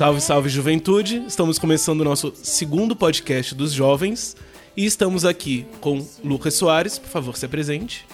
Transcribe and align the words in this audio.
Salve, 0.00 0.22
salve 0.22 0.48
juventude! 0.48 1.22
Estamos 1.28 1.58
começando 1.58 2.00
o 2.00 2.04
nosso 2.04 2.32
segundo 2.34 2.96
podcast 2.96 3.54
dos 3.54 3.70
jovens 3.70 4.34
e 4.74 4.86
estamos 4.86 5.26
aqui 5.26 5.66
com 5.78 6.02
Lucas 6.24 6.54
Soares. 6.54 6.98
Por 6.98 7.10
favor, 7.10 7.36
se 7.36 7.44
apresente. 7.44 8.06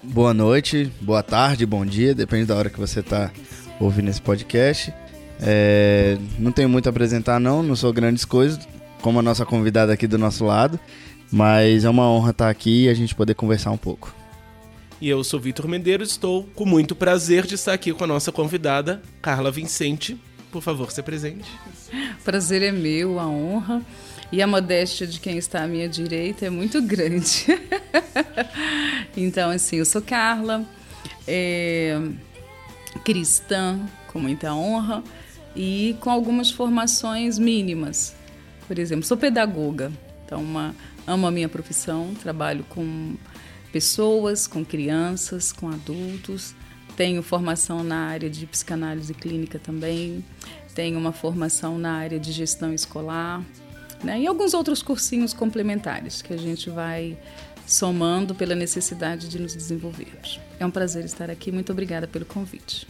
Boa 0.00 0.32
noite, 0.32 0.88
boa 1.00 1.20
tarde, 1.20 1.66
bom 1.66 1.84
dia, 1.84 2.14
depende 2.14 2.46
da 2.46 2.54
hora 2.54 2.70
que 2.70 2.78
você 2.78 3.00
está 3.00 3.32
ouvindo 3.80 4.08
esse 4.08 4.22
podcast. 4.22 4.94
É, 5.40 6.16
não 6.38 6.52
tenho 6.52 6.68
muito 6.68 6.86
a 6.86 6.90
apresentar, 6.90 7.40
não, 7.40 7.60
não 7.60 7.74
sou 7.74 7.92
grandes 7.92 8.24
coisas, 8.24 8.60
como 9.00 9.18
a 9.18 9.22
nossa 9.22 9.44
convidada 9.44 9.92
aqui 9.92 10.06
do 10.06 10.18
nosso 10.18 10.44
lado, 10.44 10.78
mas 11.28 11.84
é 11.84 11.90
uma 11.90 12.08
honra 12.08 12.30
estar 12.30 12.50
aqui 12.50 12.84
e 12.84 12.88
a 12.88 12.94
gente 12.94 13.16
poder 13.16 13.34
conversar 13.34 13.72
um 13.72 13.76
pouco. 13.76 14.14
E 15.00 15.08
eu 15.08 15.24
sou 15.24 15.40
Vitor 15.40 15.66
Medeiros, 15.66 16.10
estou 16.10 16.44
com 16.54 16.64
muito 16.64 16.94
prazer 16.94 17.44
de 17.48 17.56
estar 17.56 17.72
aqui 17.72 17.92
com 17.92 18.04
a 18.04 18.06
nossa 18.06 18.30
convidada, 18.30 19.02
Carla 19.20 19.50
Vincente. 19.50 20.16
Por 20.52 20.62
favor, 20.62 20.92
se 20.92 21.02
presente. 21.02 21.50
Prazer 22.22 22.62
é 22.62 22.70
meu, 22.70 23.18
a 23.18 23.26
honra. 23.26 23.82
E 24.30 24.42
a 24.42 24.46
modéstia 24.46 25.06
de 25.06 25.18
quem 25.18 25.38
está 25.38 25.62
à 25.62 25.66
minha 25.66 25.88
direita 25.88 26.46
é 26.46 26.50
muito 26.50 26.80
grande. 26.82 27.46
então, 29.16 29.50
assim, 29.50 29.76
eu 29.76 29.84
sou 29.86 30.02
Carla, 30.02 30.64
é, 31.26 31.98
cristã, 33.02 33.80
com 34.08 34.18
muita 34.18 34.54
honra, 34.54 35.02
e 35.56 35.96
com 36.00 36.10
algumas 36.10 36.50
formações 36.50 37.38
mínimas. 37.38 38.14
Por 38.68 38.78
exemplo, 38.78 39.04
sou 39.04 39.16
pedagoga, 39.16 39.90
então 40.24 40.42
uma, 40.42 40.74
amo 41.06 41.26
a 41.26 41.30
minha 41.30 41.48
profissão, 41.48 42.14
trabalho 42.14 42.64
com 42.68 43.16
pessoas, 43.72 44.46
com 44.46 44.64
crianças, 44.64 45.50
com 45.50 45.68
adultos. 45.68 46.54
Tenho 46.96 47.22
formação 47.22 47.82
na 47.82 48.06
área 48.06 48.28
de 48.28 48.46
psicanálise 48.46 49.14
clínica 49.14 49.58
também. 49.58 50.24
Tenho 50.74 50.98
uma 50.98 51.12
formação 51.12 51.78
na 51.78 51.92
área 51.92 52.18
de 52.18 52.32
gestão 52.32 52.72
escolar. 52.72 53.44
Né? 54.02 54.20
E 54.20 54.26
alguns 54.26 54.54
outros 54.54 54.82
cursinhos 54.82 55.32
complementares 55.32 56.22
que 56.22 56.32
a 56.32 56.36
gente 56.36 56.68
vai 56.68 57.16
somando 57.66 58.34
pela 58.34 58.54
necessidade 58.54 59.28
de 59.28 59.38
nos 59.38 59.54
desenvolvermos. 59.54 60.40
É 60.58 60.66
um 60.66 60.70
prazer 60.70 61.04
estar 61.04 61.30
aqui. 61.30 61.52
Muito 61.52 61.72
obrigada 61.72 62.06
pelo 62.06 62.24
convite. 62.24 62.86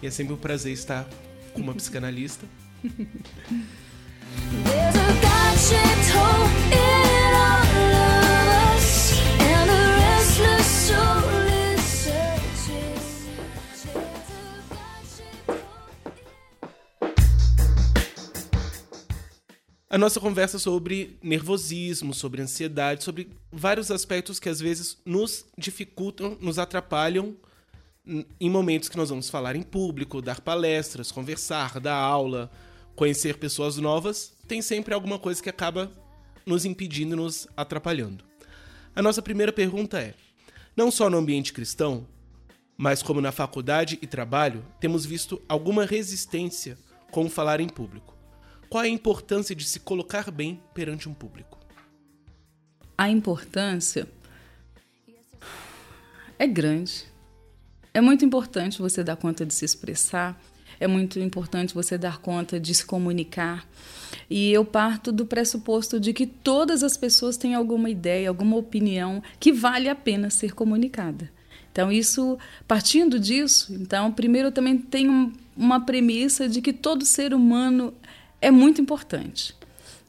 E 0.00 0.06
é 0.06 0.10
sempre 0.10 0.34
um 0.34 0.38
prazer 0.38 0.72
estar 0.72 1.08
com 1.52 1.60
uma 1.60 1.74
psicanalista. 1.74 2.46
A 19.88 19.96
nossa 19.96 20.18
conversa 20.18 20.58
sobre 20.58 21.16
nervosismo, 21.22 22.12
sobre 22.12 22.42
ansiedade, 22.42 23.04
sobre 23.04 23.30
vários 23.52 23.88
aspectos 23.88 24.40
que 24.40 24.48
às 24.48 24.58
vezes 24.58 24.98
nos 25.06 25.46
dificultam, 25.56 26.36
nos 26.40 26.58
atrapalham 26.58 27.36
em 28.40 28.50
momentos 28.50 28.88
que 28.88 28.96
nós 28.96 29.10
vamos 29.10 29.30
falar 29.30 29.54
em 29.54 29.62
público, 29.62 30.20
dar 30.20 30.40
palestras, 30.40 31.12
conversar, 31.12 31.78
dar 31.78 31.94
aula, 31.94 32.50
conhecer 32.96 33.36
pessoas 33.36 33.76
novas, 33.76 34.36
tem 34.48 34.60
sempre 34.60 34.92
alguma 34.92 35.20
coisa 35.20 35.40
que 35.40 35.50
acaba 35.50 35.92
nos 36.44 36.64
impedindo, 36.64 37.14
nos 37.14 37.46
atrapalhando. 37.56 38.24
A 38.94 39.00
nossa 39.00 39.22
primeira 39.22 39.52
pergunta 39.52 40.00
é: 40.00 40.14
não 40.76 40.90
só 40.90 41.08
no 41.08 41.16
ambiente 41.16 41.52
cristão, 41.52 42.08
mas 42.76 43.04
como 43.04 43.20
na 43.20 43.30
faculdade 43.30 44.00
e 44.02 44.06
trabalho, 44.06 44.64
temos 44.80 45.06
visto 45.06 45.40
alguma 45.48 45.84
resistência 45.84 46.76
com 47.12 47.30
falar 47.30 47.60
em 47.60 47.68
público. 47.68 48.15
Qual 48.68 48.82
é 48.82 48.86
a 48.86 48.90
importância 48.90 49.54
de 49.54 49.64
se 49.64 49.80
colocar 49.80 50.30
bem 50.30 50.60
perante 50.74 51.08
um 51.08 51.14
público? 51.14 51.58
A 52.98 53.08
importância 53.08 54.08
é 56.38 56.46
grande 56.46 57.16
é 57.96 58.00
muito 58.02 58.26
importante 58.26 58.78
você 58.78 59.02
dar 59.02 59.16
conta 59.16 59.46
de 59.46 59.54
se 59.54 59.64
expressar, 59.64 60.38
é 60.78 60.86
muito 60.86 61.18
importante 61.18 61.72
você 61.72 61.96
dar 61.96 62.18
conta 62.18 62.60
de 62.60 62.74
se 62.74 62.84
comunicar. 62.84 63.66
E 64.28 64.52
eu 64.52 64.66
parto 64.66 65.10
do 65.10 65.24
pressuposto 65.24 65.98
de 65.98 66.12
que 66.12 66.26
todas 66.26 66.82
as 66.82 66.94
pessoas 66.94 67.38
têm 67.38 67.54
alguma 67.54 67.88
ideia, 67.88 68.28
alguma 68.28 68.58
opinião 68.58 69.22
que 69.40 69.50
vale 69.50 69.88
a 69.88 69.94
pena 69.94 70.28
ser 70.28 70.52
comunicada. 70.52 71.32
Então, 71.72 71.90
isso, 71.90 72.38
partindo 72.68 73.18
disso, 73.18 73.72
então, 73.72 74.12
primeiro 74.12 74.48
eu 74.48 74.52
também 74.52 74.76
tenho 74.76 75.32
uma 75.56 75.80
premissa 75.80 76.46
de 76.46 76.60
que 76.60 76.74
todo 76.74 77.02
ser 77.02 77.32
humano 77.32 77.94
é 78.40 78.50
muito 78.50 78.80
importante. 78.80 79.54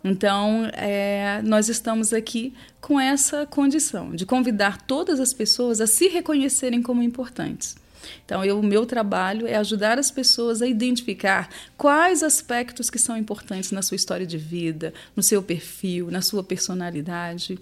Então, 0.03 0.69
é, 0.73 1.41
nós 1.43 1.69
estamos 1.69 2.13
aqui 2.13 2.53
com 2.79 2.99
essa 2.99 3.45
condição 3.45 4.15
de 4.15 4.25
convidar 4.25 4.81
todas 4.83 5.19
as 5.19 5.33
pessoas 5.33 5.81
a 5.81 5.87
se 5.87 6.07
reconhecerem 6.07 6.81
como 6.81 7.03
importantes. 7.03 7.75
Então, 8.23 8.41
o 8.57 8.63
meu 8.63 8.85
trabalho 8.85 9.47
é 9.47 9.55
ajudar 9.55 9.97
as 9.97 10.11
pessoas 10.11 10.61
a 10.61 10.67
identificar 10.67 11.49
quais 11.75 12.23
aspectos 12.23 12.89
que 12.89 12.99
são 12.99 13.17
importantes 13.17 13.71
na 13.71 13.81
sua 13.81 13.95
história 13.95 14.25
de 14.25 14.37
vida, 14.37 14.93
no 15.15 15.23
seu 15.23 15.41
perfil, 15.41 16.09
na 16.09 16.21
sua 16.21 16.43
personalidade. 16.43 17.59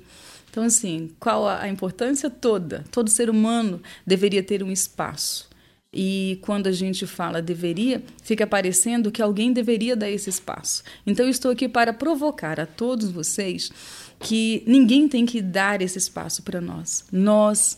Então, 0.49 0.63
assim, 0.63 1.11
qual 1.19 1.47
a 1.47 1.67
importância 1.67 2.29
toda? 2.29 2.83
Todo 2.91 3.09
ser 3.09 3.29
humano 3.29 3.81
deveria 4.05 4.43
ter 4.43 4.61
um 4.61 4.71
espaço. 4.71 5.49
E 5.95 6.39
quando 6.41 6.67
a 6.67 6.73
gente 6.73 7.07
fala 7.07 7.41
deveria, 7.41 8.03
fica 8.21 8.45
parecendo 8.45 9.09
que 9.09 9.21
alguém 9.21 9.53
deveria 9.53 9.95
dar 9.95 10.09
esse 10.09 10.29
espaço. 10.29 10.83
Então, 11.07 11.25
eu 11.25 11.31
estou 11.31 11.51
aqui 11.51 11.69
para 11.69 11.93
provocar 11.93 12.59
a 12.59 12.65
todos 12.65 13.09
vocês 13.09 13.71
que 14.19 14.61
ninguém 14.67 15.07
tem 15.07 15.25
que 15.25 15.41
dar 15.41 15.81
esse 15.81 15.97
espaço 15.97 16.43
para 16.43 16.59
nós. 16.59 17.05
Nós 17.11 17.77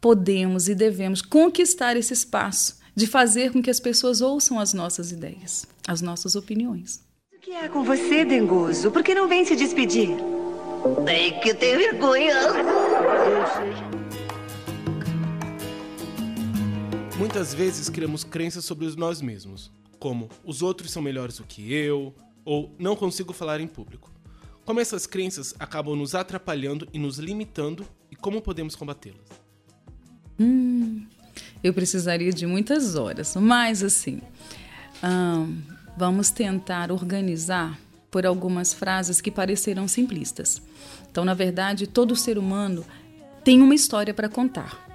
podemos 0.00 0.66
e 0.68 0.74
devemos 0.74 1.20
conquistar 1.20 1.94
esse 1.94 2.14
espaço 2.14 2.78
de 2.94 3.06
fazer 3.06 3.52
com 3.52 3.62
que 3.62 3.70
as 3.70 3.78
pessoas 3.78 4.20
ouçam 4.20 4.58
as 4.58 4.72
nossas 4.72 5.12
ideias, 5.12 5.66
as 5.86 6.00
nossas 6.00 6.34
opiniões. 6.34 7.00
O 7.36 7.40
que 7.40 7.50
é 7.50 7.68
com 7.68 7.84
você, 7.84 8.24
Dengoso? 8.24 8.90
Por 8.90 9.02
que 9.02 9.14
não 9.14 9.28
vem 9.28 9.44
se 9.44 9.54
despedir? 9.54 10.16
Tem 11.04 11.38
que 11.40 11.52
ter 11.54 11.76
vergonha. 11.76 12.34
Muitas 17.18 17.52
vezes 17.52 17.88
criamos 17.88 18.22
crenças 18.22 18.64
sobre 18.64 18.86
nós 18.94 19.20
mesmos, 19.20 19.72
como 19.98 20.30
os 20.44 20.62
outros 20.62 20.92
são 20.92 21.02
melhores 21.02 21.38
do 21.38 21.42
que 21.42 21.74
eu, 21.74 22.14
ou 22.44 22.72
não 22.78 22.94
consigo 22.94 23.32
falar 23.32 23.60
em 23.60 23.66
público. 23.66 24.08
Como 24.64 24.78
essas 24.78 25.04
crenças 25.04 25.52
acabam 25.58 25.96
nos 25.96 26.14
atrapalhando 26.14 26.86
e 26.92 26.98
nos 26.98 27.18
limitando 27.18 27.84
e 28.08 28.14
como 28.14 28.40
podemos 28.40 28.76
combatê-las? 28.76 29.26
Hum, 30.38 31.04
eu 31.60 31.74
precisaria 31.74 32.32
de 32.32 32.46
muitas 32.46 32.94
horas, 32.94 33.34
mas 33.34 33.82
assim, 33.82 34.22
hum, 35.02 35.60
vamos 35.96 36.30
tentar 36.30 36.92
organizar 36.92 37.76
por 38.12 38.26
algumas 38.26 38.72
frases 38.72 39.20
que 39.20 39.32
parecerão 39.32 39.88
simplistas. 39.88 40.62
Então, 41.10 41.24
na 41.24 41.34
verdade, 41.34 41.88
todo 41.88 42.14
ser 42.14 42.38
humano 42.38 42.86
tem 43.42 43.60
uma 43.60 43.74
história 43.74 44.14
para 44.14 44.28
contar. 44.28 44.86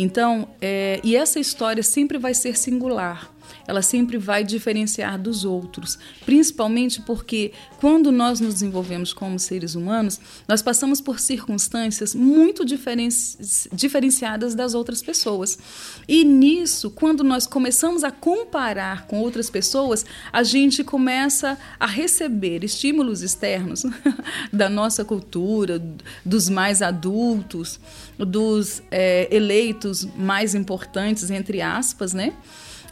Então, 0.00 0.46
é, 0.62 1.00
e 1.02 1.16
essa 1.16 1.40
história 1.40 1.82
sempre 1.82 2.18
vai 2.18 2.32
ser 2.32 2.56
singular 2.56 3.28
ela 3.66 3.82
sempre 3.82 4.18
vai 4.18 4.44
diferenciar 4.44 5.18
dos 5.18 5.44
outros, 5.44 5.98
principalmente 6.24 7.02
porque 7.02 7.52
quando 7.78 8.10
nós 8.10 8.40
nos 8.40 8.54
desenvolvemos 8.54 9.12
como 9.12 9.38
seres 9.38 9.74
humanos, 9.74 10.20
nós 10.46 10.62
passamos 10.62 11.00
por 11.00 11.20
circunstâncias 11.20 12.14
muito 12.14 12.64
diferenciadas 12.64 14.54
das 14.54 14.74
outras 14.74 15.02
pessoas. 15.02 15.58
E 16.06 16.24
nisso, 16.24 16.90
quando 16.90 17.22
nós 17.22 17.46
começamos 17.46 18.04
a 18.04 18.10
comparar 18.10 19.06
com 19.06 19.20
outras 19.20 19.50
pessoas, 19.50 20.04
a 20.32 20.42
gente 20.42 20.82
começa 20.82 21.58
a 21.78 21.86
receber 21.86 22.64
estímulos 22.64 23.22
externos 23.22 23.84
da 24.52 24.68
nossa 24.68 25.04
cultura, 25.04 25.82
dos 26.24 26.48
mais 26.48 26.82
adultos, 26.82 27.78
dos 28.18 28.82
é, 28.90 29.28
eleitos 29.34 30.04
mais 30.16 30.54
importantes, 30.54 31.30
entre 31.30 31.60
aspas, 31.60 32.12
né? 32.12 32.32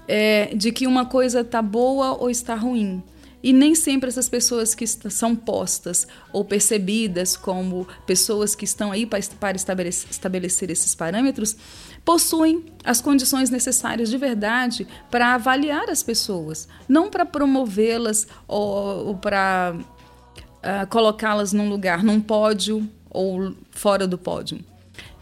É, 0.09 0.55
de 0.55 0.73
que 0.73 0.87
uma 0.87 1.07
coisa 1.07 1.41
está 1.41 1.61
boa 1.61 2.13
ou 2.13 2.31
está 2.31 2.55
ruim. 2.55 3.03
E 3.43 3.53
nem 3.53 3.75
sempre 3.75 4.09
essas 4.09 4.29
pessoas 4.29 4.75
que 4.75 4.87
são 4.87 5.37
postas 5.37 6.07
ou 6.33 6.45
percebidas 6.45 7.37
como 7.37 7.87
pessoas 8.05 8.55
que 8.57 8.65
estão 8.65 8.91
aí 8.91 9.07
para 9.07 9.55
estabelecer 9.55 10.71
esses 10.71 10.95
parâmetros 10.95 11.57
possuem 12.05 12.65
as 12.83 13.01
condições 13.01 13.51
necessárias 13.51 14.11
de 14.11 14.19
verdade 14.19 14.87
para 15.11 15.35
avaliar 15.35 15.89
as 15.91 16.03
pessoas, 16.03 16.69
não 16.89 17.11
para 17.11 17.25
promovê-las 17.25 18.27
ou, 18.49 19.17
para 19.17 19.77
uh, 19.77 20.87
colocá-las 20.89 21.53
num 21.53 21.69
lugar, 21.69 22.03
num 22.03 22.21
pódio 22.21 22.89
ou 23.09 23.55
fora 23.71 24.09
do 24.09 24.19
pódio. 24.19 24.59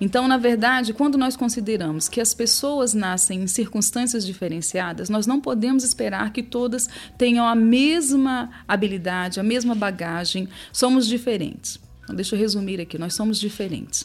Então, 0.00 0.26
na 0.26 0.36
verdade, 0.36 0.92
quando 0.92 1.16
nós 1.16 1.36
consideramos 1.36 2.08
que 2.08 2.20
as 2.20 2.34
pessoas 2.34 2.94
nascem 2.94 3.42
em 3.42 3.46
circunstâncias 3.46 4.26
diferenciadas, 4.26 5.08
nós 5.08 5.26
não 5.26 5.40
podemos 5.40 5.84
esperar 5.84 6.32
que 6.32 6.42
todas 6.42 6.88
tenham 7.16 7.46
a 7.46 7.54
mesma 7.54 8.50
habilidade, 8.66 9.38
a 9.38 9.42
mesma 9.42 9.74
bagagem. 9.74 10.48
Somos 10.72 11.06
diferentes. 11.06 11.78
Então, 12.02 12.14
deixa 12.14 12.34
eu 12.34 12.40
resumir 12.40 12.80
aqui: 12.80 12.98
nós 12.98 13.14
somos 13.14 13.38
diferentes. 13.38 14.04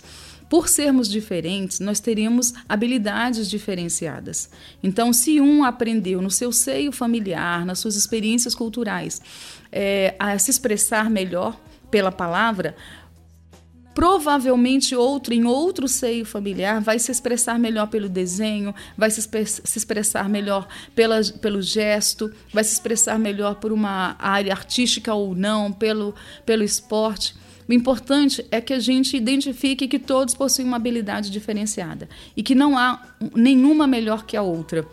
Por 0.49 0.67
sermos 0.67 1.07
diferentes, 1.07 1.79
nós 1.79 1.99
teríamos 1.99 2.53
habilidades 2.67 3.47
diferenciadas. 3.47 4.49
Então, 4.81 5.13
se 5.13 5.39
um 5.39 5.63
aprendeu 5.63 6.23
no 6.23 6.31
seu 6.31 6.51
seio 6.51 6.91
familiar, 6.91 7.63
nas 7.65 7.77
suas 7.77 7.95
experiências 7.95 8.55
culturais, 8.55 9.21
é, 9.71 10.15
a 10.17 10.39
se 10.39 10.49
expressar 10.49 11.07
melhor 11.07 11.59
pela 11.91 12.11
palavra, 12.11 12.75
provavelmente 13.93 14.95
outro 14.95 15.33
em 15.33 15.45
outro 15.45 15.87
seio 15.87 16.25
familiar 16.25 16.81
vai 16.81 16.99
se 16.99 17.11
expressar 17.11 17.59
melhor 17.59 17.87
pelo 17.87 18.07
desenho, 18.07 18.73
vai 18.97 19.09
se, 19.11 19.27
expressar 19.75 20.29
melhor 20.29 20.67
pela, 20.95 21.21
pelo 21.41 21.61
gesto, 21.61 22.31
vai 22.53 22.63
se 22.63 22.73
expressar 22.73 23.19
melhor 23.19 23.55
por 23.55 23.71
uma 23.71 24.15
área 24.19 24.53
artística 24.53 25.13
ou 25.13 25.35
não, 25.35 25.71
pelo, 25.71 26.13
pelo 26.45 26.63
esporte. 26.63 27.35
O 27.67 27.73
importante 27.73 28.45
é 28.49 28.59
que 28.59 28.73
a 28.73 28.79
gente 28.79 29.15
identifique 29.15 29.87
que 29.87 29.99
todos 29.99 30.33
possuem 30.33 30.67
uma 30.67 30.77
habilidade 30.77 31.29
diferenciada 31.29 32.09
e 32.35 32.41
que 32.41 32.55
não 32.55 32.77
há 32.77 32.99
nenhuma 33.35 33.85
melhor 33.85 34.25
que 34.25 34.35
a 34.35 34.41
outra, 34.41 34.87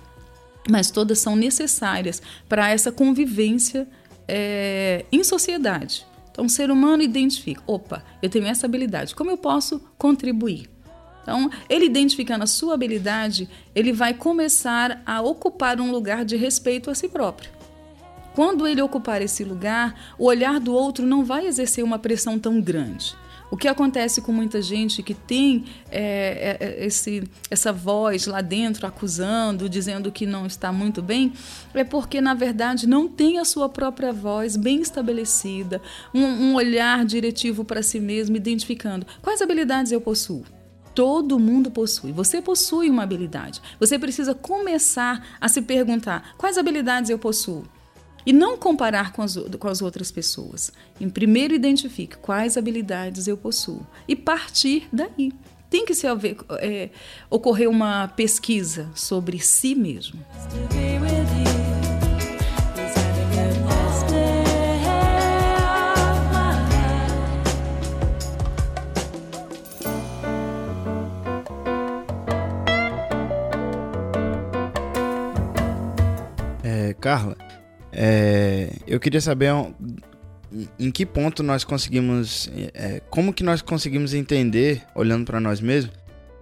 mas 0.69 0.91
todas 0.91 1.19
são 1.19 1.37
necessárias 1.37 2.21
para 2.49 2.69
essa 2.69 2.93
convivência 2.93 3.89
é, 4.29 5.07
em 5.11 5.23
sociedade. 5.25 6.07
Então, 6.37 6.45
o 6.45 6.51
ser 6.51 6.71
humano 6.71 7.03
identifica: 7.03 7.63
opa, 7.67 8.05
eu 8.21 8.29
tenho 8.29 8.47
essa 8.47 8.67
habilidade, 8.67 9.15
como 9.15 9.31
eu 9.31 9.39
posso 9.39 9.81
contribuir? 9.97 10.69
Então, 11.23 11.51
ele 11.67 11.87
identificando 11.87 12.45
a 12.45 12.47
sua 12.47 12.75
habilidade, 12.75 13.49
ele 13.75 13.91
vai 13.91 14.13
começar 14.13 15.03
a 15.07 15.23
ocupar 15.23 15.81
um 15.81 15.91
lugar 15.91 16.27
de 16.27 16.37
respeito 16.37 16.91
a 16.91 16.95
si 16.95 17.09
próprio. 17.09 17.51
Quando 18.35 18.67
ele 18.67 18.83
ocupar 18.83 19.23
esse 19.23 19.45
lugar, 19.45 20.15
o 20.19 20.27
olhar 20.27 20.61
do 20.61 20.75
outro 20.75 21.07
não 21.07 21.25
vai 21.25 21.47
exercer 21.47 21.83
uma 21.83 21.99
pressão 21.99 22.39
tão 22.39 22.61
grande. 22.61 23.17
O 23.51 23.57
que 23.57 23.69
acontece 23.69 24.21
com 24.21 24.33
muita 24.33 24.61
gente 24.61 25.03
que 25.03 25.15
tem 25.15 25.65
é, 25.91 26.57
é, 26.61 26.67
é, 26.67 26.87
esse, 26.87 27.23
essa 27.51 27.73
voz 27.73 28.27
lá 28.27 28.41
dentro 28.41 28.87
acusando, 28.87 29.69
dizendo 29.69 30.11
que 30.11 30.27
não 30.27 30.47
está 30.47 30.73
muito 30.73 31.01
bem, 31.01 31.33
é 31.73 31.85
porque, 31.85 32.21
na 32.21 32.35
verdade, 32.35 32.87
não 32.87 33.07
tem 33.07 33.39
a 33.39 33.45
sua 33.45 33.69
própria 33.69 34.13
voz 34.13 34.57
bem 34.57 34.81
estabelecida, 34.81 35.81
um, 36.13 36.25
um 36.25 36.55
olhar 36.55 37.05
diretivo 37.05 37.65
para 37.65 37.83
si 37.83 38.01
mesmo, 38.01 38.37
identificando 38.37 39.07
quais 39.23 39.41
habilidades 39.41 39.93
eu 39.93 40.01
possuo. 40.01 40.45
Todo 40.95 41.39
mundo 41.39 41.71
possui. 41.71 42.11
Você 42.11 42.41
possui 42.41 42.89
uma 42.89 43.03
habilidade. 43.03 43.61
Você 43.79 43.99
precisa 43.99 44.35
começar 44.35 45.37
a 45.39 45.47
se 45.47 45.61
perguntar: 45.61 46.35
quais 46.39 46.57
habilidades 46.57 47.11
eu 47.11 47.19
possuo? 47.19 47.65
E 48.27 48.33
não 48.33 48.59
comparar 48.59 49.13
com 49.13 49.23
as, 49.23 49.37
com 49.37 49.69
as 49.69 49.81
outras 49.81 50.11
pessoas. 50.11 50.73
Em 51.01 51.09
primeiro, 51.09 51.55
identifique 51.55 52.17
quais 52.17 52.57
habilidades 52.57 53.29
eu 53.29 53.37
possuo 53.37 53.87
e 54.09 54.17
partir 54.17 54.89
daí. 54.93 55.33
Tem 55.71 55.85
que 55.85 55.95
se 55.95 56.07
é, 56.61 56.91
ocorrer 57.31 57.71
uma 57.71 58.09
pesquisa 58.09 58.91
sobre 58.95 59.39
si 59.39 59.77
mesmo. 59.77 60.21
É, 76.65 76.95
Carla, 76.95 77.46
é, 77.99 78.71
eu 78.87 79.01
queria 79.01 79.23
saber 79.23 79.51
em 80.79 80.91
que 80.91 81.07
ponto 81.07 81.43
nós 81.43 81.65
conseguimos, 81.65 82.51
é, 82.75 83.01
como 83.09 83.33
que 83.33 83.43
nós 83.43 83.63
conseguimos 83.63 84.13
entender, 84.13 84.83
olhando 84.95 85.25
para 85.25 85.41
nós 85.41 85.63
mesmos, 85.63 85.95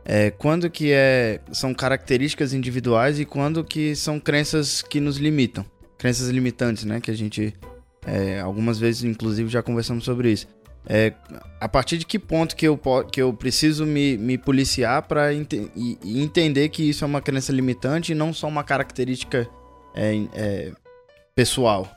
é, 0.04 0.32
quando 0.32 0.68
que 0.68 0.92
é, 0.92 1.40
são 1.52 1.72
características 1.72 2.52
individuais 2.52 3.20
e 3.20 3.24
quando 3.24 3.62
que 3.62 3.94
são 3.94 4.18
crenças 4.18 4.82
que 4.82 4.98
nos 4.98 5.16
limitam, 5.16 5.64
crenças 5.96 6.28
limitantes, 6.28 6.84
né? 6.84 7.00
Que 7.00 7.12
a 7.12 7.14
gente, 7.14 7.54
é, 8.04 8.40
algumas 8.40 8.78
vezes, 8.78 9.04
inclusive, 9.04 9.48
já 9.48 9.62
conversamos 9.62 10.04
sobre 10.04 10.32
isso. 10.32 10.48
É, 10.86 11.14
a 11.60 11.68
partir 11.68 11.96
de 11.96 12.04
que 12.04 12.18
ponto 12.18 12.54
que 12.56 12.66
eu, 12.66 12.78
que 13.10 13.22
eu 13.22 13.32
preciso 13.32 13.86
me, 13.86 14.18
me 14.18 14.36
policiar 14.36 15.02
para 15.02 15.32
ent 15.32 15.54
entender 16.04 16.68
que 16.68 16.90
isso 16.90 17.04
é 17.04 17.06
uma 17.06 17.22
crença 17.22 17.52
limitante 17.52 18.12
e 18.12 18.14
não 18.14 18.34
só 18.34 18.48
uma 18.48 18.62
característica 18.62 19.48
é, 19.94 20.26
é, 20.34 20.72
pessoal? 21.34 21.88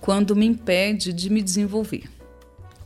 Quando 0.00 0.36
me 0.36 0.46
impede 0.46 1.12
de 1.12 1.30
me 1.30 1.42
desenvolver. 1.42 2.10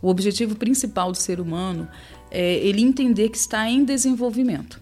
O 0.00 0.08
objetivo 0.08 0.54
principal 0.54 1.10
do 1.10 1.16
ser 1.16 1.40
humano 1.40 1.88
é 2.30 2.54
ele 2.58 2.82
entender 2.82 3.30
que 3.30 3.36
está 3.36 3.68
em 3.68 3.84
desenvolvimento. 3.84 4.80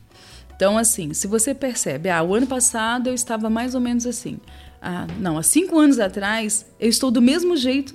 Então, 0.54 0.76
assim, 0.76 1.14
se 1.14 1.26
você 1.26 1.54
percebe, 1.54 2.10
ah, 2.10 2.22
o 2.22 2.34
ano 2.34 2.46
passado 2.46 3.08
eu 3.08 3.14
estava 3.14 3.48
mais 3.48 3.74
ou 3.74 3.80
menos 3.80 4.06
assim. 4.06 4.38
Ah, 4.82 5.06
não, 5.18 5.38
há 5.38 5.42
cinco 5.42 5.78
anos 5.78 5.98
atrás 5.98 6.66
eu 6.78 6.88
estou 6.88 7.10
do 7.10 7.22
mesmo 7.22 7.56
jeito 7.56 7.94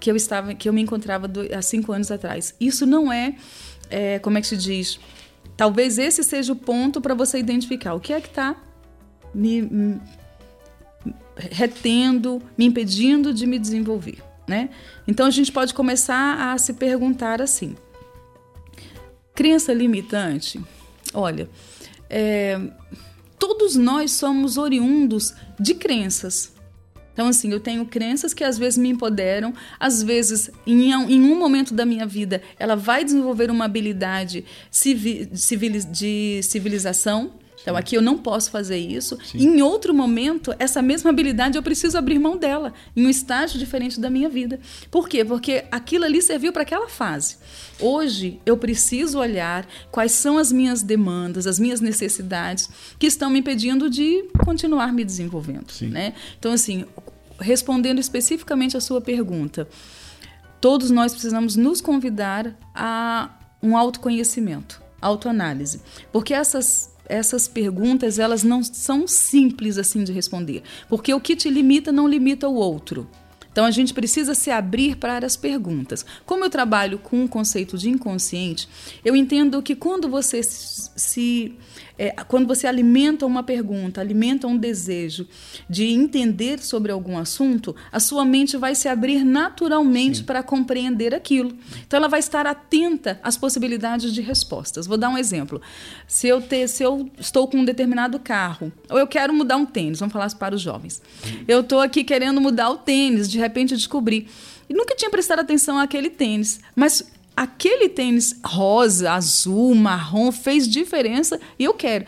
que 0.00 0.10
eu 0.10 0.16
estava, 0.16 0.54
que 0.54 0.68
eu 0.68 0.72
me 0.72 0.82
encontrava 0.82 1.28
do, 1.28 1.42
há 1.54 1.62
cinco 1.62 1.92
anos 1.92 2.10
atrás. 2.10 2.54
Isso 2.60 2.84
não 2.84 3.12
é, 3.12 3.36
é, 3.88 4.18
como 4.18 4.36
é 4.36 4.40
que 4.40 4.46
se 4.46 4.56
diz? 4.56 4.98
Talvez 5.56 5.98
esse 5.98 6.24
seja 6.24 6.52
o 6.52 6.56
ponto 6.56 7.00
para 7.00 7.14
você 7.14 7.38
identificar 7.38 7.94
o 7.94 8.00
que 8.00 8.12
é 8.12 8.20
que 8.20 8.28
está 8.28 8.56
me, 9.34 10.00
retendo, 11.36 12.42
me 12.56 12.66
impedindo 12.66 13.32
de 13.32 13.46
me 13.46 13.58
desenvolver, 13.58 14.22
né? 14.46 14.70
Então 15.06 15.26
a 15.26 15.30
gente 15.30 15.50
pode 15.50 15.74
começar 15.74 16.52
a 16.52 16.58
se 16.58 16.74
perguntar 16.74 17.40
assim: 17.40 17.74
crença 19.34 19.72
limitante? 19.72 20.60
Olha, 21.14 21.48
é, 22.08 22.60
todos 23.38 23.76
nós 23.76 24.12
somos 24.12 24.56
oriundos 24.56 25.34
de 25.58 25.74
crenças. 25.74 26.52
Então, 27.12 27.28
assim, 27.28 27.50
eu 27.52 27.60
tenho 27.60 27.84
crenças 27.84 28.32
que 28.32 28.42
às 28.42 28.56
vezes 28.56 28.78
me 28.78 28.88
empoderam, 28.88 29.52
às 29.78 30.02
vezes, 30.02 30.50
em, 30.66 30.92
em 30.92 31.20
um 31.20 31.38
momento 31.38 31.74
da 31.74 31.84
minha 31.84 32.06
vida, 32.06 32.40
ela 32.58 32.74
vai 32.74 33.04
desenvolver 33.04 33.50
uma 33.50 33.66
habilidade 33.66 34.44
civil, 34.70 35.28
de 35.90 36.40
civilização, 36.42 37.34
então 37.62 37.76
aqui 37.76 37.96
eu 37.96 38.02
não 38.02 38.18
posso 38.18 38.50
fazer 38.50 38.76
isso. 38.76 39.16
Em 39.34 39.62
outro 39.62 39.94
momento, 39.94 40.54
essa 40.58 40.82
mesma 40.82 41.10
habilidade 41.10 41.56
eu 41.56 41.62
preciso 41.62 41.96
abrir 41.96 42.18
mão 42.18 42.36
dela, 42.36 42.74
em 42.94 43.06
um 43.06 43.08
estágio 43.08 43.58
diferente 43.58 43.98
da 44.00 44.10
minha 44.10 44.28
vida. 44.28 44.60
Por 44.90 45.08
quê? 45.08 45.24
Porque 45.24 45.64
aquilo 45.70 46.04
ali 46.04 46.20
serviu 46.20 46.52
para 46.52 46.62
aquela 46.62 46.88
fase. 46.88 47.36
Hoje 47.80 48.40
eu 48.44 48.56
preciso 48.56 49.18
olhar 49.18 49.66
quais 49.90 50.12
são 50.12 50.38
as 50.38 50.52
minhas 50.52 50.82
demandas, 50.82 51.46
as 51.46 51.58
minhas 51.58 51.80
necessidades 51.80 52.68
que 52.98 53.06
estão 53.06 53.30
me 53.30 53.38
impedindo 53.38 53.88
de 53.88 54.24
continuar 54.44 54.92
me 54.92 55.04
desenvolvendo. 55.04 55.72
Né? 55.82 56.14
Então, 56.38 56.52
assim, 56.52 56.84
respondendo 57.40 57.98
especificamente 57.98 58.76
a 58.76 58.80
sua 58.80 59.00
pergunta, 59.00 59.68
todos 60.60 60.90
nós 60.90 61.12
precisamos 61.12 61.56
nos 61.56 61.80
convidar 61.80 62.56
a 62.74 63.30
um 63.62 63.76
autoconhecimento, 63.76 64.82
autoanálise. 65.00 65.80
Porque 66.12 66.34
essas 66.34 66.91
essas 67.12 67.46
perguntas 67.46 68.18
elas 68.18 68.42
não 68.42 68.62
são 68.62 69.06
simples 69.06 69.76
assim 69.76 70.02
de 70.02 70.12
responder, 70.12 70.62
porque 70.88 71.12
o 71.12 71.20
que 71.20 71.36
te 71.36 71.50
limita 71.50 71.92
não 71.92 72.08
limita 72.08 72.48
o 72.48 72.54
outro. 72.54 73.06
Então 73.52 73.66
a 73.66 73.70
gente 73.70 73.92
precisa 73.92 74.32
se 74.34 74.50
abrir 74.50 74.96
para 74.96 75.26
as 75.26 75.36
perguntas. 75.36 76.06
Como 76.24 76.42
eu 76.42 76.48
trabalho 76.48 76.98
com 76.98 77.22
o 77.22 77.28
conceito 77.28 77.76
de 77.76 77.90
inconsciente, 77.90 78.66
eu 79.04 79.14
entendo 79.14 79.62
que 79.62 79.76
quando 79.76 80.08
você 80.08 80.42
se 80.42 81.54
é, 81.98 82.10
quando 82.26 82.46
você 82.46 82.66
alimenta 82.66 83.26
uma 83.26 83.42
pergunta, 83.42 84.00
alimenta 84.00 84.46
um 84.46 84.56
desejo 84.56 85.26
de 85.68 85.86
entender 85.86 86.58
sobre 86.60 86.92
algum 86.92 87.18
assunto, 87.18 87.74
a 87.90 88.00
sua 88.00 88.24
mente 88.24 88.56
vai 88.56 88.74
se 88.74 88.88
abrir 88.88 89.24
naturalmente 89.24 90.22
para 90.22 90.42
compreender 90.42 91.14
aquilo. 91.14 91.56
Então 91.86 91.98
ela 91.98 92.08
vai 92.08 92.20
estar 92.20 92.46
atenta 92.46 93.20
às 93.22 93.36
possibilidades 93.36 94.12
de 94.12 94.20
respostas. 94.20 94.86
Vou 94.86 94.96
dar 94.96 95.08
um 95.08 95.18
exemplo. 95.18 95.60
Se 96.06 96.28
eu, 96.28 96.40
ter, 96.40 96.68
se 96.68 96.82
eu 96.82 97.10
estou 97.18 97.46
com 97.46 97.58
um 97.58 97.64
determinado 97.64 98.18
carro, 98.18 98.72
ou 98.88 98.98
eu 98.98 99.06
quero 99.06 99.32
mudar 99.32 99.56
um 99.56 99.66
tênis, 99.66 100.00
vamos 100.00 100.12
falar 100.12 100.32
para 100.34 100.54
os 100.54 100.60
jovens. 100.60 101.02
Eu 101.46 101.60
estou 101.60 101.80
aqui 101.80 102.04
querendo 102.04 102.40
mudar 102.40 102.70
o 102.70 102.76
tênis, 102.76 103.30
de 103.30 103.38
repente 103.38 103.72
eu 103.72 103.78
descobri. 103.78 104.28
E 104.68 104.74
nunca 104.74 104.94
tinha 104.94 105.10
prestado 105.10 105.40
atenção 105.40 105.78
àquele 105.78 106.08
tênis, 106.08 106.60
mas 106.74 107.12
aquele 107.36 107.88
tênis 107.88 108.38
rosa, 108.44 109.12
azul, 109.12 109.74
marrom 109.74 110.30
fez 110.32 110.68
diferença 110.68 111.40
e 111.58 111.64
eu 111.64 111.74
quero. 111.74 112.06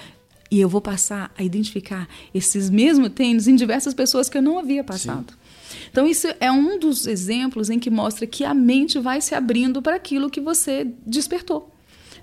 E 0.50 0.60
eu 0.60 0.68
vou 0.68 0.80
passar 0.80 1.32
a 1.36 1.42
identificar 1.42 2.08
esses 2.32 2.70
mesmos 2.70 3.10
tênis 3.10 3.48
em 3.48 3.56
diversas 3.56 3.92
pessoas 3.92 4.28
que 4.28 4.38
eu 4.38 4.42
não 4.42 4.58
havia 4.58 4.84
passado. 4.84 5.32
Sim. 5.32 5.78
Então, 5.90 6.06
isso 6.06 6.28
é 6.40 6.50
um 6.50 6.78
dos 6.78 7.06
exemplos 7.06 7.70
em 7.70 7.78
que 7.78 7.90
mostra 7.90 8.26
que 8.26 8.44
a 8.44 8.54
mente 8.54 8.98
vai 8.98 9.20
se 9.20 9.34
abrindo 9.34 9.82
para 9.82 9.96
aquilo 9.96 10.30
que 10.30 10.40
você 10.40 10.86
despertou. 11.06 11.73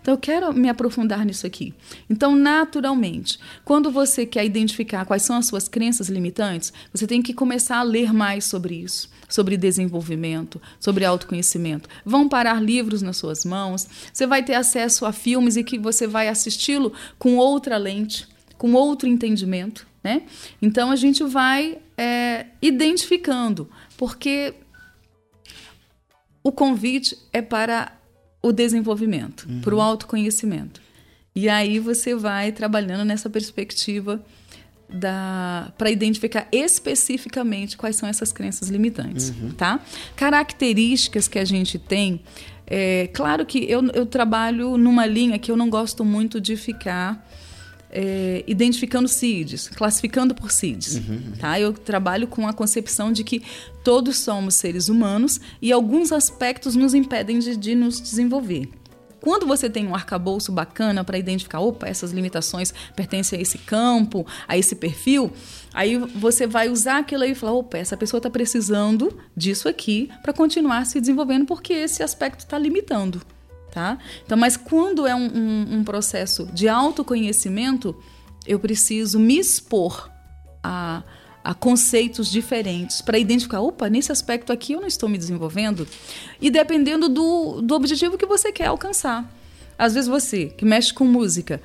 Então 0.01 0.15
eu 0.15 0.17
quero 0.17 0.51
me 0.53 0.67
aprofundar 0.67 1.23
nisso 1.25 1.45
aqui. 1.45 1.73
Então, 2.09 2.35
naturalmente, 2.35 3.39
quando 3.63 3.91
você 3.91 4.25
quer 4.25 4.43
identificar 4.43 5.05
quais 5.05 5.21
são 5.21 5.35
as 5.35 5.45
suas 5.45 5.67
crenças 5.67 6.09
limitantes, 6.09 6.73
você 6.91 7.05
tem 7.05 7.21
que 7.21 7.33
começar 7.33 7.77
a 7.77 7.83
ler 7.83 8.11
mais 8.11 8.45
sobre 8.45 8.75
isso, 8.75 9.09
sobre 9.29 9.55
desenvolvimento, 9.55 10.59
sobre 10.79 11.05
autoconhecimento. 11.05 11.87
Vão 12.03 12.27
parar 12.27 12.61
livros 12.61 13.01
nas 13.01 13.17
suas 13.17 13.45
mãos, 13.45 13.87
você 14.11 14.25
vai 14.25 14.43
ter 14.43 14.55
acesso 14.55 15.05
a 15.05 15.11
filmes 15.11 15.55
e 15.55 15.63
que 15.63 15.77
você 15.77 16.07
vai 16.07 16.27
assisti-lo 16.27 16.91
com 17.19 17.37
outra 17.37 17.77
lente, 17.77 18.27
com 18.57 18.73
outro 18.73 19.07
entendimento. 19.07 19.87
Né? 20.03 20.23
Então 20.59 20.89
a 20.89 20.95
gente 20.95 21.23
vai 21.23 21.77
é, 21.95 22.47
identificando, 22.59 23.69
porque 23.95 24.55
o 26.43 26.51
convite 26.51 27.15
é 27.31 27.39
para 27.39 28.00
o 28.41 28.51
desenvolvimento, 28.51 29.47
uhum. 29.47 29.61
para 29.61 29.75
o 29.75 29.81
autoconhecimento. 29.81 30.81
E 31.35 31.47
aí 31.47 31.79
você 31.79 32.15
vai 32.15 32.51
trabalhando 32.51 33.05
nessa 33.05 33.29
perspectiva 33.29 34.21
para 35.77 35.89
identificar 35.89 36.47
especificamente 36.51 37.77
quais 37.77 37.95
são 37.95 38.09
essas 38.09 38.33
crenças 38.33 38.67
limitantes, 38.67 39.29
uhum. 39.29 39.51
tá? 39.51 39.79
Características 40.17 41.29
que 41.29 41.39
a 41.39 41.45
gente 41.45 41.79
tem, 41.79 42.21
é, 42.67 43.09
claro 43.13 43.45
que 43.45 43.69
eu, 43.69 43.85
eu 43.93 44.05
trabalho 44.05 44.77
numa 44.77 45.05
linha 45.05 45.37
que 45.37 45.51
eu 45.51 45.57
não 45.57 45.69
gosto 45.69 46.05
muito 46.05 46.39
de 46.39 46.55
ficar 46.55 47.27
é, 47.91 48.43
identificando 48.47 49.07
CIDs, 49.07 49.67
classificando 49.69 50.33
por 50.33 50.51
CIDs. 50.51 50.95
Uhum. 50.95 51.33
Tá? 51.37 51.59
Eu 51.59 51.73
trabalho 51.73 52.27
com 52.27 52.47
a 52.47 52.53
concepção 52.53 53.11
de 53.11 53.23
que 53.23 53.43
todos 53.83 54.17
somos 54.17 54.55
seres 54.55 54.89
humanos 54.89 55.39
e 55.61 55.71
alguns 55.71 56.11
aspectos 56.11 56.75
nos 56.75 56.93
impedem 56.93 57.39
de, 57.39 57.55
de 57.55 57.75
nos 57.75 58.01
desenvolver. 58.01 58.69
Quando 59.19 59.45
você 59.45 59.69
tem 59.69 59.85
um 59.85 59.93
arcabouço 59.93 60.51
bacana 60.51 61.03
para 61.03 61.15
identificar, 61.15 61.59
opa, 61.59 61.87
essas 61.87 62.11
limitações 62.11 62.73
pertencem 62.95 63.37
a 63.37 63.41
esse 63.41 63.59
campo, 63.59 64.25
a 64.47 64.57
esse 64.57 64.73
perfil, 64.73 65.31
aí 65.71 65.97
você 65.97 66.47
vai 66.47 66.69
usar 66.69 66.97
aquilo 66.97 67.21
aí 67.21 67.31
e 67.31 67.35
falar, 67.35 67.53
opa, 67.53 67.77
essa 67.77 67.95
pessoa 67.95 68.17
está 68.17 68.31
precisando 68.31 69.15
disso 69.37 69.69
aqui 69.69 70.09
para 70.23 70.33
continuar 70.33 70.87
se 70.87 70.99
desenvolvendo 70.99 71.45
porque 71.45 71.71
esse 71.71 72.01
aspecto 72.01 72.39
está 72.39 72.57
limitando. 72.57 73.21
Tá? 73.71 73.97
Então, 74.25 74.37
mas 74.37 74.57
quando 74.57 75.07
é 75.07 75.15
um, 75.15 75.27
um, 75.33 75.75
um 75.77 75.83
processo 75.83 76.45
de 76.53 76.67
autoconhecimento, 76.67 77.95
eu 78.45 78.59
preciso 78.59 79.17
me 79.17 79.39
expor 79.39 80.11
a, 80.61 81.03
a 81.41 81.53
conceitos 81.53 82.29
diferentes 82.29 83.01
para 83.01 83.17
identificar, 83.17 83.61
opa, 83.61 83.89
nesse 83.89 84.11
aspecto 84.11 84.51
aqui 84.51 84.73
eu 84.73 84.81
não 84.81 84.87
estou 84.87 85.07
me 85.07 85.17
desenvolvendo. 85.17 85.87
E 86.41 86.49
dependendo 86.49 87.07
do, 87.07 87.61
do 87.61 87.73
objetivo 87.73 88.17
que 88.17 88.25
você 88.25 88.51
quer 88.51 88.67
alcançar. 88.67 89.31
Às 89.77 89.93
vezes 89.93 90.09
você, 90.09 90.47
que 90.47 90.65
mexe 90.65 90.93
com 90.93 91.05
música, 91.05 91.61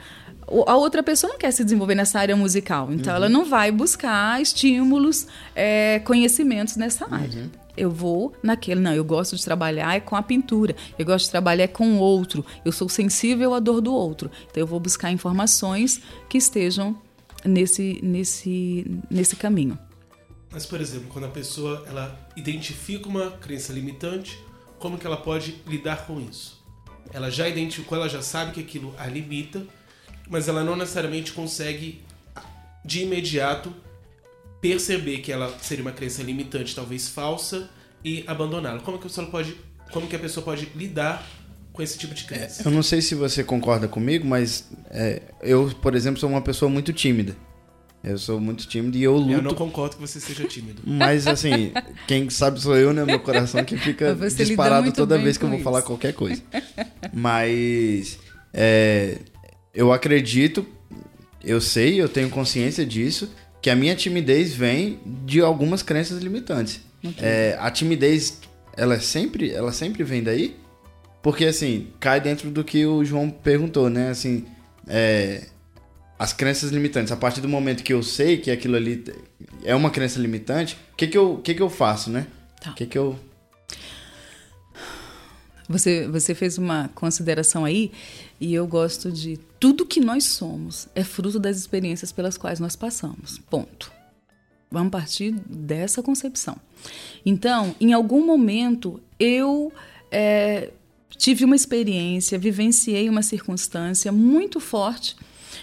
a 0.66 0.76
outra 0.76 1.02
pessoa 1.02 1.32
não 1.32 1.38
quer 1.38 1.50
se 1.50 1.64
desenvolver 1.64 1.96
nessa 1.96 2.20
área 2.20 2.36
musical, 2.36 2.92
então 2.92 3.12
uhum. 3.12 3.16
ela 3.16 3.28
não 3.28 3.44
vai 3.44 3.72
buscar 3.72 4.40
estímulos, 4.40 5.26
é, 5.56 5.98
conhecimentos 6.04 6.76
nessa 6.76 7.04
área. 7.12 7.40
Uhum 7.40 7.65
eu 7.76 7.90
vou 7.90 8.32
naquele. 8.42 8.80
Não, 8.80 8.94
eu 8.94 9.04
gosto 9.04 9.36
de 9.36 9.44
trabalhar 9.44 9.94
é 9.94 10.00
com 10.00 10.16
a 10.16 10.22
pintura, 10.22 10.74
eu 10.98 11.04
gosto 11.04 11.26
de 11.26 11.30
trabalhar 11.30 11.64
é 11.64 11.68
com 11.68 11.94
o 11.94 11.98
outro, 11.98 12.44
eu 12.64 12.72
sou 12.72 12.88
sensível 12.88 13.54
à 13.54 13.60
dor 13.60 13.80
do 13.80 13.92
outro. 13.92 14.30
Então 14.50 14.60
eu 14.60 14.66
vou 14.66 14.80
buscar 14.80 15.10
informações 15.10 16.00
que 16.28 16.38
estejam 16.38 16.96
nesse, 17.44 18.00
nesse, 18.02 18.86
nesse 19.10 19.36
caminho. 19.36 19.78
Mas, 20.50 20.64
por 20.64 20.80
exemplo, 20.80 21.08
quando 21.12 21.26
a 21.26 21.30
pessoa 21.30 21.84
ela 21.86 22.18
identifica 22.36 23.08
uma 23.08 23.30
crença 23.32 23.72
limitante, 23.72 24.38
como 24.78 24.96
que 24.96 25.06
ela 25.06 25.16
pode 25.16 25.62
lidar 25.66 26.06
com 26.06 26.20
isso? 26.20 26.64
Ela 27.12 27.30
já 27.30 27.48
identificou, 27.48 27.98
ela 27.98 28.08
já 28.08 28.22
sabe 28.22 28.52
que 28.52 28.60
aquilo 28.60 28.94
a 28.98 29.06
limita, 29.06 29.66
mas 30.28 30.48
ela 30.48 30.64
não 30.64 30.76
necessariamente 30.76 31.32
consegue 31.32 32.02
de 32.84 33.02
imediato 33.02 33.72
perceber 34.60 35.18
que 35.18 35.32
ela 35.32 35.56
seria 35.60 35.82
uma 35.82 35.92
crença 35.92 36.22
limitante, 36.22 36.74
talvez 36.74 37.08
falsa, 37.08 37.70
e 38.04 38.24
abandoná-la. 38.26 38.80
Como 38.80 38.98
que 38.98 39.06
a 39.06 39.08
pessoa 39.08 39.26
pode, 39.26 39.56
como 39.92 40.06
que 40.06 40.16
a 40.16 40.18
pessoa 40.18 40.44
pode 40.44 40.68
lidar 40.74 41.26
com 41.72 41.82
esse 41.82 41.98
tipo 41.98 42.14
de 42.14 42.24
crença? 42.24 42.62
É, 42.62 42.66
eu 42.66 42.70
não 42.70 42.82
sei 42.82 43.02
se 43.02 43.14
você 43.14 43.42
concorda 43.42 43.88
comigo, 43.88 44.26
mas 44.26 44.70
é, 44.90 45.22
eu, 45.42 45.72
por 45.82 45.94
exemplo, 45.94 46.20
sou 46.20 46.28
uma 46.28 46.40
pessoa 46.40 46.70
muito 46.70 46.92
tímida. 46.92 47.36
Eu 48.04 48.18
sou 48.18 48.38
muito 48.38 48.68
tímido 48.68 48.96
e 48.96 49.02
eu 49.02 49.16
luto. 49.16 49.32
Eu 49.32 49.42
não 49.42 49.54
concordo 49.54 49.96
que 49.96 50.00
você 50.00 50.20
seja 50.20 50.44
tímido. 50.46 50.80
Mas 50.86 51.26
assim, 51.26 51.72
quem 52.06 52.30
sabe 52.30 52.60
sou 52.60 52.76
eu, 52.76 52.92
né? 52.92 53.04
Meu 53.04 53.18
coração 53.18 53.64
que 53.64 53.76
fica 53.76 54.14
disparado 54.14 54.92
toda 54.92 55.18
vez 55.18 55.36
que 55.36 55.44
eu 55.44 55.48
vou 55.48 55.56
isso. 55.56 55.64
falar 55.64 55.82
qualquer 55.82 56.12
coisa. 56.12 56.40
Mas 57.12 58.16
é, 58.54 59.18
eu 59.74 59.92
acredito, 59.92 60.64
eu 61.42 61.60
sei, 61.60 62.00
eu 62.00 62.08
tenho 62.08 62.30
consciência 62.30 62.86
disso, 62.86 63.28
que 63.66 63.70
a 63.70 63.74
minha 63.74 63.96
timidez 63.96 64.54
vem 64.54 65.00
de 65.04 65.40
algumas 65.40 65.82
crenças 65.82 66.22
limitantes. 66.22 66.80
É, 67.18 67.56
a 67.58 67.68
timidez, 67.68 68.38
ela 68.76 69.00
sempre, 69.00 69.50
ela 69.50 69.72
sempre 69.72 70.04
vem 70.04 70.22
daí? 70.22 70.54
Porque 71.20 71.46
assim, 71.46 71.88
cai 71.98 72.20
dentro 72.20 72.48
do 72.48 72.62
que 72.62 72.86
o 72.86 73.04
João 73.04 73.28
perguntou, 73.28 73.90
né? 73.90 74.10
Assim, 74.10 74.44
é, 74.86 75.48
as 76.16 76.32
crenças 76.32 76.70
limitantes. 76.70 77.10
A 77.10 77.16
partir 77.16 77.40
do 77.40 77.48
momento 77.48 77.82
que 77.82 77.92
eu 77.92 78.04
sei 78.04 78.36
que 78.36 78.52
aquilo 78.52 78.76
ali 78.76 79.02
é 79.64 79.74
uma 79.74 79.90
crença 79.90 80.20
limitante, 80.20 80.78
o 80.92 80.96
que 80.96 81.08
que 81.08 81.18
eu, 81.18 81.38
que 81.38 81.52
que 81.52 81.60
eu 81.60 81.68
faço, 81.68 82.08
né? 82.08 82.28
Tá. 82.60 82.70
O 82.70 82.74
que 82.74 82.86
que 82.86 82.96
eu 82.96 83.18
você, 85.68 86.06
você 86.06 86.34
fez 86.34 86.56
uma 86.58 86.88
consideração 86.94 87.64
aí 87.64 87.90
e 88.40 88.54
eu 88.54 88.66
gosto 88.66 89.10
de 89.10 89.38
tudo 89.58 89.86
que 89.86 90.00
nós 90.00 90.24
somos 90.24 90.88
é 90.94 91.02
fruto 91.02 91.38
das 91.38 91.56
experiências 91.56 92.12
pelas 92.12 92.36
quais 92.36 92.60
nós 92.60 92.76
passamos. 92.76 93.38
Ponto. 93.50 93.92
Vamos 94.70 94.90
partir 94.90 95.32
dessa 95.48 96.02
concepção. 96.02 96.56
Então, 97.24 97.74
em 97.80 97.92
algum 97.92 98.24
momento, 98.26 99.00
eu 99.18 99.72
é, 100.10 100.72
tive 101.16 101.44
uma 101.44 101.56
experiência, 101.56 102.38
vivenciei 102.38 103.08
uma 103.08 103.22
circunstância 103.22 104.10
muito 104.12 104.60
forte 104.60 105.16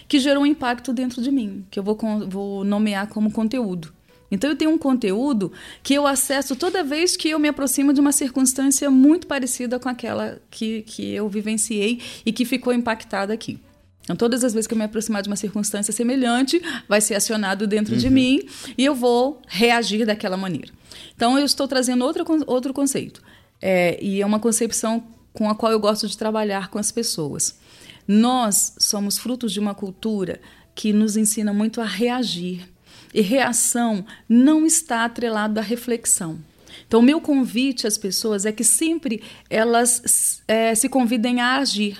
que 0.07 0.19
gerou 0.19 0.43
um 0.43 0.45
impacto 0.45 0.93
dentro 0.93 1.21
de 1.21 1.31
mim, 1.31 1.65
que 1.69 1.79
eu 1.79 1.83
vou, 1.83 1.97
vou 2.27 2.63
nomear 2.63 3.07
como 3.07 3.31
conteúdo. 3.31 3.93
Então 4.31 4.49
eu 4.49 4.55
tenho 4.55 4.71
um 4.71 4.79
conteúdo 4.79 5.51
que 5.83 5.93
eu 5.93 6.07
acesso 6.07 6.55
toda 6.55 6.83
vez 6.83 7.15
que 7.15 7.29
eu 7.29 7.37
me 7.37 7.47
aproximo 7.47 7.93
de 7.93 7.99
uma 7.99 8.11
circunstância 8.11 8.89
muito 8.89 9.27
parecida 9.27 9.79
com 9.79 9.87
aquela 9.87 10.41
que, 10.49 10.81
que 10.81 11.13
eu 11.13 11.29
vivenciei 11.29 12.01
e 12.25 12.31
que 12.31 12.43
ficou 12.43 12.73
impactada 12.73 13.31
aqui. 13.31 13.59
Então, 14.03 14.15
todas 14.15 14.43
as 14.43 14.53
vezes 14.53 14.67
que 14.67 14.73
eu 14.73 14.77
me 14.77 14.83
aproximar 14.83 15.21
de 15.21 15.29
uma 15.29 15.35
circunstância 15.35 15.93
semelhante, 15.93 16.61
vai 16.89 16.99
ser 16.99 17.15
acionado 17.15 17.65
dentro 17.65 17.93
uhum. 17.93 17.99
de 17.99 18.09
mim 18.09 18.41
e 18.77 18.83
eu 18.83 18.93
vou 18.93 19.41
reagir 19.47 20.05
daquela 20.05 20.35
maneira. 20.35 20.71
Então, 21.15 21.39
eu 21.39 21.45
estou 21.45 21.67
trazendo 21.67 22.03
outro, 22.03 22.25
outro 22.45 22.73
conceito. 22.73 23.21
É, 23.61 23.97
e 24.03 24.21
é 24.21 24.25
uma 24.25 24.39
concepção 24.39 25.03
com 25.31 25.49
a 25.49 25.55
qual 25.55 25.71
eu 25.71 25.79
gosto 25.79 26.07
de 26.07 26.17
trabalhar 26.17 26.69
com 26.69 26.77
as 26.77 26.91
pessoas. 26.91 27.57
Nós 28.05 28.75
somos 28.77 29.17
frutos 29.17 29.53
de 29.53 29.59
uma 29.59 29.73
cultura 29.73 30.41
que 30.75 30.91
nos 30.91 31.15
ensina 31.15 31.53
muito 31.53 31.79
a 31.79 31.85
reagir 31.85 32.67
e 33.13 33.21
reação 33.21 34.05
não 34.27 34.65
está 34.65 35.05
atrelado 35.05 35.59
à 35.59 35.63
reflexão. 35.63 36.39
Então, 36.87 36.99
o 36.99 37.03
meu 37.03 37.21
convite 37.21 37.87
às 37.87 37.97
pessoas 37.97 38.45
é 38.45 38.51
que 38.51 38.63
sempre 38.63 39.21
elas 39.49 40.41
é, 40.47 40.73
se 40.73 40.89
convidem 40.89 41.39
a 41.39 41.57
agir, 41.57 41.97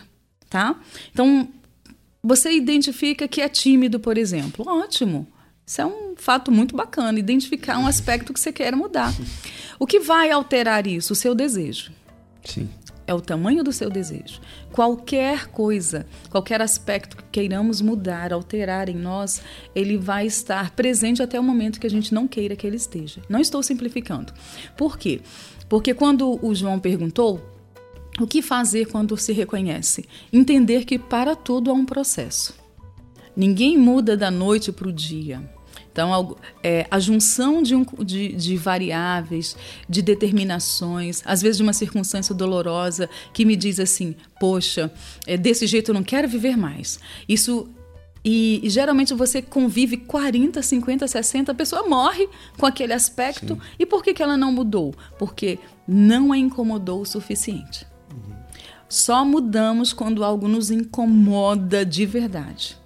tá? 0.50 0.79
Então, 1.12 1.48
você 2.24 2.51
identifica 2.51 3.27
que 3.27 3.42
é 3.42 3.50
tímido, 3.50 4.00
por 4.00 4.18
exemplo. 4.18 4.65
Ótimo. 4.68 5.27
Isso 5.65 5.82
é 5.82 5.86
um 5.86 6.15
fato 6.15 6.51
muito 6.51 6.75
bacana, 6.75 7.20
identificar 7.20 7.77
um 7.77 7.88
aspecto 7.88 8.34
que 8.34 8.39
você 8.39 8.51
quer 8.51 8.75
mudar. 8.75 9.13
O 9.80 9.88
que 9.88 10.00
vai 10.00 10.32
alterar 10.32 10.88
isso? 10.88 11.13
O 11.13 11.15
seu 11.15 11.36
desejo. 11.36 11.92
Sim 12.44 12.70
é 13.06 13.13
o 13.13 13.22
tamanho 13.22 13.63
do 13.63 13.72
seu 13.72 13.89
desejo. 13.89 14.39
Qualquer 14.72 15.48
coisa, 15.48 16.06
qualquer 16.30 16.62
aspecto 16.62 17.18
que 17.18 17.24
queiramos 17.32 17.82
mudar, 17.82 18.32
alterar 18.32 18.89
em 18.89 18.96
nós, 18.96 19.42
ele 19.75 19.98
vai 19.98 20.25
estar 20.25 20.72
presente 20.72 21.22
até 21.22 21.39
o 21.39 21.44
momento 21.44 21.80
que 21.80 21.88
a 21.88 21.89
gente 21.89 22.13
não 22.13 22.27
queira 22.27 22.56
que 22.56 22.65
ele 22.65 22.77
esteja. 22.77 23.22
Não 23.30 23.39
estou 23.39 23.62
simplificando. 23.62 24.34
Por 24.77 24.98
quê? 24.98 25.22
Porque 25.68 25.94
quando 25.94 26.39
o 26.46 26.53
João 26.53 26.80
perguntou, 26.80 27.52
o 28.20 28.27
que 28.27 28.41
fazer 28.41 28.86
quando 28.86 29.17
se 29.17 29.34
reconhece? 29.34 30.05
Entender 30.32 30.86
que 30.86 31.00
para 31.00 31.36
tudo 31.36 31.72
há 31.72 31.74
um 31.74 31.86
processo. 31.86 32.53
Ninguém 33.36 33.77
muda 33.77 34.15
da 34.15 34.29
noite 34.29 34.72
para 34.72 34.88
o 34.88 34.93
dia. 34.93 35.41
Então, 35.91 36.36
é, 36.63 36.88
a 36.89 37.00
junção 37.00 37.62
de, 37.62 37.75
um, 37.75 37.86
de, 38.03 38.29
de, 38.34 38.58
variáveis, 38.58 39.55
de 39.88 40.01
determinações, 40.01 41.22
às 41.24 41.39
vezes 41.39 41.58
de 41.58 41.63
uma 41.63 41.72
circunstância 41.72 42.34
dolorosa 42.34 43.08
que 43.32 43.46
me 43.46 43.55
diz 43.55 43.79
assim: 43.79 44.15
poxa, 44.39 44.91
é, 45.27 45.38
desse 45.38 45.67
jeito 45.67 45.91
eu 45.91 45.96
não 45.96 46.03
quero 46.03 46.27
viver 46.27 46.58
mais. 46.58 47.00
Isso. 47.29 47.70
E, 48.25 48.62
e, 48.63 48.70
geralmente 48.70 49.13
você 49.13 49.41
convive 49.41 49.98
40, 49.98 50.62
50, 50.62 51.08
60, 51.08 51.51
a 51.51 51.55
pessoa 51.55 51.88
morre 51.89 52.27
com 52.58 52.65
aquele 52.65 52.93
aspecto. 52.93 53.55
Sim. 53.55 53.62
E 53.77 53.86
por 53.86 54.01
que, 54.01 54.13
que 54.13 54.24
ela 54.24 54.38
não 54.38 54.51
mudou? 54.51 54.96
Porque 55.20 55.60
não 55.86 56.32
a 56.32 56.38
incomodou 56.38 57.01
o 57.01 57.05
suficiente. 57.05 57.86
Só 58.94 59.26
mudamos 59.26 59.92
quando 59.92 60.24
algo 60.24 60.48
nos 60.48 60.70
incomoda 60.70 61.84
de 61.84 62.06
verdade. 62.06 62.78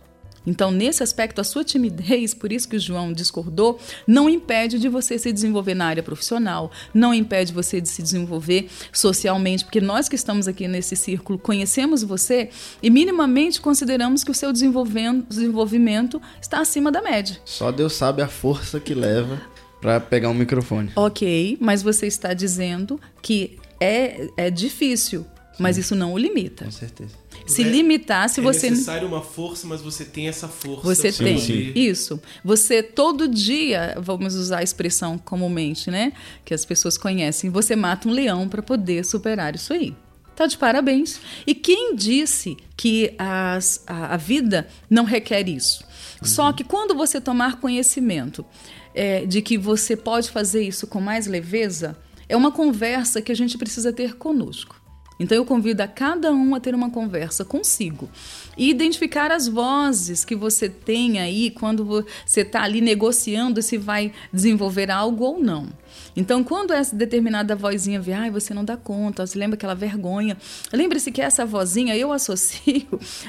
Então, 0.45 0.71
nesse 0.71 1.03
aspecto, 1.03 1.41
a 1.41 1.43
sua 1.43 1.65
timidez, 1.65 2.33
por 2.33 2.49
isso 2.49 2.69
que 2.69 2.77
o 2.77 2.79
João 2.79 3.11
discordou, 3.11 3.77
não 4.07 4.29
impede 4.29 4.79
de 4.79 4.87
você 4.87 5.19
se 5.19 5.33
desenvolver 5.33 5.73
na 5.73 5.85
área 5.85 6.01
profissional, 6.01 6.71
não 6.93 7.13
impede 7.13 7.51
você 7.51 7.81
de 7.81 7.89
se 7.89 8.01
desenvolver 8.01 8.69
socialmente, 8.93 9.65
porque 9.65 9.81
nós 9.81 10.07
que 10.07 10.15
estamos 10.15 10.47
aqui 10.47 10.65
nesse 10.65 10.95
círculo 10.95 11.37
conhecemos 11.37 12.03
você 12.03 12.51
e 12.81 12.89
minimamente 12.89 13.59
consideramos 13.59 14.23
que 14.23 14.31
o 14.31 14.33
seu 14.33 14.53
desenvolvimento 14.53 16.21
está 16.41 16.61
acima 16.61 16.89
da 16.89 17.01
média. 17.01 17.37
Só 17.43 17.69
Deus 17.69 17.91
sabe 17.91 18.21
a 18.21 18.29
força 18.29 18.79
que 18.79 18.93
leva 18.93 19.41
para 19.81 19.99
pegar 19.99 20.29
um 20.29 20.33
microfone. 20.33 20.89
Ok, 20.95 21.57
mas 21.59 21.83
você 21.83 22.07
está 22.07 22.33
dizendo 22.33 22.97
que 23.21 23.57
é, 23.77 24.29
é 24.37 24.49
difícil, 24.49 25.25
mas 25.59 25.77
isso 25.77 25.95
não 25.95 26.13
o 26.13 26.17
limita. 26.17 26.65
Com 26.65 26.71
certeza. 26.71 27.11
Se 27.45 27.61
É- 27.63 27.65
limitar, 27.65 28.29
se 28.29 28.39
é 28.39 28.43
você 28.43 28.69
necessário 28.69 29.07
uma 29.07 29.21
força, 29.21 29.65
mas 29.67 29.81
você 29.81 30.03
tem 30.05 30.27
essa 30.27 30.47
força. 30.47 30.81
Você 30.83 31.11
tem. 31.11 31.39
poder- 31.39 31.77
Isso. 31.77 32.19
Você 32.43 32.83
todo 32.83 33.27
dia, 33.27 33.95
vamos 33.99 34.35
usar 34.35 34.59
a 34.59 34.63
expressão 34.63 35.17
comumente, 35.17 35.89
né? 35.89 36.13
Que 36.43 36.53
as 36.53 36.65
pessoas 36.65 36.97
conhecem, 36.97 37.49
você 37.49 37.75
mata 37.75 38.07
um 38.07 38.11
leão 38.11 38.47
para 38.49 38.61
poder 38.61 39.05
superar 39.05 39.55
isso 39.55 39.71
aí. 39.73 39.95
Tá 40.35 40.45
de 40.45 40.57
parabéns. 40.57 41.19
E 41.47 41.55
quem 41.55 41.95
disse 41.95 42.55
que 42.75 43.13
as- 43.17 43.81
a, 43.87 44.13
a 44.13 44.17
vida 44.17 44.67
não 44.89 45.03
requer 45.03 45.47
isso? 45.49 45.83
Só 46.21 46.51
que 46.53 46.63
quando 46.63 46.93
você 46.95 47.19
tomar 47.21 47.59
conhecimento 47.59 48.45
é, 48.93 49.25
de 49.25 49.41
que 49.41 49.57
você 49.57 49.95
pode 49.95 50.29
fazer 50.31 50.63
isso 50.63 50.87
com 50.87 50.99
mais 50.99 51.27
leveza, 51.27 51.95
é 52.27 52.35
uma 52.35 52.51
conversa 52.51 53.21
que 53.21 53.31
a 53.31 53.35
gente 53.35 53.57
precisa 53.57 53.93
ter 53.93 54.15
conosco. 54.15 54.76
Então 55.19 55.35
eu 55.35 55.45
convido 55.45 55.81
a 55.81 55.87
cada 55.87 56.31
um 56.31 56.53
a 56.53 56.59
ter 56.59 56.75
uma 56.75 56.89
conversa 56.89 57.43
consigo 57.43 58.09
e 58.57 58.69
identificar 58.69 59.31
as 59.31 59.47
vozes 59.47 60.23
que 60.23 60.35
você 60.35 60.69
tem 60.69 61.19
aí 61.19 61.49
quando 61.51 61.83
você 61.83 62.41
está 62.41 62.61
ali 62.63 62.81
negociando 62.81 63.61
se 63.61 63.77
vai 63.77 64.11
desenvolver 64.31 64.91
algo 64.91 65.23
ou 65.23 65.39
não. 65.39 65.67
Então, 66.15 66.43
quando 66.43 66.71
essa 66.71 66.95
determinada 66.95 67.55
vozinha 67.55 67.99
vier, 67.99 68.19
ai, 68.19 68.31
você 68.31 68.53
não 68.53 68.65
dá 68.65 68.75
conta, 68.75 69.25
você 69.25 69.37
lembra 69.37 69.55
aquela 69.55 69.75
vergonha. 69.75 70.37
Lembre-se 70.73 71.11
que 71.11 71.21
essa 71.21 71.45
vozinha 71.45 71.95
eu 71.95 72.11
associo 72.11 72.87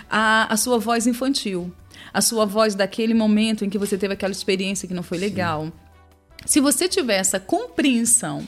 à, 0.09 0.53
à 0.53 0.57
sua 0.57 0.79
voz 0.79 1.07
infantil, 1.07 1.73
a 2.13 2.21
sua 2.21 2.47
voz 2.47 2.75
daquele 2.75 3.15
momento 3.15 3.65
em 3.65 3.71
que 3.71 3.79
você 3.79 3.99
teve 3.99 4.15
aquela 4.15 4.33
experiência 4.33 4.89
que 4.89 4.95
não 4.95 5.03
foi 5.03 5.19
legal. 5.19 5.71
Se 6.47 6.61
você 6.61 6.89
tiver 6.89 7.17
essa 7.17 7.39
compreensão 7.39 8.47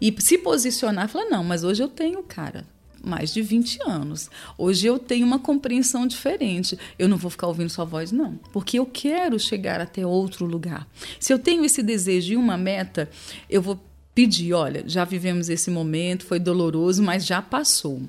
e 0.00 0.14
se 0.20 0.38
posicionar, 0.38 1.08
falar, 1.08 1.26
não, 1.26 1.44
mas 1.44 1.62
hoje 1.62 1.82
eu 1.82 1.88
tenho, 1.88 2.22
cara, 2.22 2.64
mais 3.06 3.32
de 3.32 3.40
20 3.40 3.78
anos. 3.86 4.28
Hoje 4.58 4.86
eu 4.86 4.98
tenho 4.98 5.26
uma 5.26 5.38
compreensão 5.38 6.06
diferente. 6.06 6.78
Eu 6.98 7.08
não 7.08 7.16
vou 7.16 7.30
ficar 7.30 7.46
ouvindo 7.46 7.70
sua 7.70 7.84
voz, 7.84 8.10
não. 8.10 8.38
Porque 8.52 8.78
eu 8.78 8.86
quero 8.86 9.38
chegar 9.38 9.80
até 9.80 10.04
outro 10.06 10.44
lugar. 10.44 10.86
Se 11.20 11.32
eu 11.32 11.38
tenho 11.38 11.64
esse 11.64 11.82
desejo 11.82 12.34
e 12.34 12.36
uma 12.36 12.56
meta, 12.56 13.08
eu 13.48 13.62
vou 13.62 13.80
pedir, 14.14 14.54
olha, 14.54 14.82
já 14.86 15.04
vivemos 15.04 15.48
esse 15.48 15.70
momento, 15.70 16.24
foi 16.24 16.38
doloroso, 16.38 17.02
mas 17.02 17.24
já 17.24 17.40
passou. 17.40 18.02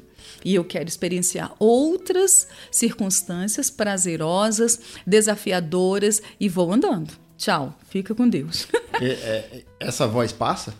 E 0.43 0.55
eu 0.55 0.63
quero 0.63 0.87
experienciar 0.87 1.53
outras 1.59 2.47
circunstâncias 2.71 3.69
prazerosas, 3.69 4.79
desafiadoras 5.05 6.21
e 6.39 6.49
vou 6.49 6.71
andando. 6.71 7.13
Tchau, 7.37 7.77
fica 7.89 8.15
com 8.15 8.27
Deus. 8.27 8.67
É, 8.99 9.63
essa 9.79 10.07
voz 10.07 10.31
passa? 10.31 10.73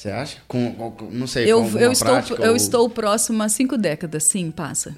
Você 0.00 0.08
acha? 0.10 0.38
Com, 0.48 0.72
com- 0.72 1.10
não 1.10 1.26
sei, 1.26 1.44
Eu, 1.44 1.58
eu, 1.78 1.92
estou, 1.92 2.06
prática 2.08 2.42
eu 2.42 2.50
ou- 2.52 2.56
estou 2.56 2.88
próxima 2.88 3.44
a 3.44 3.48
cinco 3.50 3.76
décadas, 3.76 4.24
sim, 4.24 4.50
passa. 4.50 4.94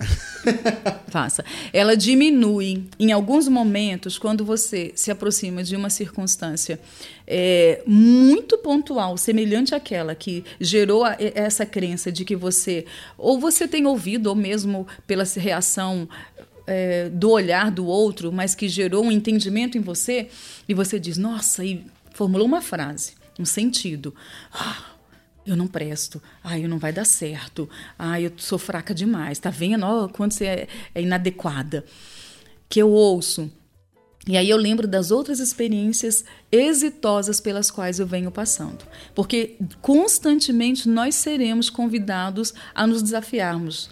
passa. 1.10 1.44
Ela 1.72 1.96
diminui 1.96 2.84
em 3.00 3.10
alguns 3.10 3.48
momentos 3.48 4.16
quando 4.16 4.44
você 4.44 4.92
se 4.94 5.10
aproxima 5.10 5.64
de 5.64 5.74
uma 5.74 5.90
circunstância 5.90 6.78
é, 7.26 7.82
muito 7.84 8.56
pontual, 8.58 9.16
semelhante 9.18 9.74
àquela 9.74 10.14
que 10.14 10.44
gerou 10.60 11.02
a- 11.04 11.16
essa 11.18 11.66
crença 11.66 12.12
de 12.12 12.24
que 12.24 12.36
você, 12.36 12.84
ou 13.18 13.40
você 13.40 13.66
tem 13.66 13.84
ouvido, 13.86 14.28
ou 14.28 14.36
mesmo 14.36 14.86
pela 15.04 15.24
reação 15.24 16.08
é, 16.64 17.08
do 17.08 17.28
olhar 17.30 17.72
do 17.72 17.86
outro, 17.86 18.30
mas 18.30 18.54
que 18.54 18.68
gerou 18.68 19.04
um 19.04 19.10
entendimento 19.10 19.76
em 19.76 19.80
você, 19.80 20.28
e 20.68 20.72
você 20.74 21.00
diz, 21.00 21.18
nossa, 21.18 21.64
e 21.64 21.84
formulou 22.14 22.46
uma 22.46 22.62
frase, 22.62 23.14
um 23.36 23.44
sentido. 23.44 24.14
Ah, 24.52 24.91
eu 25.46 25.56
não 25.56 25.66
presto. 25.66 26.22
Ai, 26.42 26.64
eu 26.64 26.68
não 26.68 26.78
vai 26.78 26.92
dar 26.92 27.04
certo. 27.04 27.68
Ai, 27.98 28.26
eu 28.26 28.32
sou 28.36 28.58
fraca 28.58 28.94
demais. 28.94 29.38
Tá 29.38 29.50
vendo? 29.50 29.84
Ó, 29.84 30.08
quando 30.08 30.32
você 30.32 30.46
é, 30.46 30.68
é 30.94 31.02
inadequada. 31.02 31.84
Que 32.68 32.80
eu 32.80 32.90
ouço. 32.90 33.50
E 34.26 34.36
aí 34.36 34.48
eu 34.48 34.56
lembro 34.56 34.86
das 34.86 35.10
outras 35.10 35.40
experiências 35.40 36.24
exitosas 36.50 37.40
pelas 37.40 37.70
quais 37.70 37.98
eu 37.98 38.06
venho 38.06 38.30
passando. 38.30 38.84
Porque 39.14 39.56
constantemente 39.80 40.88
nós 40.88 41.16
seremos 41.16 41.68
convidados 41.68 42.54
a 42.72 42.86
nos 42.86 43.02
desafiarmos. 43.02 43.90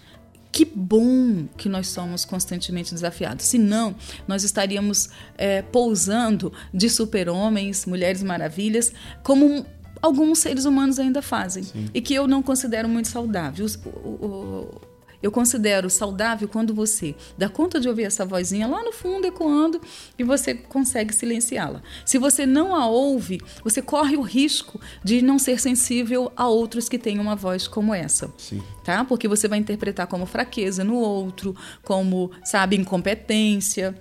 Que 0.52 0.64
bom 0.64 1.46
que 1.56 1.68
nós 1.68 1.88
somos 1.88 2.24
constantemente 2.24 2.94
desafiados. 2.94 3.46
Senão, 3.46 3.94
nós 4.26 4.44
estaríamos 4.44 5.08
é, 5.36 5.62
pousando 5.62 6.52
de 6.72 6.88
super-homens, 6.88 7.86
mulheres 7.86 8.22
maravilhas, 8.22 8.92
como 9.22 9.66
alguns 10.02 10.38
seres 10.38 10.64
humanos 10.64 10.98
ainda 10.98 11.20
fazem. 11.22 11.64
E 11.94 12.00
que 12.00 12.14
eu 12.14 12.26
não 12.26 12.42
considero 12.42 12.88
muito 12.88 13.08
saudável. 13.08 13.66
O- 14.04 14.08
o- 14.26 14.80
eu 15.22 15.30
considero 15.30 15.90
saudável 15.90 16.48
quando 16.48 16.74
você 16.74 17.14
dá 17.36 17.48
conta 17.48 17.78
de 17.78 17.88
ouvir 17.88 18.04
essa 18.04 18.24
vozinha 18.24 18.66
lá 18.66 18.82
no 18.82 18.92
fundo 18.92 19.26
ecoando 19.26 19.80
e 20.18 20.24
você 20.24 20.54
consegue 20.54 21.14
silenciá-la. 21.14 21.82
Se 22.04 22.18
você 22.18 22.46
não 22.46 22.74
a 22.74 22.86
ouve, 22.86 23.40
você 23.62 23.82
corre 23.82 24.16
o 24.16 24.22
risco 24.22 24.80
de 25.04 25.20
não 25.20 25.38
ser 25.38 25.60
sensível 25.60 26.32
a 26.36 26.46
outros 26.48 26.88
que 26.88 26.98
têm 26.98 27.18
uma 27.18 27.36
voz 27.36 27.68
como 27.68 27.94
essa. 27.94 28.32
Sim. 28.38 28.62
Tá? 28.84 29.04
Porque 29.04 29.28
você 29.28 29.46
vai 29.46 29.58
interpretar 29.58 30.06
como 30.06 30.24
fraqueza 30.26 30.82
no 30.82 30.96
outro, 30.96 31.54
como, 31.82 32.30
sabe, 32.44 32.76
incompetência. 32.76 33.94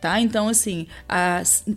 Tá? 0.00 0.20
Então, 0.20 0.48
assim, 0.48 0.86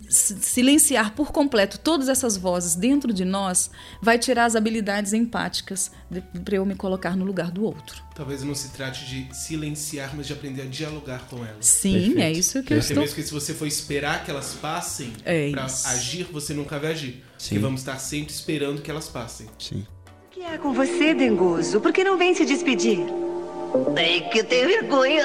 silenciar 0.08 1.14
por 1.14 1.32
completo 1.32 1.78
todas 1.78 2.08
essas 2.08 2.36
vozes 2.36 2.74
dentro 2.74 3.12
de 3.12 3.24
nós 3.24 3.70
vai 4.00 4.18
tirar 4.18 4.44
as 4.44 4.54
habilidades 4.54 5.12
empáticas 5.12 5.90
para 6.44 6.56
eu 6.56 6.64
me 6.64 6.74
colocar 6.74 7.16
no 7.16 7.24
lugar 7.24 7.50
do 7.50 7.64
outro. 7.64 8.03
Talvez 8.14 8.44
não 8.44 8.54
se 8.54 8.68
trate 8.70 9.04
de 9.06 9.34
silenciar, 9.34 10.12
mas 10.16 10.28
de 10.28 10.32
aprender 10.32 10.62
a 10.62 10.66
dialogar 10.66 11.26
com 11.28 11.38
elas. 11.44 11.66
Sim, 11.66 11.92
Perfeito. 11.94 12.18
é 12.20 12.32
isso 12.32 12.62
que 12.62 12.72
eu 12.72 12.78
Até 12.78 12.86
estou. 12.86 13.02
mesmo 13.02 13.16
que 13.16 13.22
se 13.24 13.32
você 13.32 13.52
for 13.52 13.66
esperar 13.66 14.24
que 14.24 14.30
elas 14.30 14.54
passem 14.54 15.12
É 15.24 15.50
pra 15.50 15.66
isso. 15.66 15.88
agir, 15.88 16.24
você 16.30 16.54
nunca 16.54 16.78
vai 16.78 16.92
agir. 16.92 17.24
Sim. 17.36 17.48
Porque 17.48 17.58
vamos 17.58 17.80
estar 17.80 17.98
sempre 17.98 18.32
esperando 18.32 18.80
que 18.80 18.88
elas 18.90 19.08
passem. 19.08 19.48
Sim. 19.58 19.84
O 20.26 20.30
que 20.30 20.40
é 20.42 20.56
com 20.58 20.72
você, 20.72 21.12
Dengoso? 21.12 21.80
Por 21.80 21.92
que 21.92 22.04
não 22.04 22.16
vem 22.16 22.34
se 22.34 22.44
despedir? 22.46 23.00
Tem 23.96 24.28
que 24.30 24.44
ter 24.44 24.64
vergonha. 24.68 25.24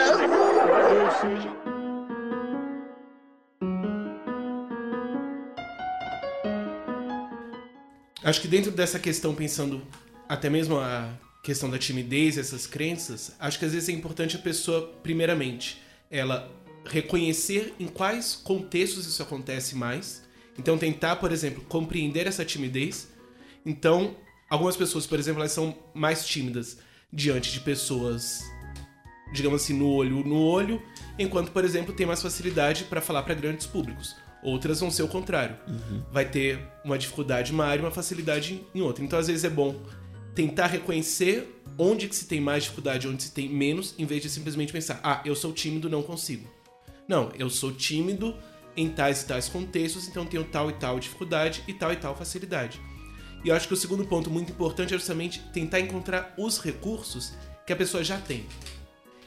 Acho 8.23 8.41
que 8.41 8.47
dentro 8.47 8.71
dessa 8.71 8.99
questão, 8.99 9.33
pensando 9.33 9.81
até 10.27 10.49
mesmo 10.49 10.77
a 10.77 11.09
questão 11.49 11.67
da 11.67 11.79
timidez, 11.79 12.37
essas 12.37 12.67
crenças, 12.67 13.31
acho 13.39 13.57
que 13.57 13.65
às 13.65 13.73
vezes 13.73 13.89
é 13.89 13.91
importante 13.91 14.35
a 14.35 14.39
pessoa, 14.39 14.93
primeiramente, 15.01 15.81
ela 16.11 16.47
reconhecer 16.85 17.73
em 17.79 17.87
quais 17.87 18.35
contextos 18.35 19.07
isso 19.07 19.23
acontece 19.23 19.75
mais. 19.75 20.21
Então, 20.59 20.77
tentar, 20.77 21.15
por 21.15 21.31
exemplo, 21.31 21.63
compreender 21.67 22.27
essa 22.27 22.45
timidez. 22.45 23.07
Então, 23.65 24.15
algumas 24.47 24.77
pessoas, 24.77 25.07
por 25.07 25.17
exemplo, 25.17 25.41
elas 25.41 25.51
são 25.51 25.75
mais 25.91 26.23
tímidas 26.23 26.77
diante 27.11 27.51
de 27.51 27.61
pessoas, 27.61 28.43
digamos 29.33 29.63
assim, 29.63 29.73
no 29.73 29.89
olho 29.89 30.23
no 30.23 30.39
olho, 30.39 30.79
enquanto, 31.17 31.51
por 31.51 31.65
exemplo, 31.65 31.95
tem 31.95 32.05
mais 32.05 32.21
facilidade 32.21 32.83
para 32.83 33.01
falar 33.01 33.23
para 33.23 33.33
grandes 33.33 33.65
públicos. 33.65 34.15
Outras 34.43 34.79
vão 34.79 34.91
ser 34.91 35.01
o 35.01 35.07
contrário. 35.07 35.57
Vai 36.11 36.29
ter 36.29 36.59
uma 36.85 36.97
dificuldade 36.97 37.51
em 37.51 37.55
uma 37.55 37.65
área 37.65 37.81
e 37.81 37.85
uma 37.85 37.91
facilidade 37.91 38.63
em 38.75 38.81
outra. 38.81 39.03
Então, 39.03 39.17
às 39.17 39.25
vezes, 39.25 39.43
é 39.43 39.49
bom 39.49 39.75
tentar 40.39 40.67
reconhecer 40.67 41.61
onde 41.77 42.07
que 42.07 42.15
se 42.15 42.25
tem 42.25 42.39
mais 42.39 42.63
dificuldade, 42.63 43.09
onde 43.09 43.23
se 43.23 43.31
tem 43.33 43.49
menos, 43.49 43.93
em 43.99 44.05
vez 44.05 44.21
de 44.21 44.29
simplesmente 44.29 44.71
pensar, 44.71 44.97
ah, 45.03 45.21
eu 45.25 45.35
sou 45.35 45.51
tímido, 45.51 45.89
não 45.89 46.01
consigo. 46.01 46.49
Não, 47.09 47.29
eu 47.37 47.49
sou 47.49 47.73
tímido 47.73 48.33
em 48.77 48.87
tais 48.87 49.21
e 49.21 49.25
tais 49.25 49.49
contextos, 49.49 50.07
então 50.07 50.25
tenho 50.25 50.45
tal 50.45 50.69
e 50.69 50.73
tal 50.75 50.97
dificuldade 50.97 51.61
e 51.67 51.73
tal 51.73 51.91
e 51.91 51.97
tal 51.97 52.15
facilidade. 52.15 52.79
E 53.43 53.49
eu 53.49 53.55
acho 53.55 53.67
que 53.67 53.73
o 53.73 53.77
segundo 53.77 54.05
ponto 54.05 54.29
muito 54.29 54.53
importante 54.53 54.93
é 54.93 54.97
justamente 54.97 55.41
tentar 55.51 55.81
encontrar 55.81 56.33
os 56.37 56.57
recursos 56.57 57.33
que 57.67 57.73
a 57.73 57.75
pessoa 57.75 58.01
já 58.01 58.17
tem. 58.17 58.45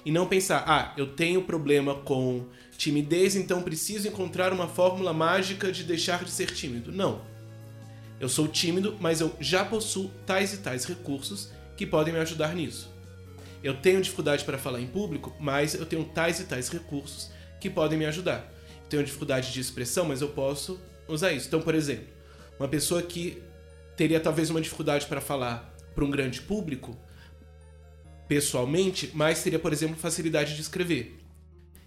E 0.06 0.10
não 0.10 0.26
pensar, 0.26 0.64
ah, 0.66 0.94
eu 0.96 1.14
tenho 1.14 1.42
problema 1.42 1.94
com 1.94 2.46
timidez, 2.78 3.36
então 3.36 3.60
preciso 3.60 4.08
encontrar 4.08 4.50
uma 4.50 4.66
fórmula 4.66 5.12
mágica 5.12 5.70
de 5.70 5.84
deixar 5.84 6.24
de 6.24 6.30
ser 6.30 6.46
tímido. 6.54 6.90
Não. 6.90 7.20
Eu 8.22 8.28
sou 8.28 8.46
tímido, 8.46 8.96
mas 9.00 9.20
eu 9.20 9.34
já 9.40 9.64
possuo 9.64 10.08
tais 10.24 10.54
e 10.54 10.58
tais 10.58 10.84
recursos 10.84 11.50
que 11.76 11.84
podem 11.84 12.14
me 12.14 12.20
ajudar 12.20 12.54
nisso. 12.54 12.88
eu 13.64 13.74
tenho 13.74 14.00
dificuldade 14.00 14.44
para 14.44 14.56
falar 14.56 14.80
em 14.80 14.86
público, 14.86 15.34
mas 15.40 15.74
eu 15.74 15.84
tenho 15.84 16.04
tais 16.04 16.38
e 16.38 16.44
tais 16.44 16.68
recursos 16.68 17.32
que 17.60 17.68
podem 17.68 17.98
me 17.98 18.06
ajudar. 18.06 18.48
Eu 18.84 18.88
tenho 18.88 19.02
dificuldade 19.02 19.52
de 19.52 19.58
expressão, 19.58 20.04
mas 20.04 20.20
eu 20.20 20.28
posso 20.28 20.80
usar 21.08 21.32
isso. 21.32 21.48
Então, 21.48 21.60
por 21.60 21.74
exemplo, 21.74 22.06
uma 22.60 22.68
pessoa 22.68 23.02
que 23.02 23.42
teria 23.96 24.20
talvez 24.20 24.50
uma 24.50 24.60
dificuldade 24.60 25.06
para 25.06 25.20
falar 25.20 25.74
para 25.92 26.04
um 26.04 26.10
grande 26.10 26.42
público, 26.42 26.96
pessoalmente, 28.28 29.10
mas 29.14 29.42
teria, 29.42 29.58
por 29.58 29.72
exemplo, 29.72 29.96
facilidade 29.96 30.54
de 30.54 30.60
escrever. 30.60 31.18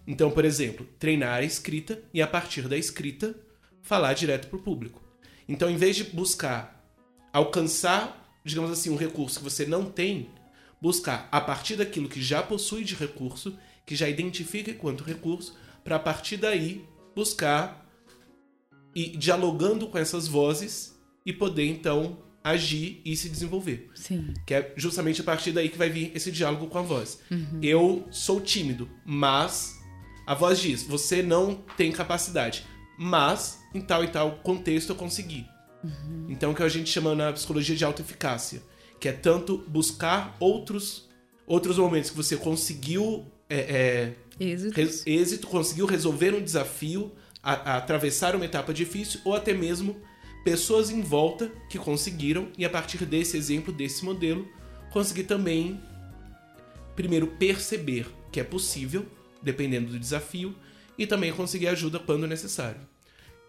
Então, 0.05 0.29
por 0.29 0.43
exemplo, 0.43 0.85
treinar 0.99 1.39
a 1.39 1.43
escrita 1.43 1.97
e 2.13 2.21
a 2.21 2.27
partir 2.27 2.67
da 2.67 2.75
escrita 2.75 3.33
falar 3.81 4.13
direto 4.13 4.49
para 4.49 4.59
o 4.59 4.61
público. 4.61 5.04
Então, 5.47 5.69
em 5.69 5.77
vez 5.77 5.95
de 5.95 6.03
buscar 6.03 6.75
alcançar, 7.31 8.39
digamos 8.43 8.71
assim, 8.71 8.89
um 8.89 8.95
recurso 8.95 9.39
que 9.39 9.43
você 9.43 9.65
não 9.65 9.85
tem, 9.85 10.29
buscar 10.81 11.27
a 11.31 11.41
partir 11.41 11.75
daquilo 11.75 12.07
que 12.07 12.21
já 12.21 12.41
possui 12.41 12.83
de 12.83 12.95
recurso, 12.95 13.57
que 13.85 13.95
já 13.95 14.07
identifica 14.07 14.71
enquanto 14.71 15.03
recurso, 15.03 15.55
para 15.83 15.97
a 15.97 15.99
partir 15.99 16.37
daí 16.37 16.85
buscar 17.15 17.85
e 18.95 19.17
dialogando 19.17 19.87
com 19.87 19.97
essas 19.97 20.27
vozes 20.27 20.97
e 21.25 21.33
poder 21.33 21.65
então 21.65 22.23
agir 22.43 23.01
e 23.03 23.15
se 23.17 23.27
desenvolver. 23.27 23.89
Sim. 23.95 24.33
Que 24.45 24.53
é 24.53 24.73
justamente 24.77 25.19
a 25.21 25.23
partir 25.23 25.51
daí 25.51 25.67
que 25.67 25.77
vai 25.77 25.89
vir 25.89 26.11
esse 26.15 26.31
diálogo 26.31 26.67
com 26.67 26.77
a 26.77 26.81
voz. 26.81 27.19
Uhum. 27.29 27.59
Eu 27.61 28.07
sou 28.11 28.39
tímido, 28.39 28.89
mas 29.03 29.75
a 30.25 30.33
voz 30.33 30.59
diz: 30.59 30.83
você 30.83 31.21
não 31.21 31.55
tem 31.75 31.91
capacidade, 31.91 32.65
mas 32.97 33.59
em 33.73 33.81
tal 33.81 34.03
e 34.03 34.07
tal 34.07 34.33
contexto 34.37 34.89
eu 34.91 34.95
consegui. 34.95 35.45
Uhum. 35.83 36.27
Então, 36.29 36.51
o 36.51 36.55
que 36.55 36.63
a 36.63 36.69
gente 36.69 36.89
chama 36.89 37.13
na 37.13 37.31
psicologia 37.33 37.75
de 37.75 37.83
autoeficácia, 37.85 38.61
que 38.99 39.07
é 39.07 39.11
tanto 39.11 39.57
buscar 39.67 40.35
outros 40.39 41.05
outros 41.47 41.77
momentos 41.77 42.09
que 42.09 42.17
você 42.17 42.35
conseguiu 42.35 43.23
é, 43.47 43.57
é, 43.59 44.43
Êxitos. 44.43 44.75
res- 44.75 45.03
êxito, 45.05 45.45
conseguiu 45.45 45.85
resolver 45.85 46.33
um 46.33 46.41
desafio, 46.41 47.11
a- 47.43 47.73
a 47.73 47.77
atravessar 47.77 48.35
uma 48.35 48.45
etapa 48.45 48.73
difícil, 48.73 49.19
ou 49.23 49.35
até 49.35 49.53
mesmo 49.53 49.95
pessoas 50.43 50.89
em 50.89 51.01
volta 51.03 51.51
que 51.69 51.77
conseguiram, 51.77 52.47
e 52.57 52.65
a 52.65 52.69
partir 52.69 53.05
desse 53.05 53.37
exemplo, 53.37 53.71
desse 53.71 54.03
modelo, 54.03 54.47
conseguir 54.91 55.25
também, 55.25 55.79
primeiro, 56.95 57.27
perceber 57.27 58.07
que 58.31 58.39
é 58.39 58.43
possível, 58.43 59.05
dependendo 59.41 59.91
do 59.91 59.99
desafio, 59.99 60.55
e 60.97 61.05
também 61.07 61.31
conseguir 61.33 61.67
ajuda 61.67 61.99
quando 61.99 62.25
necessário. 62.27 62.79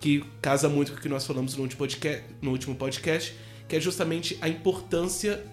Que 0.00 0.22
casa 0.42 0.68
muito 0.68 0.92
com 0.92 0.98
o 0.98 1.00
que 1.00 1.08
nós 1.08 1.26
falamos 1.26 1.56
no 1.56 1.62
último 1.62 1.78
podcast, 1.78 2.24
no 2.42 2.50
último 2.50 2.74
podcast 2.76 3.34
que 3.68 3.74
é 3.74 3.80
justamente 3.80 4.38
a 4.40 4.48
importância 4.48 5.44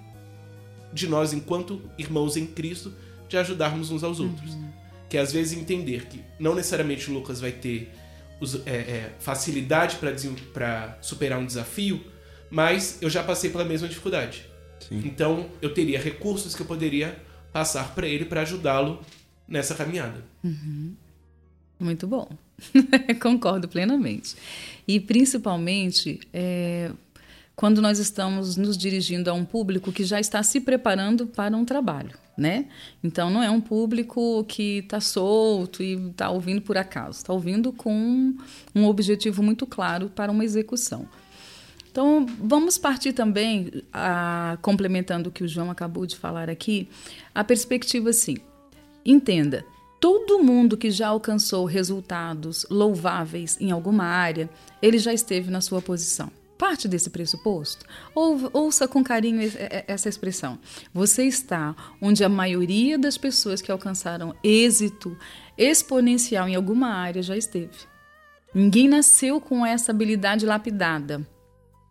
de 0.94 1.08
nós, 1.08 1.34
enquanto 1.34 1.82
irmãos 1.98 2.38
em 2.38 2.46
Cristo, 2.46 2.94
de 3.28 3.38
ajudarmos 3.38 3.90
uns 3.90 4.04
aos 4.04 4.20
outros. 4.20 4.52
Que 5.10 5.18
é, 5.18 5.22
às 5.22 5.32
vezes 5.34 5.58
entender 5.58 6.06
que 6.06 6.22
não 6.40 6.54
necessariamente 6.54 7.10
o 7.10 7.14
Lucas 7.14 7.42
vai 7.42 7.52
ter 7.52 7.92
os- 8.40 8.56
é, 8.68 8.72
é, 8.76 9.16
facilidade 9.20 9.96
para 10.54 10.98
superar 11.02 11.40
um 11.40 11.46
desafio, 11.46 12.04
mas 12.52 13.00
eu 13.02 13.10
já 13.10 13.24
passei 13.24 13.50
pela 13.50 13.66
mesma 13.66 13.88
dificuldade. 13.88 14.46
Então 15.08 15.50
eu 15.62 15.74
teria 15.74 16.00
recursos 16.00 16.54
que 16.54 16.62
eu 16.62 16.66
poderia 16.68 17.18
passar 17.52 17.96
para 17.96 18.06
ele 18.08 18.26
para 18.26 18.42
ajudá-lo 18.42 19.02
nessa 19.48 19.74
caminhada. 19.74 20.24
Muito 21.84 22.08
bom. 22.08 22.30
Concordo 23.22 23.68
plenamente. 23.68 24.36
E 24.88 25.00
principalmente 25.00 26.20
é, 26.34 26.92
quando 27.56 27.82
nós 27.82 28.00
estamos 28.00 28.58
nos 28.58 28.78
dirigindo 28.78 29.30
a 29.30 29.34
um 29.34 29.46
público 29.46 29.92
que 29.92 30.04
já 30.04 30.20
está 30.20 30.42
se 30.42 30.62
preparando 30.62 31.28
para 31.28 31.56
um 31.56 31.66
trabalho, 31.66 32.18
né? 32.38 32.68
Então 33.04 33.30
não 33.30 33.44
é 33.44 33.50
um 33.50 33.62
público 33.62 34.44
que 34.46 34.80
está 34.80 35.00
solto 35.00 35.84
e 35.84 35.94
está 36.10 36.30
ouvindo 36.30 36.62
por 36.62 36.78
acaso, 36.78 37.18
está 37.18 37.34
ouvindo 37.34 37.72
com 37.74 38.34
um 38.74 38.86
objetivo 38.86 39.44
muito 39.44 39.68
claro 39.68 40.10
para 40.10 40.32
uma 40.32 40.44
execução. 40.44 41.08
Então, 41.92 42.26
vamos 42.40 42.76
partir 42.76 43.14
também, 43.14 43.84
a, 43.94 44.58
complementando 44.64 45.30
o 45.30 45.32
que 45.32 45.44
o 45.44 45.48
João 45.48 45.70
acabou 45.70 46.08
de 46.08 46.16
falar 46.16 46.50
aqui, 46.50 46.90
a 47.36 47.44
perspectiva 47.44 48.10
assim: 48.10 48.38
entenda, 49.06 49.64
todo 50.04 50.44
mundo 50.44 50.76
que 50.76 50.92
já 50.92 51.08
alcançou 51.08 51.64
resultados 51.64 52.66
louváveis 52.70 53.56
em 53.62 53.72
alguma 53.72 54.04
área, 54.04 54.50
ele 54.82 54.98
já 54.98 55.14
esteve 55.14 55.50
na 55.50 55.62
sua 55.62 55.82
posição. 55.82 56.30
Parte 56.58 56.90
desse 56.90 57.10
pressuposto? 57.10 57.86
Ou, 58.14 58.50
ouça 58.52 58.86
com 58.86 59.02
carinho 59.02 59.42
e- 59.42 59.46
e- 59.48 59.86
essa 59.88 60.10
expressão. 60.10 60.60
Você 60.94 61.24
está 61.24 61.74
onde 62.02 62.22
a 62.22 62.28
maioria 62.28 62.98
das 63.00 63.18
pessoas 63.18 63.62
que 63.62 63.72
alcançaram 63.72 64.36
êxito 64.44 65.18
exponencial 65.58 66.50
em 66.50 66.56
alguma 66.56 66.90
área 66.90 67.24
já 67.24 67.38
esteve. 67.38 67.88
Ninguém 68.54 68.90
nasceu 68.90 69.40
com 69.40 69.66
essa 69.66 69.94
habilidade 69.94 70.46
lapidada. 70.46 71.26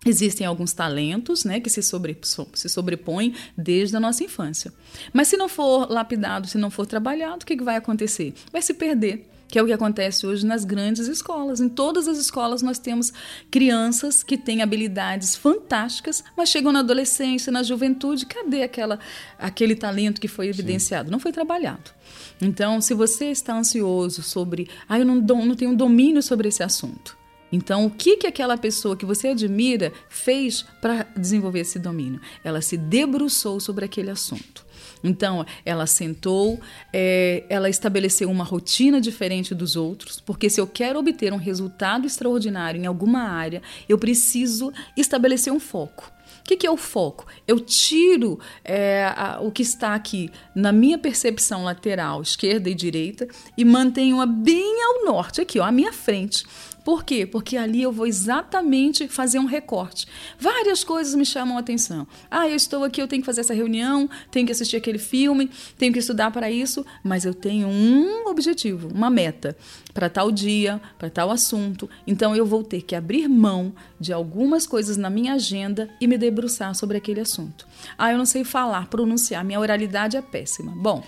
Existem 0.04 0.44
alguns 0.46 0.72
talentos 0.72 1.44
né, 1.44 1.60
que 1.60 1.70
se, 1.70 1.80
sobre, 1.82 2.18
so- 2.22 2.48
se 2.54 2.68
sobrepõem 2.68 3.34
desde 3.56 3.96
a 3.96 4.00
nossa 4.00 4.24
infância. 4.24 4.72
Mas 5.12 5.28
se 5.28 5.36
não 5.36 5.48
for 5.48 5.88
lapidado, 5.90 6.48
se 6.48 6.58
não 6.58 6.70
for 6.70 6.86
trabalhado, 6.86 7.42
o 7.42 7.46
que, 7.46 7.56
que 7.56 7.62
vai 7.62 7.76
acontecer? 7.76 8.34
Vai 8.52 8.60
se 8.62 8.74
perder, 8.74 9.28
que 9.46 9.58
é 9.60 9.62
o 9.62 9.66
que 9.66 9.72
acontece 9.72 10.26
hoje 10.26 10.44
nas 10.44 10.64
grandes 10.64 11.06
escolas. 11.06 11.60
Em 11.60 11.68
todas 11.68 12.08
as 12.08 12.18
escolas 12.18 12.62
nós 12.62 12.80
temos 12.80 13.12
crianças 13.48 14.24
que 14.24 14.36
têm 14.36 14.60
habilidades 14.60 15.36
fantásticas, 15.36 16.24
mas 16.36 16.48
chegam 16.48 16.72
na 16.72 16.80
adolescência, 16.80 17.52
na 17.52 17.62
juventude, 17.62 18.26
cadê 18.26 18.64
aquela, 18.64 18.98
aquele 19.38 19.76
talento 19.76 20.20
que 20.20 20.26
foi 20.26 20.48
evidenciado? 20.48 21.12
Não 21.12 21.20
foi 21.20 21.30
trabalhado. 21.30 21.92
Então, 22.40 22.80
se 22.80 22.92
você 22.92 23.26
está 23.26 23.54
ansioso 23.56 24.20
sobre, 24.20 24.68
ah, 24.88 24.98
eu 24.98 25.04
não, 25.04 25.16
não 25.20 25.54
tenho 25.54 25.76
domínio 25.76 26.22
sobre 26.24 26.48
esse 26.48 26.62
assunto, 26.64 27.16
então, 27.52 27.84
o 27.86 27.90
que, 27.90 28.16
que 28.16 28.26
aquela 28.26 28.56
pessoa 28.56 28.96
que 28.96 29.04
você 29.04 29.28
admira 29.28 29.92
fez 30.08 30.64
para 30.80 31.06
desenvolver 31.16 31.60
esse 31.60 31.78
domínio? 31.78 32.20
Ela 32.42 32.60
se 32.62 32.76
debruçou 32.76 33.60
sobre 33.60 33.84
aquele 33.84 34.10
assunto. 34.10 34.64
Então, 35.04 35.44
ela 35.64 35.86
sentou, 35.86 36.60
é, 36.92 37.44
ela 37.48 37.68
estabeleceu 37.68 38.30
uma 38.30 38.44
rotina 38.44 39.00
diferente 39.00 39.54
dos 39.54 39.74
outros, 39.76 40.20
porque 40.20 40.48
se 40.48 40.60
eu 40.60 40.66
quero 40.66 40.98
obter 40.98 41.32
um 41.32 41.36
resultado 41.36 42.06
extraordinário 42.06 42.80
em 42.80 42.86
alguma 42.86 43.20
área, 43.22 43.60
eu 43.88 43.98
preciso 43.98 44.72
estabelecer 44.96 45.52
um 45.52 45.60
foco. 45.60 46.10
O 46.40 46.44
que, 46.44 46.56
que 46.56 46.66
é 46.66 46.70
o 46.70 46.76
foco? 46.76 47.26
Eu 47.46 47.60
tiro 47.60 48.38
é, 48.64 49.04
a- 49.16 49.38
o 49.40 49.50
que 49.52 49.62
está 49.62 49.94
aqui 49.94 50.28
na 50.54 50.72
minha 50.72 50.98
percepção 50.98 51.62
lateral, 51.64 52.20
esquerda 52.22 52.68
e 52.68 52.74
direita, 52.74 53.28
e 53.56 53.64
mantenho-a 53.64 54.26
bem 54.26 54.82
ao 54.84 55.04
norte, 55.04 55.40
aqui, 55.40 55.60
ó, 55.60 55.64
à 55.64 55.70
minha 55.72 55.92
frente. 55.92 56.44
Por 56.84 57.04
quê? 57.04 57.26
Porque 57.26 57.56
ali 57.56 57.82
eu 57.82 57.92
vou 57.92 58.06
exatamente 58.06 59.06
fazer 59.08 59.38
um 59.38 59.44
recorte. 59.44 60.06
Várias 60.38 60.82
coisas 60.82 61.14
me 61.14 61.24
chamam 61.24 61.56
a 61.56 61.60
atenção. 61.60 62.06
Ah, 62.30 62.48
eu 62.48 62.56
estou 62.56 62.82
aqui, 62.84 63.00
eu 63.00 63.08
tenho 63.08 63.22
que 63.22 63.26
fazer 63.26 63.42
essa 63.42 63.54
reunião, 63.54 64.08
tenho 64.30 64.46
que 64.46 64.52
assistir 64.52 64.76
aquele 64.76 64.98
filme, 64.98 65.50
tenho 65.78 65.92
que 65.92 65.98
estudar 65.98 66.30
para 66.30 66.50
isso, 66.50 66.84
mas 67.02 67.24
eu 67.24 67.34
tenho 67.34 67.68
um 67.68 68.26
objetivo, 68.26 68.88
uma 68.88 69.10
meta 69.10 69.56
para 69.94 70.08
tal 70.08 70.32
dia, 70.32 70.80
para 70.98 71.10
tal 71.10 71.30
assunto. 71.30 71.88
Então 72.06 72.34
eu 72.34 72.44
vou 72.44 72.64
ter 72.64 72.82
que 72.82 72.96
abrir 72.96 73.28
mão 73.28 73.72
de 74.00 74.12
algumas 74.12 74.66
coisas 74.66 74.96
na 74.96 75.10
minha 75.10 75.34
agenda 75.34 75.88
e 76.00 76.06
me 76.06 76.18
debruçar 76.18 76.74
sobre 76.74 76.96
aquele 76.96 77.20
assunto. 77.20 77.66
Ah, 77.96 78.10
eu 78.10 78.18
não 78.18 78.26
sei 78.26 78.42
falar, 78.44 78.88
pronunciar, 78.88 79.44
minha 79.44 79.60
oralidade 79.60 80.16
é 80.16 80.22
péssima. 80.22 80.72
Bom, 80.74 81.04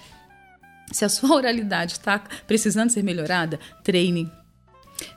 se 0.92 1.04
a 1.04 1.08
sua 1.08 1.34
oralidade 1.36 1.94
está 1.94 2.18
precisando 2.46 2.90
ser 2.90 3.02
melhorada, 3.02 3.58
treine. 3.82 4.30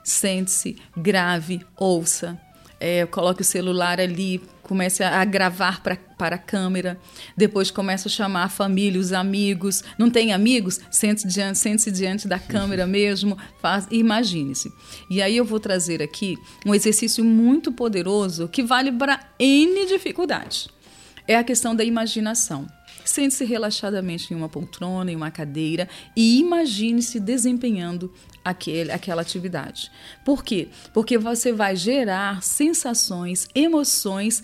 Sente-se, 0.02 0.76
grave, 0.96 1.60
ouça. 1.76 2.40
É, 2.80 3.04
coloque 3.06 3.42
o 3.42 3.44
celular 3.44 3.98
ali, 3.98 4.40
comece 4.62 5.02
a 5.02 5.24
gravar 5.24 5.82
pra, 5.82 5.96
para 5.96 6.36
a 6.36 6.38
câmera. 6.38 6.98
Depois 7.36 7.70
começa 7.70 8.08
a 8.08 8.10
chamar 8.10 8.44
a 8.44 8.48
família, 8.48 9.00
os 9.00 9.12
amigos. 9.12 9.82
Não 9.98 10.10
tem 10.10 10.32
amigos? 10.32 10.78
Sente-se 10.90 11.26
diante, 11.26 11.58
sente 11.58 11.90
diante 11.90 12.28
da 12.28 12.38
câmera 12.38 12.86
mesmo. 12.86 13.36
Faz, 13.60 13.88
imagine-se. 13.90 14.72
E 15.10 15.20
aí 15.20 15.36
eu 15.36 15.44
vou 15.44 15.58
trazer 15.58 16.02
aqui 16.02 16.36
um 16.64 16.74
exercício 16.74 17.24
muito 17.24 17.72
poderoso 17.72 18.46
que 18.46 18.62
vale 18.62 18.92
para 18.92 19.20
N 19.38 19.86
dificuldades. 19.86 20.68
É 21.26 21.36
a 21.36 21.44
questão 21.44 21.74
da 21.74 21.84
imaginação. 21.84 22.66
Sente-se 23.04 23.44
relaxadamente 23.44 24.32
em 24.32 24.36
uma 24.36 24.50
poltrona, 24.50 25.10
em 25.10 25.16
uma 25.16 25.30
cadeira 25.30 25.88
e 26.14 26.38
imagine-se 26.40 27.18
desempenhando 27.18 28.12
aquele, 28.48 28.90
aquela 28.90 29.22
atividade. 29.22 29.90
Por 30.24 30.42
quê? 30.42 30.68
Porque 30.94 31.18
você 31.18 31.52
vai 31.52 31.76
gerar 31.76 32.42
sensações, 32.42 33.46
emoções 33.54 34.42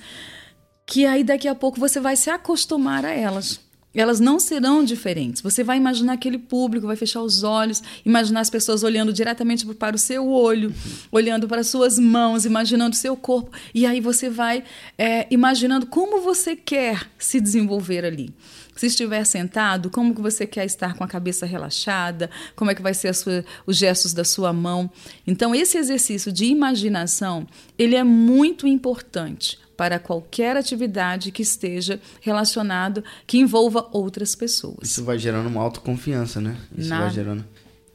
que 0.87 1.07
aí 1.07 1.25
daqui 1.25 1.49
a 1.49 1.55
pouco 1.55 1.81
você 1.81 1.99
vai 1.99 2.15
se 2.15 2.29
acostumar 2.29 3.05
a 3.05 3.11
elas. 3.11 3.61
elas 3.95 4.21
não 4.21 4.39
serão 4.41 4.85
diferentes. 4.85 5.41
Você 5.41 5.63
vai 5.65 5.77
imaginar 5.77 6.15
aquele 6.15 6.37
público, 6.37 6.87
vai 6.87 6.97
fechar 6.97 7.23
os 7.23 7.43
olhos, 7.45 7.83
imaginar 8.05 8.41
as 8.41 8.51
pessoas 8.51 8.83
olhando 8.83 9.13
diretamente 9.13 9.65
para 9.75 9.97
o 9.97 9.99
seu 9.99 10.29
olho, 10.29 10.75
olhando 11.11 11.47
para 11.47 11.61
as 11.61 11.69
suas 11.69 11.99
mãos, 11.99 12.45
imaginando 12.45 12.95
o 12.95 12.99
seu 12.99 13.17
corpo. 13.17 13.53
E 13.73 13.87
aí 13.87 14.01
você 14.01 14.29
vai 14.29 14.65
é, 14.99 15.27
imaginando 15.31 15.87
como 15.87 16.21
você 16.21 16.57
quer 16.57 17.09
se 17.19 17.41
desenvolver 17.41 18.05
ali. 18.05 18.35
Se 18.77 18.87
estiver 18.87 19.25
sentado, 19.25 19.89
como 19.91 20.15
que 20.15 20.21
você 20.21 20.47
quer 20.47 20.65
estar 20.65 20.95
com 20.95 21.05
a 21.05 21.09
cabeça 21.09 21.47
relaxada? 21.47 22.29
Como 22.57 22.71
é 22.71 22.75
que 22.75 22.83
vai 22.83 22.93
ser 22.95 23.15
sua, 23.15 23.45
os 23.67 23.77
gestos 23.77 24.13
da 24.13 24.25
sua 24.25 24.53
mão? 24.53 24.91
Então, 25.27 25.55
esse 25.55 25.79
exercício 25.79 26.33
de 26.33 26.45
imaginação, 26.47 27.47
ele 27.79 27.95
é 27.95 28.03
muito 28.05 28.67
importante 28.67 29.59
para 29.77 29.99
qualquer 29.99 30.57
atividade 30.57 31.33
que 31.33 31.43
esteja 31.43 32.01
relacionado, 32.21 33.03
que 33.27 33.39
envolva 33.39 33.89
outras 33.93 34.35
pessoas. 34.35 34.77
Isso 34.89 35.05
vai 35.05 35.19
gerando 35.19 35.49
uma 35.49 35.61
autoconfiança, 35.63 36.41
né? 36.41 36.57
Isso 36.77 36.89
Na- 36.91 37.01
vai 37.01 37.11
gerando. 37.11 37.45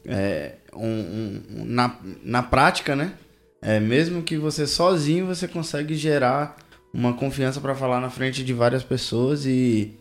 é, 0.04 0.56
um- 0.74 1.40
um- 1.60 1.64
na, 1.64 1.96
na 2.22 2.42
prática, 2.42 2.94
né? 2.96 3.12
É, 3.62 3.78
mesmo 3.78 4.22
que 4.22 4.36
você 4.38 4.66
sozinho, 4.66 5.26
você 5.26 5.46
consegue 5.46 5.94
gerar 5.94 6.56
uma 6.92 7.12
confiança 7.12 7.60
para 7.60 7.74
falar 7.74 8.00
na 8.00 8.08
frente 8.10 8.42
de 8.42 8.52
várias 8.54 8.82
pessoas 8.82 9.44
e 9.46 9.94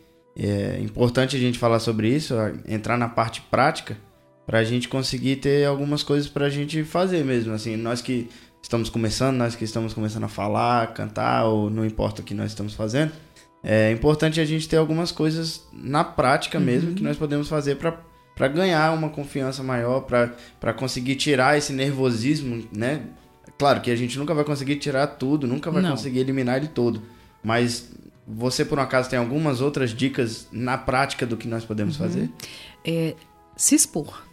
é 0.47 0.79
importante 0.81 1.35
a 1.35 1.39
gente 1.39 1.59
falar 1.59 1.79
sobre 1.79 2.07
isso, 2.09 2.33
entrar 2.67 2.97
na 2.97 3.09
parte 3.09 3.41
prática, 3.41 3.97
para 4.45 4.59
a 4.59 4.63
gente 4.63 4.87
conseguir 4.87 5.37
ter 5.37 5.65
algumas 5.65 6.01
coisas 6.01 6.27
para 6.27 6.45
a 6.45 6.49
gente 6.49 6.83
fazer 6.83 7.23
mesmo. 7.23 7.53
Assim, 7.53 7.75
nós 7.75 8.01
que 8.01 8.29
estamos 8.61 8.89
começando, 8.89 9.37
nós 9.37 9.55
que 9.55 9.63
estamos 9.63 9.93
começando 9.93 10.23
a 10.23 10.29
falar, 10.29 10.93
cantar, 10.93 11.45
ou 11.45 11.69
não 11.69 11.85
importa 11.85 12.21
o 12.21 12.25
que 12.25 12.33
nós 12.33 12.51
estamos 12.51 12.73
fazendo, 12.73 13.11
é 13.63 13.91
importante 13.91 14.39
a 14.39 14.45
gente 14.45 14.67
ter 14.67 14.77
algumas 14.77 15.11
coisas 15.11 15.67
na 15.73 16.03
prática 16.03 16.59
mesmo 16.59 16.93
que 16.93 17.03
nós 17.03 17.17
podemos 17.17 17.47
fazer 17.47 17.75
para 17.75 18.09
para 18.39 18.47
ganhar 18.47 18.93
uma 18.93 19.09
confiança 19.09 19.61
maior, 19.61 20.05
para 20.05 20.73
conseguir 20.73 21.15
tirar 21.15 21.57
esse 21.57 21.73
nervosismo, 21.73 22.65
né? 22.71 23.01
Claro 23.57 23.81
que 23.81 23.91
a 23.91 23.95
gente 23.97 24.17
nunca 24.17 24.33
vai 24.33 24.45
conseguir 24.45 24.77
tirar 24.77 25.05
tudo, 25.07 25.45
nunca 25.45 25.69
vai 25.69 25.81
Não. 25.81 25.91
conseguir 25.91 26.19
eliminar 26.19 26.55
ele 26.55 26.69
todo, 26.69 27.01
mas 27.43 27.91
você 28.31 28.63
por 28.63 28.77
um 28.77 28.81
acaso 28.81 29.09
tem 29.09 29.17
algumas 29.17 29.59
outras 29.59 29.89
dicas 29.89 30.47
na 30.51 30.77
prática 30.77 31.25
do 31.25 31.35
que 31.35 31.47
nós 31.47 31.65
podemos 31.65 31.97
fazer? 31.97 32.29
é 32.85 33.15
se 33.55 33.75
expor. 33.75 34.23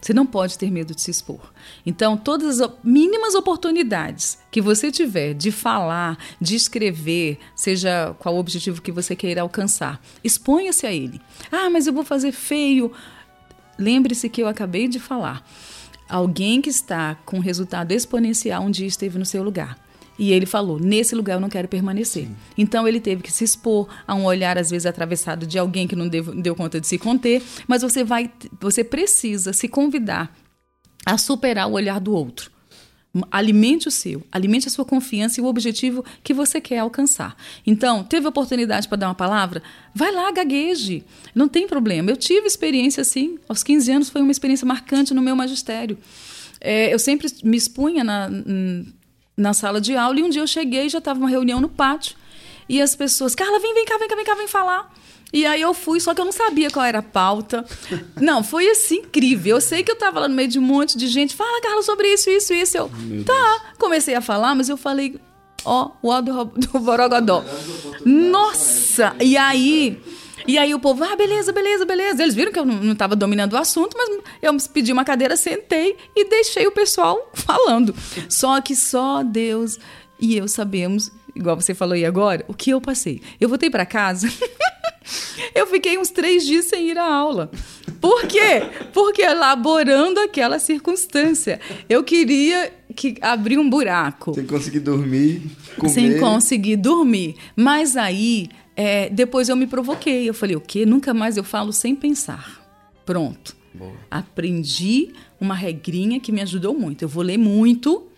Você 0.00 0.14
não 0.14 0.24
pode 0.24 0.56
ter 0.56 0.70
medo 0.70 0.94
de 0.94 1.02
se 1.02 1.10
expor. 1.10 1.52
Então, 1.84 2.16
todas 2.16 2.58
as 2.60 2.70
mínimas 2.82 3.34
oportunidades 3.34 4.38
que 4.50 4.60
você 4.60 4.90
tiver 4.90 5.34
de 5.34 5.52
falar, 5.52 6.18
de 6.40 6.56
escrever, 6.56 7.38
seja 7.54 8.14
qual 8.18 8.34
o 8.34 8.38
objetivo 8.38 8.80
que 8.80 8.90
você 8.90 9.14
queira 9.14 9.42
alcançar, 9.42 10.02
exponha-se 10.24 10.86
a 10.86 10.92
ele. 10.92 11.20
Ah, 11.52 11.68
mas 11.68 11.86
eu 11.86 11.92
vou 11.92 12.02
fazer 12.02 12.32
feio. 12.32 12.90
Lembre-se 13.78 14.28
que 14.30 14.42
eu 14.42 14.48
acabei 14.48 14.88
de 14.88 14.98
falar. 14.98 15.46
Alguém 16.08 16.62
que 16.62 16.70
está 16.70 17.14
com 17.26 17.38
resultado 17.38 17.92
exponencial 17.92 18.62
um 18.62 18.70
dia 18.70 18.86
esteve 18.86 19.18
no 19.18 19.26
seu 19.26 19.42
lugar. 19.42 19.78
E 20.20 20.32
ele 20.32 20.44
falou: 20.44 20.78
nesse 20.78 21.14
lugar 21.14 21.34
eu 21.34 21.40
não 21.40 21.48
quero 21.48 21.66
permanecer. 21.66 22.28
Então 22.56 22.86
ele 22.86 23.00
teve 23.00 23.22
que 23.22 23.32
se 23.32 23.42
expor 23.42 23.88
a 24.06 24.14
um 24.14 24.26
olhar, 24.26 24.58
às 24.58 24.68
vezes, 24.68 24.84
atravessado 24.84 25.46
de 25.46 25.58
alguém 25.58 25.88
que 25.88 25.96
não 25.96 26.06
deu, 26.06 26.22
deu 26.34 26.54
conta 26.54 26.78
de 26.78 26.86
se 26.86 26.98
conter. 26.98 27.42
Mas 27.66 27.80
você 27.80 28.04
vai, 28.04 28.30
você 28.60 28.84
precisa 28.84 29.54
se 29.54 29.66
convidar 29.66 30.36
a 31.06 31.16
superar 31.16 31.68
o 31.68 31.72
olhar 31.72 31.98
do 31.98 32.12
outro. 32.12 32.50
Alimente 33.30 33.88
o 33.88 33.90
seu, 33.90 34.22
alimente 34.30 34.68
a 34.68 34.70
sua 34.70 34.84
confiança 34.84 35.40
e 35.40 35.42
o 35.42 35.46
objetivo 35.46 36.04
que 36.22 36.34
você 36.34 36.60
quer 36.60 36.80
alcançar. 36.80 37.34
Então, 37.66 38.04
teve 38.04 38.28
oportunidade 38.28 38.86
para 38.86 38.98
dar 38.98 39.08
uma 39.08 39.14
palavra? 39.14 39.62
Vai 39.94 40.12
lá, 40.12 40.30
gagueje. 40.30 41.02
Não 41.34 41.48
tem 41.48 41.66
problema. 41.66 42.10
Eu 42.10 42.16
tive 42.16 42.46
experiência 42.46 43.00
assim. 43.00 43.38
Aos 43.48 43.64
15 43.64 43.90
anos 43.90 44.10
foi 44.10 44.20
uma 44.20 44.30
experiência 44.30 44.66
marcante 44.66 45.14
no 45.14 45.22
meu 45.22 45.34
magistério. 45.34 45.96
É, 46.60 46.92
eu 46.92 46.98
sempre 46.98 47.26
me 47.42 47.56
expunha 47.56 48.04
na, 48.04 48.28
na 49.40 49.54
sala 49.54 49.80
de 49.80 49.96
aula 49.96 50.20
e 50.20 50.22
um 50.22 50.28
dia 50.28 50.42
eu 50.42 50.46
cheguei 50.46 50.88
já 50.88 50.98
estava 50.98 51.18
uma 51.18 51.28
reunião 51.28 51.60
no 51.60 51.68
pátio 51.68 52.16
e 52.70 52.80
as 52.80 52.94
pessoas, 52.94 53.34
Carla, 53.34 53.58
vem, 53.58 53.74
vem 53.74 53.84
cá, 53.84 53.98
vem 53.98 54.08
cá, 54.08 54.14
vem 54.14 54.24
cá, 54.24 54.34
vem 54.36 54.46
falar. 54.46 54.94
E 55.32 55.44
aí 55.44 55.60
eu 55.60 55.74
fui, 55.74 55.98
só 55.98 56.14
que 56.14 56.20
eu 56.20 56.24
não 56.24 56.30
sabia 56.30 56.70
qual 56.70 56.86
era 56.86 57.00
a 57.00 57.02
pauta. 57.02 57.64
Não, 58.14 58.44
foi 58.44 58.68
assim 58.68 58.98
incrível. 58.98 59.56
Eu 59.56 59.60
sei 59.60 59.82
que 59.82 59.90
eu 59.90 59.94
estava 59.94 60.20
lá 60.20 60.28
no 60.28 60.34
meio 60.36 60.48
de 60.48 60.58
um 60.60 60.62
monte 60.62 60.96
de 60.96 61.08
gente. 61.08 61.34
Fala, 61.34 61.60
Carla, 61.60 61.82
sobre 61.82 62.12
isso, 62.12 62.30
isso, 62.30 62.54
isso. 62.54 62.76
Eu, 62.76 62.88
tá. 63.24 63.72
Comecei 63.76 64.14
a 64.14 64.20
falar, 64.20 64.54
mas 64.54 64.68
eu 64.68 64.76
falei, 64.76 65.20
ó, 65.64 65.90
o 66.00 66.08
ó 66.08 66.20
do, 66.20 66.44
do 66.54 66.78
Borogodó. 66.78 67.44
Nossa! 68.04 69.16
E 69.20 69.36
aí. 69.36 70.00
E 70.46 70.58
aí 70.58 70.74
o 70.74 70.78
povo, 70.80 71.04
ah, 71.04 71.16
beleza, 71.16 71.52
beleza, 71.52 71.84
beleza. 71.84 72.22
Eles 72.22 72.34
viram 72.34 72.52
que 72.52 72.58
eu 72.58 72.64
não 72.64 72.92
estava 72.92 73.14
dominando 73.16 73.52
o 73.52 73.56
assunto, 73.56 73.96
mas 73.96 74.08
eu 74.42 74.56
pedi 74.72 74.92
uma 74.92 75.04
cadeira, 75.04 75.36
sentei 75.36 75.96
e 76.16 76.28
deixei 76.28 76.66
o 76.66 76.72
pessoal 76.72 77.30
falando. 77.34 77.94
Só 78.28 78.60
que 78.60 78.74
só 78.74 79.22
Deus 79.22 79.78
e 80.20 80.36
eu 80.36 80.46
sabemos, 80.46 81.10
igual 81.34 81.56
você 81.56 81.74
falou 81.74 81.94
aí 81.94 82.04
agora, 82.04 82.44
o 82.46 82.52
que 82.54 82.70
eu 82.70 82.80
passei. 82.80 83.22
Eu 83.40 83.48
voltei 83.48 83.70
para 83.70 83.86
casa. 83.86 84.28
Eu 85.54 85.66
fiquei 85.66 85.98
uns 85.98 86.10
três 86.10 86.44
dias 86.44 86.66
sem 86.66 86.88
ir 86.90 86.98
à 86.98 87.04
aula. 87.04 87.50
Por 88.00 88.26
quê? 88.26 88.62
Porque 88.92 89.22
elaborando 89.22 90.20
aquela 90.20 90.58
circunstância. 90.58 91.58
Eu 91.88 92.04
queria 92.04 92.72
que 92.94 93.16
abrir 93.20 93.58
um 93.58 93.68
buraco 93.68 94.34
Sem 94.34 94.46
conseguir 94.46 94.80
dormir, 94.80 95.42
comer. 95.76 95.92
sem 95.92 96.18
conseguir 96.20 96.76
dormir. 96.76 97.36
Mas 97.56 97.96
aí, 97.96 98.48
é, 98.82 99.10
depois 99.10 99.50
eu 99.50 99.56
me 99.56 99.66
provoquei. 99.66 100.26
Eu 100.26 100.32
falei, 100.32 100.56
o 100.56 100.60
quê? 100.60 100.86
Nunca 100.86 101.12
mais 101.12 101.36
eu 101.36 101.44
falo 101.44 101.70
sem 101.70 101.94
pensar. 101.94 102.66
Pronto. 103.04 103.54
Aprendi 104.10 105.12
uma 105.38 105.54
regrinha 105.54 106.18
que 106.18 106.32
me 106.32 106.40
ajudou 106.40 106.72
muito. 106.72 107.02
Eu 107.02 107.08
vou 107.08 107.22
ler 107.22 107.36
muito 107.36 108.08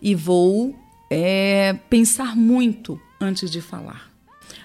e 0.00 0.14
vou 0.14 0.76
é, 1.10 1.72
pensar 1.90 2.36
muito 2.36 3.00
antes 3.20 3.50
de 3.50 3.60
falar. 3.60 4.08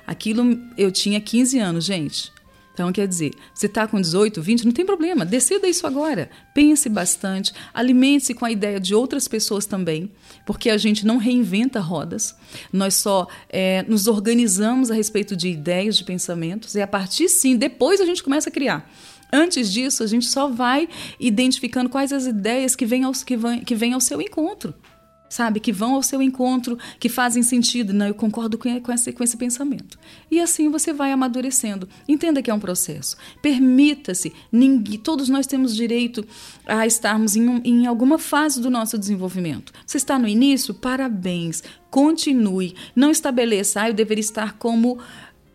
Aquilo 0.05 0.59
eu 0.77 0.91
tinha 0.91 1.19
15 1.19 1.57
anos, 1.57 1.85
gente. 1.85 2.31
Então, 2.75 2.91
quer 2.91 3.07
dizer, 3.07 3.31
você 3.53 3.67
está 3.67 3.87
com 3.87 4.01
18, 4.01 4.41
20, 4.41 4.65
não 4.65 4.73
tem 4.73 4.85
problema, 4.85 5.23
decida 5.23 5.65
isso 5.65 5.87
agora. 5.87 6.29
Pense 6.53 6.89
bastante, 6.89 7.53
alimente-se 7.73 8.33
com 8.33 8.43
a 8.43 8.51
ideia 8.51 8.81
de 8.81 8.93
outras 8.93 9.29
pessoas 9.29 9.65
também, 9.65 10.11
porque 10.45 10.69
a 10.69 10.77
gente 10.77 11.05
não 11.05 11.15
reinventa 11.15 11.79
rodas, 11.79 12.35
nós 12.73 12.95
só 12.95 13.29
é, 13.47 13.85
nos 13.87 14.07
organizamos 14.07 14.91
a 14.91 14.93
respeito 14.93 15.37
de 15.37 15.47
ideias, 15.47 15.95
de 15.95 16.03
pensamentos, 16.03 16.75
e 16.75 16.81
a 16.81 16.87
partir 16.87 17.29
sim, 17.29 17.55
depois 17.55 18.01
a 18.01 18.05
gente 18.05 18.21
começa 18.21 18.49
a 18.49 18.51
criar. 18.51 18.91
Antes 19.31 19.71
disso, 19.71 20.03
a 20.03 20.07
gente 20.07 20.25
só 20.25 20.49
vai 20.49 20.89
identificando 21.17 21.89
quais 21.89 22.11
as 22.11 22.25
ideias 22.25 22.75
que 22.75 22.85
vêm, 22.85 23.05
aos, 23.05 23.23
que 23.23 23.37
vêm, 23.37 23.63
que 23.63 23.73
vêm 23.73 23.93
ao 23.93 24.01
seu 24.01 24.21
encontro 24.21 24.73
sabe? 25.35 25.59
Que 25.59 25.73
vão 25.73 25.95
ao 25.95 26.01
seu 26.03 26.21
encontro, 26.21 26.77
que 26.97 27.09
fazem 27.09 27.43
sentido. 27.43 27.93
Não, 27.93 28.07
eu 28.07 28.13
concordo 28.13 28.57
com, 28.57 28.79
com, 28.79 28.91
esse, 28.91 29.11
com 29.11 29.21
esse 29.23 29.35
pensamento. 29.35 29.99
E 30.31 30.39
assim 30.39 30.69
você 30.69 30.93
vai 30.93 31.11
amadurecendo. 31.11 31.89
Entenda 32.07 32.41
que 32.41 32.49
é 32.49 32.53
um 32.53 32.59
processo. 32.59 33.17
Permita-se. 33.41 34.31
Todos 35.03 35.27
nós 35.27 35.45
temos 35.45 35.75
direito 35.75 36.25
a 36.65 36.87
estarmos 36.87 37.35
em, 37.35 37.49
um- 37.49 37.61
em 37.65 37.85
alguma 37.85 38.17
fase 38.17 38.61
do 38.61 38.69
nosso 38.69 38.97
desenvolvimento. 38.97 39.73
Você 39.85 39.97
está 39.97 40.17
no 40.17 40.27
início? 40.27 40.73
Parabéns. 40.73 41.61
Continue. 41.91 42.73
Não 42.95 43.11
estabeleça, 43.11 43.81
ah, 43.81 43.89
eu 43.89 43.93
deveria 43.93 44.21
estar 44.21 44.53
como 44.53 44.97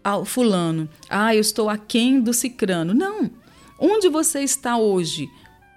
ah, 0.04 0.18
o 0.18 0.24
fulano. 0.26 0.88
Ah, 1.08 1.34
eu 1.34 1.40
estou 1.40 1.70
aquém 1.70 2.20
do 2.20 2.34
cicrano. 2.34 2.92
Não. 2.92 3.30
Onde 3.78 4.10
você 4.10 4.40
está 4.42 4.76
hoje? 4.76 5.26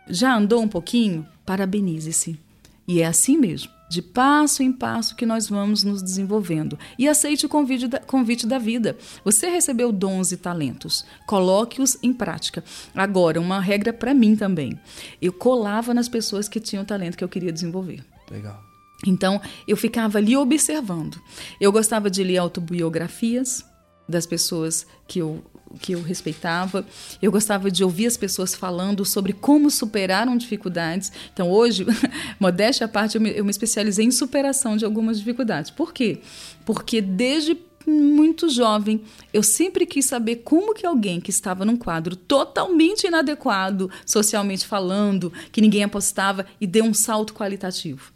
Já 0.10 0.36
andou 0.36 0.62
um 0.62 0.68
pouquinho? 0.68 1.26
Parabenize-se. 1.46 2.38
E 2.86 3.02
é 3.02 3.06
assim 3.06 3.38
mesmo, 3.38 3.72
de 3.93 4.01
passo 4.01 4.63
em 4.63 4.71
passo 4.71 5.15
que 5.15 5.25
nós 5.25 5.47
vamos 5.47 5.84
nos 5.84 6.01
desenvolvendo. 6.01 6.77
E 6.97 7.08
aceite 7.08 7.45
o 7.45 7.49
convite 7.49 7.88
da, 7.88 7.99
convite 7.99 8.47
da 8.47 8.58
vida. 8.58 8.97
Você 9.23 9.47
recebeu 9.49 9.91
dons 9.91 10.32
e 10.32 10.38
talentos, 10.38 11.06
coloque-os 11.27 11.97
em 12.01 12.12
prática. 12.12 12.63
Agora, 12.95 13.39
uma 13.39 13.60
regra 13.60 13.93
para 13.93 14.13
mim 14.13 14.36
também. 14.36 14.79
Eu 15.21 15.32
colava 15.32 15.93
nas 15.93 16.10
pessoas 16.10 16.49
que 16.49 16.60
tinham 16.60 16.84
talento 16.84 17.15
que 17.15 17.23
eu 17.23 17.29
queria 17.29 17.53
desenvolver. 17.53 18.03
Legal. 18.32 18.60
Então, 19.06 19.39
eu 19.67 19.77
ficava 19.77 20.17
ali 20.17 20.36
observando. 20.36 21.21
Eu 21.62 21.71
gostava 21.71 22.10
de 22.10 22.23
ler 22.23 22.38
autobiografias 22.38 23.63
das 24.10 24.25
pessoas 24.25 24.88
que 25.08 25.19
eu, 25.19 25.43
que 25.79 25.93
eu 25.93 26.01
respeitava. 26.01 26.86
Eu 27.21 27.31
gostava 27.31 27.69
de 27.69 27.83
ouvir 27.83 28.07
as 28.07 28.17
pessoas 28.17 28.55
falando 28.55 29.05
sobre 29.05 29.33
como 29.33 29.69
superaram 29.69 30.38
dificuldades. 30.38 31.12
Então, 31.33 31.49
hoje, 31.49 31.86
modéstia 32.39 32.86
à 32.86 32.88
parte, 32.88 33.15
eu 33.15 33.21
me, 33.21 33.31
eu 33.31 33.43
me 33.43 33.51
especializei 33.51 34.05
em 34.05 34.12
superação 34.12 34.77
de 34.77 34.86
algumas 34.86 35.17
dificuldades. 35.17 35.71
Por 35.71 35.93
quê? 35.93 36.19
Porque 36.65 37.01
desde 37.01 37.57
muito 37.86 38.47
jovem, 38.47 39.01
eu 39.33 39.43
sempre 39.43 39.86
quis 39.86 40.05
saber 40.05 40.38
como 40.38 40.73
que 40.73 40.86
alguém 40.86 41.19
que 41.19 41.29
estava 41.29 41.65
num 41.65 41.75
quadro 41.75 42.15
totalmente 42.15 43.05
inadequado, 43.05 43.91
socialmente 44.05 44.65
falando, 44.65 45.33
que 45.51 45.59
ninguém 45.59 45.83
apostava, 45.83 46.45
e 46.62 46.65
deu 46.65 46.86
um 46.86 46.93
salto 46.93 47.33
qualitativo 47.33 48.12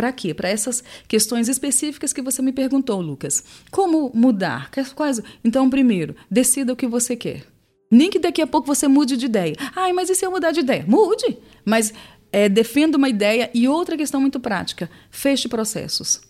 Para 0.00 0.12
quê? 0.12 0.32
Para 0.32 0.48
essas 0.48 0.82
questões 1.06 1.46
específicas 1.46 2.10
que 2.10 2.22
você 2.22 2.40
me 2.40 2.52
perguntou, 2.52 3.02
Lucas. 3.02 3.44
Como 3.70 4.10
mudar? 4.14 4.70
Quais? 4.94 5.20
Então, 5.44 5.68
primeiro, 5.68 6.16
decida 6.30 6.72
o 6.72 6.76
que 6.76 6.86
você 6.86 7.14
quer. 7.14 7.44
Nem 7.90 8.08
que 8.08 8.18
daqui 8.18 8.40
a 8.40 8.46
pouco 8.46 8.66
você 8.66 8.88
mude 8.88 9.14
de 9.14 9.26
ideia. 9.26 9.54
Ai, 9.76 9.92
mas 9.92 10.08
e 10.08 10.14
se 10.14 10.24
eu 10.24 10.30
mudar 10.30 10.52
de 10.52 10.60
ideia? 10.60 10.86
Mude! 10.88 11.36
Mas 11.66 11.92
é, 12.32 12.48
defenda 12.48 12.96
uma 12.96 13.10
ideia. 13.10 13.50
E 13.52 13.68
outra 13.68 13.94
questão 13.94 14.22
muito 14.22 14.40
prática: 14.40 14.90
feche 15.10 15.48
processos. 15.48 16.22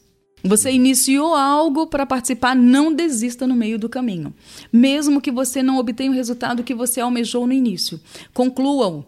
Você 0.42 0.72
iniciou 0.72 1.33
algo 1.37 1.87
para 1.87 2.04
participar, 2.04 2.56
não 2.56 2.92
desista 2.92 3.46
no 3.46 3.54
meio 3.54 3.78
do 3.78 3.88
caminho. 3.88 4.35
Mesmo 4.72 5.20
que 5.20 5.30
você 5.30 5.62
não 5.62 5.78
obtenha 5.78 6.11
o 6.11 6.14
resultado 6.14 6.64
que 6.64 6.74
você 6.74 7.00
almejou 7.00 7.46
no 7.46 7.52
início, 7.52 8.00
conclua-o. 8.35 9.04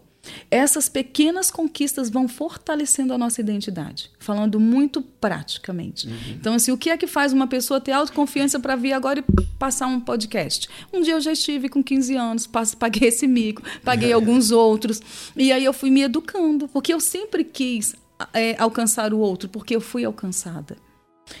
Essas 0.49 0.87
pequenas 0.87 1.51
conquistas 1.51 2.09
vão 2.09 2.27
fortalecendo 2.27 3.13
a 3.13 3.17
nossa 3.17 3.41
identidade, 3.41 4.09
falando 4.19 4.59
muito 4.59 5.01
praticamente. 5.01 6.07
Uhum. 6.07 6.13
Então, 6.39 6.53
assim, 6.53 6.71
o 6.71 6.77
que 6.77 6.89
é 6.89 6.97
que 6.97 7.07
faz 7.07 7.33
uma 7.33 7.47
pessoa 7.47 7.81
ter 7.81 7.91
autoconfiança 7.91 8.59
para 8.59 8.75
vir 8.75 8.93
agora 8.93 9.19
e 9.19 9.43
passar 9.57 9.87
um 9.87 9.99
podcast? 9.99 10.69
Um 10.93 11.01
dia 11.01 11.13
eu 11.13 11.21
já 11.21 11.33
estive 11.33 11.67
com 11.67 11.83
15 11.83 12.15
anos, 12.15 12.47
paguei 12.47 13.09
esse 13.09 13.27
mico, 13.27 13.61
paguei 13.83 14.11
é. 14.11 14.13
alguns 14.15 14.51
outros, 14.51 15.01
e 15.35 15.51
aí 15.51 15.65
eu 15.65 15.73
fui 15.73 15.89
me 15.89 16.01
educando, 16.01 16.67
porque 16.69 16.93
eu 16.93 16.99
sempre 16.99 17.43
quis 17.43 17.93
é, 18.33 18.55
alcançar 18.57 19.13
o 19.13 19.19
outro, 19.19 19.49
porque 19.49 19.75
eu 19.75 19.81
fui 19.81 20.05
alcançada. 20.05 20.77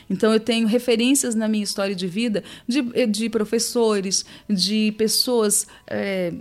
Então, 0.09 0.33
eu 0.33 0.39
tenho 0.39 0.67
referências 0.67 1.35
na 1.35 1.47
minha 1.47 1.63
história 1.63 1.93
de 1.93 2.07
vida 2.07 2.43
de, 2.67 2.81
de 3.07 3.29
professores, 3.29 4.25
de 4.49 4.93
pessoas. 4.97 5.67
É, 5.87 6.33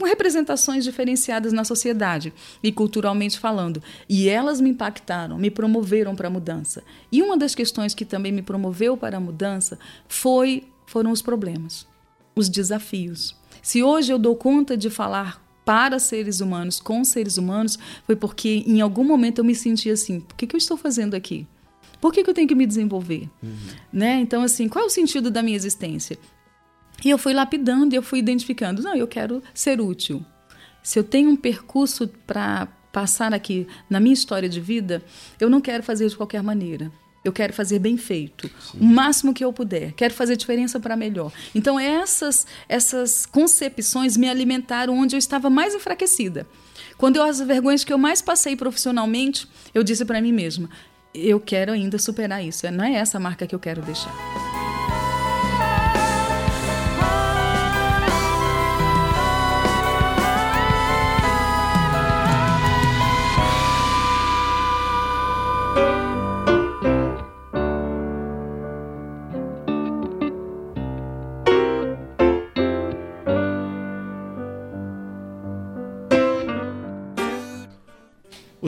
com 0.00 0.06
representações 0.06 0.82
diferenciadas 0.82 1.52
na 1.52 1.62
sociedade 1.62 2.32
e 2.62 2.72
culturalmente 2.72 3.38
falando. 3.38 3.82
E 4.08 4.30
elas 4.30 4.58
me 4.58 4.70
impactaram, 4.70 5.36
me 5.36 5.50
promoveram 5.50 6.16
para 6.16 6.28
a 6.28 6.30
mudança. 6.30 6.82
E 7.12 7.20
uma 7.20 7.36
das 7.36 7.54
questões 7.54 7.94
que 7.94 8.06
também 8.06 8.32
me 8.32 8.40
promoveu 8.40 8.96
para 8.96 9.18
a 9.18 9.20
mudança 9.20 9.78
foi 10.08 10.64
foram 10.86 11.12
os 11.12 11.20
problemas, 11.20 11.86
os 12.34 12.48
desafios. 12.48 13.36
Se 13.62 13.82
hoje 13.82 14.10
eu 14.10 14.18
dou 14.18 14.34
conta 14.34 14.74
de 14.74 14.88
falar 14.88 15.44
para 15.66 15.98
seres 15.98 16.40
humanos, 16.40 16.80
com 16.80 17.04
seres 17.04 17.36
humanos, 17.36 17.78
foi 18.06 18.16
porque 18.16 18.64
em 18.66 18.80
algum 18.80 19.04
momento 19.04 19.40
eu 19.40 19.44
me 19.44 19.54
senti 19.54 19.90
assim: 19.90 20.18
por 20.20 20.34
que, 20.34 20.46
que 20.46 20.56
eu 20.56 20.58
estou 20.58 20.78
fazendo 20.78 21.14
aqui? 21.14 21.46
Por 22.00 22.10
que, 22.10 22.24
que 22.24 22.30
eu 22.30 22.34
tenho 22.34 22.48
que 22.48 22.54
me 22.54 22.66
desenvolver? 22.66 23.28
Uhum. 23.42 23.54
Né? 23.92 24.20
Então, 24.20 24.42
assim, 24.42 24.66
qual 24.66 24.84
é 24.84 24.86
o 24.86 24.90
sentido 24.90 25.30
da 25.30 25.42
minha 25.42 25.56
existência? 25.56 26.18
E 27.04 27.10
eu 27.10 27.18
fui 27.18 27.32
lapidando 27.32 27.94
e 27.94 27.96
eu 27.96 28.02
fui 28.02 28.18
identificando. 28.18 28.82
Não, 28.82 28.94
eu 28.94 29.06
quero 29.06 29.42
ser 29.54 29.80
útil. 29.80 30.24
Se 30.82 30.98
eu 30.98 31.04
tenho 31.04 31.30
um 31.30 31.36
percurso 31.36 32.08
para 32.26 32.66
passar 32.92 33.32
aqui 33.32 33.66
na 33.88 34.00
minha 34.00 34.14
história 34.14 34.48
de 34.48 34.60
vida, 34.60 35.02
eu 35.38 35.48
não 35.48 35.60
quero 35.60 35.82
fazer 35.82 36.08
de 36.08 36.16
qualquer 36.16 36.42
maneira. 36.42 36.90
Eu 37.22 37.32
quero 37.32 37.52
fazer 37.52 37.78
bem 37.78 37.98
feito, 37.98 38.50
Sim. 38.72 38.78
o 38.80 38.84
máximo 38.84 39.34
que 39.34 39.44
eu 39.44 39.52
puder. 39.52 39.92
Quero 39.92 40.14
fazer 40.14 40.36
diferença 40.36 40.80
para 40.80 40.96
melhor. 40.96 41.30
Então 41.54 41.78
essas 41.78 42.46
essas 42.66 43.26
concepções 43.26 44.16
me 44.16 44.26
alimentaram 44.26 44.98
onde 44.98 45.16
eu 45.16 45.18
estava 45.18 45.50
mais 45.50 45.74
enfraquecida. 45.74 46.46
Quando 46.96 47.16
eu 47.16 47.22
as 47.22 47.38
vergonhas 47.38 47.84
que 47.84 47.92
eu 47.92 47.98
mais 47.98 48.22
passei 48.22 48.56
profissionalmente, 48.56 49.46
eu 49.74 49.82
disse 49.82 50.04
para 50.06 50.20
mim 50.22 50.32
mesma: 50.32 50.70
eu 51.14 51.38
quero 51.38 51.72
ainda 51.72 51.98
superar 51.98 52.42
isso. 52.42 52.70
Não 52.70 52.84
é 52.84 52.94
essa 52.94 53.18
a 53.18 53.20
marca 53.20 53.46
que 53.46 53.54
eu 53.54 53.60
quero 53.60 53.82
deixar. 53.82 54.14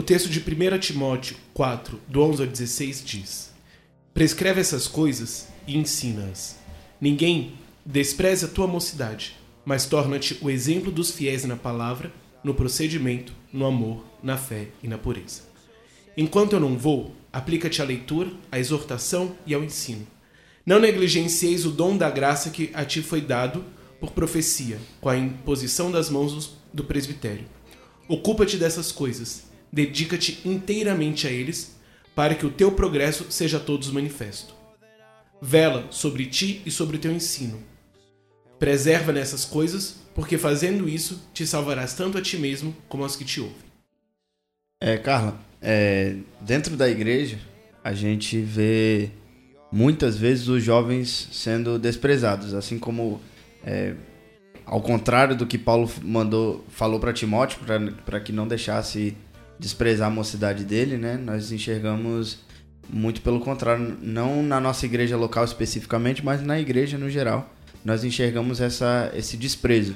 O 0.03 0.05
texto 0.05 0.27
de 0.27 0.41
1 0.41 0.79
Timóteo 0.79 1.37
4, 1.53 1.97
do 2.09 2.21
11 2.23 2.41
ao 2.41 2.47
16 2.49 3.05
diz: 3.05 3.51
Prescreve 4.13 4.59
essas 4.59 4.85
coisas 4.85 5.47
e 5.65 5.77
ensina-as. 5.77 6.57
Ninguém 6.99 7.53
despreze 7.85 8.43
a 8.43 8.49
tua 8.49 8.67
mocidade, 8.67 9.37
mas 9.63 9.85
torna-te 9.85 10.37
o 10.41 10.49
exemplo 10.49 10.91
dos 10.91 11.11
fiéis 11.11 11.45
na 11.45 11.55
palavra, 11.55 12.11
no 12.43 12.53
procedimento, 12.53 13.31
no 13.53 13.65
amor, 13.65 14.03
na 14.21 14.35
fé 14.35 14.67
e 14.83 14.89
na 14.89 14.97
pureza. 14.97 15.43
Enquanto 16.17 16.51
eu 16.51 16.59
não 16.59 16.77
vou, 16.77 17.15
aplica-te 17.31 17.81
à 17.81 17.85
leitura, 17.85 18.29
à 18.51 18.59
exortação 18.59 19.37
e 19.45 19.53
ao 19.53 19.63
ensino. 19.63 20.05
Não 20.65 20.81
negligencieis 20.81 21.65
o 21.65 21.71
dom 21.71 21.95
da 21.95 22.09
graça 22.09 22.49
que 22.49 22.71
a 22.73 22.83
ti 22.83 23.01
foi 23.01 23.21
dado 23.21 23.63
por 24.01 24.11
profecia, 24.11 24.81
com 24.99 25.07
a 25.07 25.15
imposição 25.15 25.89
das 25.89 26.09
mãos 26.09 26.57
do 26.73 26.83
presbitério. 26.83 27.45
Ocupa-te 28.09 28.57
dessas 28.57 28.91
coisas 28.91 29.52
dedica-te 29.73 30.39
inteiramente 30.45 31.25
a 31.25 31.31
eles, 31.31 31.75
para 32.15 32.35
que 32.35 32.45
o 32.45 32.51
teu 32.51 32.71
progresso 32.71 33.25
seja 33.31 33.57
a 33.57 33.59
todos 33.59 33.89
manifesto. 33.89 34.53
Vela 35.41 35.87
sobre 35.89 36.27
ti 36.27 36.61
e 36.63 36.69
sobre 36.69 36.97
o 36.97 36.99
teu 36.99 37.11
ensino. 37.11 37.59
Preserva 38.59 39.11
nessas 39.11 39.43
coisas, 39.43 39.95
porque 40.13 40.37
fazendo 40.37 40.87
isso 40.87 41.27
te 41.33 41.45
salvarás 41.47 41.95
tanto 41.95 42.19
a 42.19 42.21
ti 42.21 42.37
mesmo 42.37 42.75
como 42.87 43.01
aos 43.01 43.15
que 43.15 43.25
te 43.25 43.41
ouvem. 43.41 43.57
É, 44.79 44.95
Carla, 44.97 45.39
é, 45.59 46.17
dentro 46.39 46.77
da 46.77 46.87
igreja 46.87 47.39
a 47.83 47.93
gente 47.93 48.39
vê 48.39 49.09
muitas 49.71 50.15
vezes 50.15 50.47
os 50.47 50.63
jovens 50.63 51.29
sendo 51.31 51.79
desprezados, 51.79 52.53
assim 52.53 52.77
como 52.77 53.19
é, 53.65 53.95
ao 54.65 54.81
contrário 54.81 55.35
do 55.35 55.47
que 55.47 55.57
Paulo 55.57 55.89
mandou 56.03 56.63
falou 56.69 56.99
para 56.99 57.11
Timóteo 57.11 57.59
para 58.05 58.19
que 58.19 58.31
não 58.31 58.47
deixasse 58.47 59.17
desprezar 59.63 60.09
a 60.09 60.11
mocidade 60.11 60.65
dele, 60.65 60.97
né? 60.97 61.17
Nós 61.17 61.51
enxergamos 61.51 62.37
muito 62.89 63.21
pelo 63.21 63.39
contrário, 63.39 63.97
não 64.01 64.43
na 64.43 64.59
nossa 64.59 64.85
igreja 64.85 65.15
local 65.15 65.45
especificamente, 65.45 66.23
mas 66.23 66.43
na 66.43 66.59
igreja 66.59 66.97
no 66.97 67.09
geral. 67.09 67.49
Nós 67.83 68.03
enxergamos 68.03 68.59
essa, 68.59 69.11
esse 69.15 69.37
desprezo. 69.37 69.95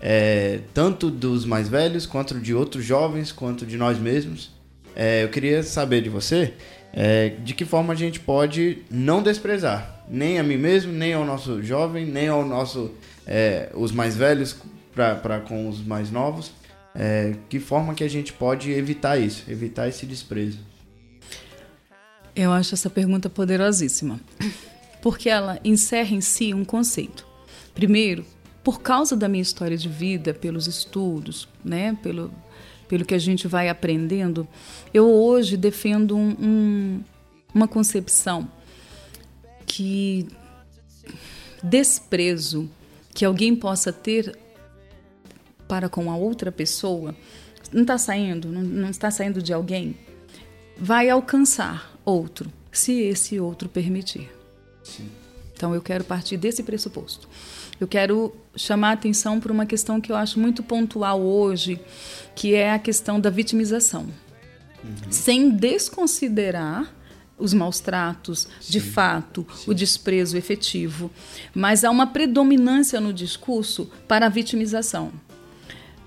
É, 0.00 0.60
tanto 0.74 1.10
dos 1.10 1.44
mais 1.44 1.68
velhos, 1.68 2.06
quanto 2.06 2.38
de 2.38 2.54
outros 2.54 2.84
jovens, 2.84 3.32
quanto 3.32 3.66
de 3.66 3.76
nós 3.76 3.98
mesmos. 3.98 4.50
É, 4.94 5.24
eu 5.24 5.28
queria 5.28 5.62
saber 5.62 6.02
de 6.02 6.08
você 6.08 6.52
é, 6.92 7.30
de 7.42 7.54
que 7.54 7.64
forma 7.64 7.92
a 7.92 7.96
gente 7.96 8.20
pode 8.20 8.78
não 8.90 9.22
desprezar 9.22 10.04
nem 10.10 10.38
a 10.38 10.42
mim 10.42 10.56
mesmo, 10.56 10.92
nem 10.92 11.12
ao 11.12 11.24
nosso 11.24 11.62
jovem, 11.62 12.06
nem 12.06 12.28
ao 12.28 12.44
nosso 12.44 12.92
é, 13.26 13.70
os 13.74 13.92
mais 13.92 14.16
velhos 14.16 14.56
para 14.94 15.40
com 15.40 15.68
os 15.68 15.84
mais 15.84 16.10
novos. 16.10 16.52
É, 17.00 17.36
que 17.48 17.60
forma 17.60 17.94
que 17.94 18.02
a 18.02 18.08
gente 18.08 18.32
pode 18.32 18.72
evitar 18.72 19.16
isso, 19.16 19.44
evitar 19.48 19.86
esse 19.86 20.04
desprezo? 20.04 20.58
Eu 22.34 22.50
acho 22.50 22.74
essa 22.74 22.90
pergunta 22.90 23.30
poderosíssima, 23.30 24.18
porque 25.00 25.28
ela 25.28 25.60
encerra 25.64 26.16
em 26.16 26.20
si 26.20 26.52
um 26.52 26.64
conceito. 26.64 27.24
Primeiro, 27.72 28.26
por 28.64 28.82
causa 28.82 29.16
da 29.16 29.28
minha 29.28 29.42
história 29.42 29.76
de 29.76 29.88
vida, 29.88 30.34
pelos 30.34 30.66
estudos, 30.66 31.48
né, 31.64 31.96
pelo, 32.02 32.32
pelo 32.88 33.04
que 33.04 33.14
a 33.14 33.18
gente 33.18 33.46
vai 33.46 33.68
aprendendo, 33.68 34.46
eu 34.92 35.08
hoje 35.08 35.56
defendo 35.56 36.16
um, 36.16 36.30
um, 36.40 37.04
uma 37.54 37.68
concepção 37.68 38.50
que 39.64 40.26
desprezo 41.62 42.68
que 43.14 43.24
alguém 43.24 43.54
possa 43.54 43.92
ter 43.92 44.36
para 45.68 45.88
com 45.88 46.10
a 46.10 46.16
outra 46.16 46.50
pessoa, 46.50 47.14
não 47.72 47.82
está 47.82 47.98
saindo, 47.98 48.48
não, 48.48 48.62
não 48.62 48.90
está 48.90 49.10
saindo 49.10 49.42
de 49.42 49.52
alguém, 49.52 49.94
vai 50.76 51.10
alcançar 51.10 51.94
outro, 52.04 52.50
se 52.72 52.92
esse 53.02 53.38
outro 53.38 53.68
permitir. 53.68 54.30
Sim. 54.82 55.08
Então 55.54 55.74
eu 55.74 55.82
quero 55.82 56.04
partir 56.04 56.36
desse 56.36 56.62
pressuposto. 56.62 57.28
Eu 57.80 57.86
quero 57.86 58.34
chamar 58.56 58.90
a 58.90 58.92
atenção 58.92 59.38
para 59.38 59.52
uma 59.52 59.66
questão 59.66 60.00
que 60.00 60.10
eu 60.10 60.16
acho 60.16 60.38
muito 60.38 60.62
pontual 60.62 61.20
hoje, 61.20 61.80
que 62.34 62.54
é 62.54 62.72
a 62.72 62.78
questão 62.78 63.20
da 63.20 63.30
vitimização. 63.30 64.06
Uhum. 64.82 65.10
Sem 65.10 65.50
desconsiderar 65.50 66.92
os 67.36 67.54
maus 67.54 67.78
tratos, 67.78 68.48
Sim. 68.60 68.72
de 68.72 68.80
fato, 68.80 69.46
Sim. 69.54 69.70
o 69.70 69.74
desprezo 69.74 70.36
efetivo, 70.36 71.10
mas 71.54 71.84
há 71.84 71.90
uma 71.90 72.06
predominância 72.06 73.00
no 73.00 73.12
discurso 73.12 73.90
para 74.08 74.26
a 74.26 74.28
vitimização. 74.28 75.12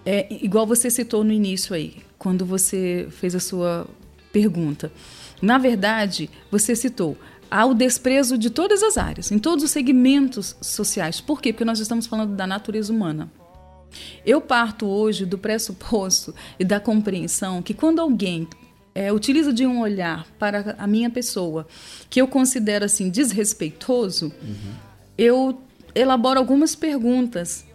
É, 0.06 0.28
igual 0.44 0.66
você 0.66 0.90
citou 0.90 1.24
no 1.24 1.32
início 1.32 1.76
aí, 1.76 1.98
quando 2.18 2.46
você 2.46 3.08
fez 3.12 3.36
a 3.36 3.40
sua 3.40 3.88
pergunta. 4.32 4.92
Na 5.42 5.58
verdade, 5.58 6.30
você 6.50 6.76
citou 6.76 7.18
há 7.50 7.66
o 7.66 7.74
desprezo 7.74 8.38
de 8.38 8.50
todas 8.50 8.82
as 8.82 8.98
áreas, 8.98 9.32
em 9.32 9.38
todos 9.38 9.64
os 9.64 9.72
segmentos 9.72 10.56
sociais. 10.62 11.20
Por 11.20 11.42
quê? 11.42 11.52
Porque 11.52 11.66
nós 11.66 11.80
estamos 11.80 12.08
falando 12.08 12.36
da 12.36 12.48
natureza 12.48 12.94
humana. 12.94 13.30
Eu 14.26 14.40
parto 14.40 14.88
hoje 14.88 15.26
do 15.26 15.38
pressuposto 15.38 16.34
e 16.58 16.64
da 16.64 16.80
compreensão 16.80 17.62
que 17.62 17.74
quando 17.74 18.00
alguém 18.00 18.48
é, 18.96 19.12
utiliza 19.12 19.52
de 19.52 19.66
um 19.66 19.82
olhar 19.82 20.26
para 20.40 20.76
a 20.78 20.88
minha 20.88 21.10
pessoa 21.10 21.68
que 22.10 22.22
eu 22.22 22.28
considero 22.28 22.86
assim 22.86 23.10
desrespeitoso, 23.10 24.32
eu 25.18 25.62
elaboro 25.94 26.40
algumas 26.40 26.74
perguntas. 26.74 27.66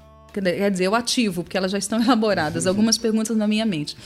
Quer 0.42 0.70
dizer, 0.70 0.84
eu 0.84 0.94
ativo, 0.94 1.42
porque 1.42 1.56
elas 1.56 1.70
já 1.70 1.78
estão 1.78 2.00
elaboradas, 2.02 2.66
algumas 2.66 2.98
perguntas 2.98 3.36
na 3.36 3.46
minha 3.46 3.64
mente. 3.64 3.96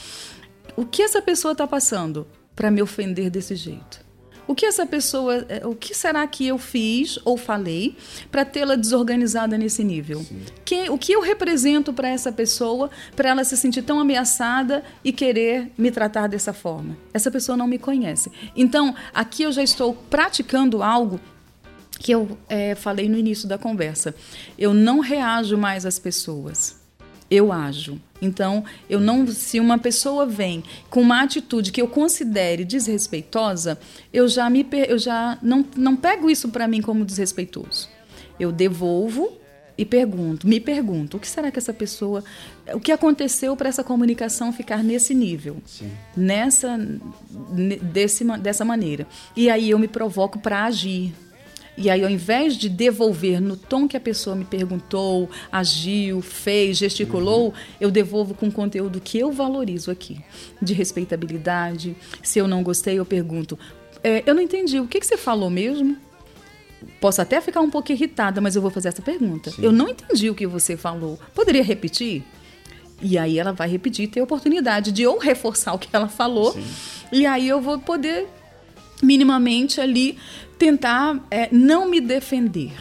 O 0.75 0.85
que 0.85 1.01
essa 1.01 1.21
pessoa 1.21 1.51
está 1.51 1.67
passando 1.67 2.25
para 2.55 2.71
me 2.71 2.81
ofender 2.81 3.29
desse 3.29 3.55
jeito? 3.55 4.11
O 4.47 4.55
que 4.55 4.65
essa 4.65 4.85
pessoa, 4.85 5.45
é, 5.47 5.65
o 5.65 5.75
que 5.75 5.95
será 5.95 6.25
que 6.27 6.47
eu 6.47 6.57
fiz 6.57 7.19
ou 7.23 7.37
falei 7.37 7.95
para 8.29 8.43
tê-la 8.43 8.75
desorganizada 8.75 9.57
nesse 9.57 9.83
nível? 9.83 10.25
Que, 10.65 10.89
o 10.89 10.97
que 10.97 11.13
eu 11.13 11.21
represento 11.21 11.93
para 11.93 12.09
essa 12.09 12.31
pessoa 12.31 12.89
para 13.15 13.29
ela 13.29 13.43
se 13.43 13.55
sentir 13.55 13.81
tão 13.81 13.99
ameaçada 13.99 14.83
e 15.05 15.13
querer 15.13 15.71
me 15.77 15.91
tratar 15.91 16.27
dessa 16.27 16.51
forma? 16.51 16.97
Essa 17.13 17.31
pessoa 17.31 17.57
não 17.57 17.67
me 17.67 17.77
conhece. 17.77 18.31
Então, 18.55 18.93
aqui 19.13 19.43
eu 19.43 19.51
já 19.51 19.63
estou 19.63 19.93
praticando 19.93 20.83
algo 20.83 21.19
que 22.01 22.11
eu 22.11 22.37
é, 22.49 22.73
falei 22.73 23.07
no 23.07 23.17
início 23.17 23.47
da 23.47 23.57
conversa. 23.57 24.15
Eu 24.57 24.73
não 24.73 24.99
reajo 24.99 25.57
mais 25.57 25.85
às 25.85 25.99
pessoas. 25.99 26.81
Eu 27.29 27.53
ajo. 27.53 28.01
Então, 28.21 28.65
eu 28.89 28.99
não, 28.99 29.27
se 29.27 29.59
uma 29.59 29.77
pessoa 29.77 30.25
vem 30.25 30.63
com 30.89 31.01
uma 31.01 31.21
atitude 31.21 31.71
que 31.71 31.81
eu 31.81 31.87
considere 31.87 32.65
desrespeitosa, 32.65 33.79
eu 34.11 34.27
já 34.27 34.49
me, 34.49 34.65
eu 34.87 34.97
já 34.97 35.37
não, 35.41 35.65
não 35.75 35.95
pego 35.95 36.29
isso 36.29 36.49
para 36.49 36.67
mim 36.67 36.81
como 36.81 37.05
desrespeitoso. 37.05 37.87
Eu 38.39 38.51
devolvo 38.51 39.39
e 39.77 39.85
pergunto, 39.85 40.47
me 40.47 40.59
pergunto, 40.59 41.17
o 41.17 41.19
que 41.19 41.27
será 41.27 41.49
que 41.49 41.57
essa 41.57 41.73
pessoa, 41.73 42.23
o 42.73 42.79
que 42.79 42.91
aconteceu 42.91 43.55
para 43.55 43.69
essa 43.69 43.83
comunicação 43.83 44.51
ficar 44.51 44.83
nesse 44.83 45.13
nível, 45.13 45.57
Sim. 45.65 45.89
nessa, 46.15 46.77
desse, 47.81 48.23
dessa 48.39 48.65
maneira? 48.65 49.07
E 49.35 49.49
aí 49.49 49.69
eu 49.69 49.79
me 49.79 49.87
provoco 49.87 50.39
para 50.39 50.65
agir. 50.65 51.13
E 51.77 51.89
aí, 51.89 52.03
ao 52.03 52.09
invés 52.09 52.55
de 52.57 52.67
devolver 52.67 53.41
no 53.41 53.55
tom 53.55 53.87
que 53.87 53.95
a 53.95 53.99
pessoa 53.99 54.35
me 54.35 54.43
perguntou, 54.43 55.29
agiu, 55.51 56.21
fez, 56.21 56.77
gesticulou, 56.77 57.47
uhum. 57.47 57.53
eu 57.79 57.89
devolvo 57.89 58.33
com 58.33 58.51
conteúdo 58.51 58.99
que 58.99 59.17
eu 59.17 59.31
valorizo 59.31 59.89
aqui, 59.89 60.19
de 60.61 60.73
respeitabilidade. 60.73 61.95
Se 62.21 62.39
eu 62.39 62.47
não 62.47 62.61
gostei, 62.61 62.99
eu 62.99 63.05
pergunto: 63.05 63.57
é, 64.03 64.21
eu 64.25 64.35
não 64.35 64.41
entendi, 64.41 64.79
o 64.79 64.87
que, 64.87 64.99
que 64.99 65.05
você 65.05 65.17
falou 65.17 65.49
mesmo? 65.49 65.97
Posso 66.99 67.21
até 67.21 67.39
ficar 67.39 67.61
um 67.61 67.69
pouco 67.69 67.91
irritada, 67.91 68.41
mas 68.41 68.55
eu 68.55 68.61
vou 68.61 68.71
fazer 68.71 68.89
essa 68.89 69.01
pergunta. 69.01 69.51
Sim. 69.51 69.63
Eu 69.63 69.71
não 69.71 69.87
entendi 69.87 70.29
o 70.29 70.35
que 70.35 70.47
você 70.47 70.75
falou. 70.75 71.19
Poderia 71.33 71.63
repetir? 71.63 72.23
E 73.01 73.17
aí 73.17 73.39
ela 73.39 73.51
vai 73.51 73.67
repetir, 73.67 74.07
ter 74.07 74.19
a 74.19 74.23
oportunidade 74.23 74.91
de 74.91 75.05
ou 75.07 75.17
reforçar 75.17 75.73
o 75.73 75.79
que 75.79 75.89
ela 75.91 76.07
falou, 76.07 76.53
Sim. 76.53 76.63
e 77.11 77.25
aí 77.25 77.47
eu 77.47 77.59
vou 77.59 77.79
poder 77.79 78.27
minimamente 79.01 79.81
ali 79.81 80.17
tentar 80.61 81.19
é, 81.31 81.49
não 81.51 81.89
me 81.89 81.99
defender, 81.99 82.71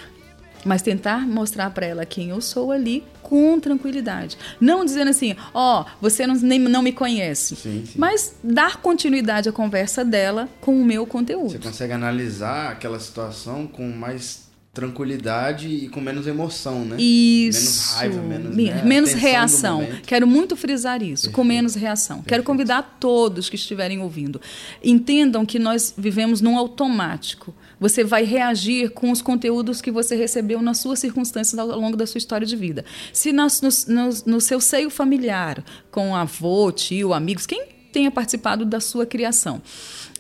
mas 0.67 0.83
tentar 0.83 1.27
mostrar 1.27 1.71
para 1.71 1.87
ela 1.87 2.05
quem 2.05 2.29
eu 2.29 2.39
sou 2.39 2.71
ali 2.71 3.03
com 3.23 3.59
tranquilidade. 3.59 4.37
Não 4.61 4.85
dizendo 4.85 5.09
assim, 5.09 5.35
ó, 5.55 5.81
oh, 5.81 5.87
você 5.99 6.27
não, 6.27 6.35
nem, 6.35 6.59
não 6.59 6.83
me 6.83 6.93
conhece. 6.93 7.57
Sim, 7.57 7.85
sim. 7.87 7.95
Mas 7.97 8.35
dar 8.45 8.77
continuidade 8.83 9.49
à 9.49 9.53
conversa 9.53 10.05
dela 10.05 10.47
com 10.61 10.79
o 10.79 10.85
meu 10.85 11.07
conteúdo. 11.07 11.53
Você 11.53 11.59
consegue 11.59 11.95
analisar 11.95 12.73
aquela 12.73 13.01
situação 13.01 13.67
com 13.67 13.89
mais 13.89 14.51
tranquilidade 14.73 15.67
e 15.69 15.89
com 15.89 16.01
menos 16.01 16.27
emoção, 16.27 16.85
né? 16.85 16.97
Isso. 17.01 17.61
Menos 17.61 17.93
raiva, 17.95 18.23
menos, 18.23 18.57
né? 18.57 18.83
menos 18.85 19.13
reação. 19.15 19.87
Quero 20.07 20.27
muito 20.27 20.55
frisar 20.55 21.03
isso, 21.03 21.25
Perfeito. 21.25 21.35
com 21.35 21.45
menos 21.45 21.75
reação. 21.75 22.17
Perfeito. 22.19 22.29
Quero 22.29 22.43
convidar 22.45 22.99
todos 23.01 23.49
que 23.49 23.57
estiverem 23.57 24.01
ouvindo. 24.01 24.41
Entendam 24.85 25.45
que 25.45 25.59
nós 25.59 25.95
vivemos 25.97 26.41
num 26.41 26.57
automático. 26.57 27.55
Você 27.81 28.05
vai 28.05 28.25
reagir 28.25 28.91
com 28.91 29.11
os 29.11 29.23
conteúdos 29.23 29.81
que 29.81 29.91
você 29.91 30.15
recebeu 30.15 30.61
nas 30.61 30.79
suas 30.79 30.99
circunstâncias 30.99 31.59
ao 31.59 31.67
longo 31.67 31.97
da 31.97 32.07
sua 32.07 32.19
história 32.19 32.47
de 32.47 32.55
vida. 32.55 32.85
Se 33.13 33.33
nas, 33.33 33.61
no, 33.61 33.71
no, 33.89 34.11
no 34.27 34.41
seu 34.41 34.61
seio 34.61 34.91
familiar, 34.91 35.65
com 35.91 36.15
avô, 36.15 36.71
tio, 36.71 37.15
amigos, 37.15 37.47
quem 37.47 37.65
tenha 37.91 38.11
participado 38.11 38.65
da 38.65 38.79
sua 38.79 39.07
criação 39.07 39.61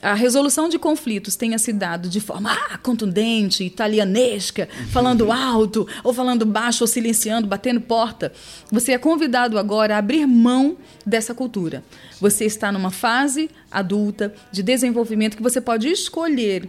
a 0.02 0.14
resolução 0.14 0.68
de 0.68 0.78
conflitos 0.78 1.36
tenha 1.36 1.58
se 1.58 1.72
dado 1.72 2.08
de 2.08 2.20
forma 2.20 2.52
ah, 2.52 2.78
contundente, 2.78 3.64
italianesca, 3.64 4.68
falando 4.90 5.30
alto, 5.30 5.86
ou 6.02 6.14
falando 6.14 6.46
baixo, 6.46 6.84
ou 6.84 6.88
silenciando, 6.88 7.46
batendo 7.46 7.80
porta, 7.80 8.32
você 8.70 8.92
é 8.92 8.98
convidado 8.98 9.58
agora 9.58 9.94
a 9.94 9.98
abrir 9.98 10.26
mão 10.26 10.76
dessa 11.04 11.34
cultura. 11.34 11.84
Você 12.18 12.46
está 12.46 12.72
numa 12.72 12.90
fase 12.90 13.50
adulta 13.70 14.32
de 14.50 14.62
desenvolvimento 14.62 15.36
que 15.36 15.42
você 15.42 15.60
pode 15.60 15.88
escolher 15.88 16.68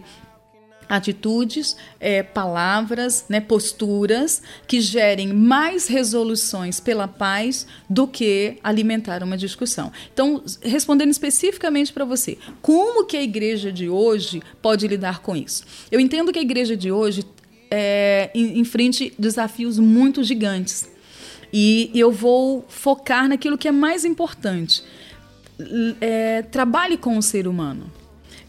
atitudes, 0.88 1.76
é, 1.98 2.22
palavras, 2.22 3.24
né, 3.28 3.40
posturas 3.40 4.42
que 4.66 4.80
gerem 4.80 5.32
mais 5.32 5.86
resoluções 5.86 6.80
pela 6.80 7.08
paz 7.08 7.66
do 7.88 8.06
que 8.06 8.58
alimentar 8.62 9.22
uma 9.22 9.36
discussão. 9.36 9.92
Então, 10.12 10.42
respondendo 10.62 11.10
especificamente 11.10 11.92
para 11.92 12.04
você, 12.04 12.38
como 12.60 13.04
que 13.04 13.16
a 13.16 13.22
igreja 13.22 13.72
de 13.72 13.88
hoje 13.88 14.42
pode 14.60 14.86
lidar 14.86 15.20
com 15.20 15.36
isso? 15.36 15.64
Eu 15.90 16.00
entendo 16.00 16.32
que 16.32 16.38
a 16.38 16.42
igreja 16.42 16.76
de 16.76 16.90
hoje 16.90 17.24
é, 17.70 18.30
enfrente 18.34 19.14
desafios 19.18 19.78
muito 19.78 20.22
gigantes. 20.22 20.90
E 21.50 21.90
eu 21.94 22.12
vou 22.12 22.64
focar 22.68 23.28
naquilo 23.28 23.56
que 23.56 23.66
é 23.66 23.72
mais 23.72 24.04
importante. 24.04 24.82
É, 26.00 26.42
trabalhe 26.42 26.98
com 26.98 27.16
o 27.16 27.22
ser 27.22 27.48
humano. 27.48 27.90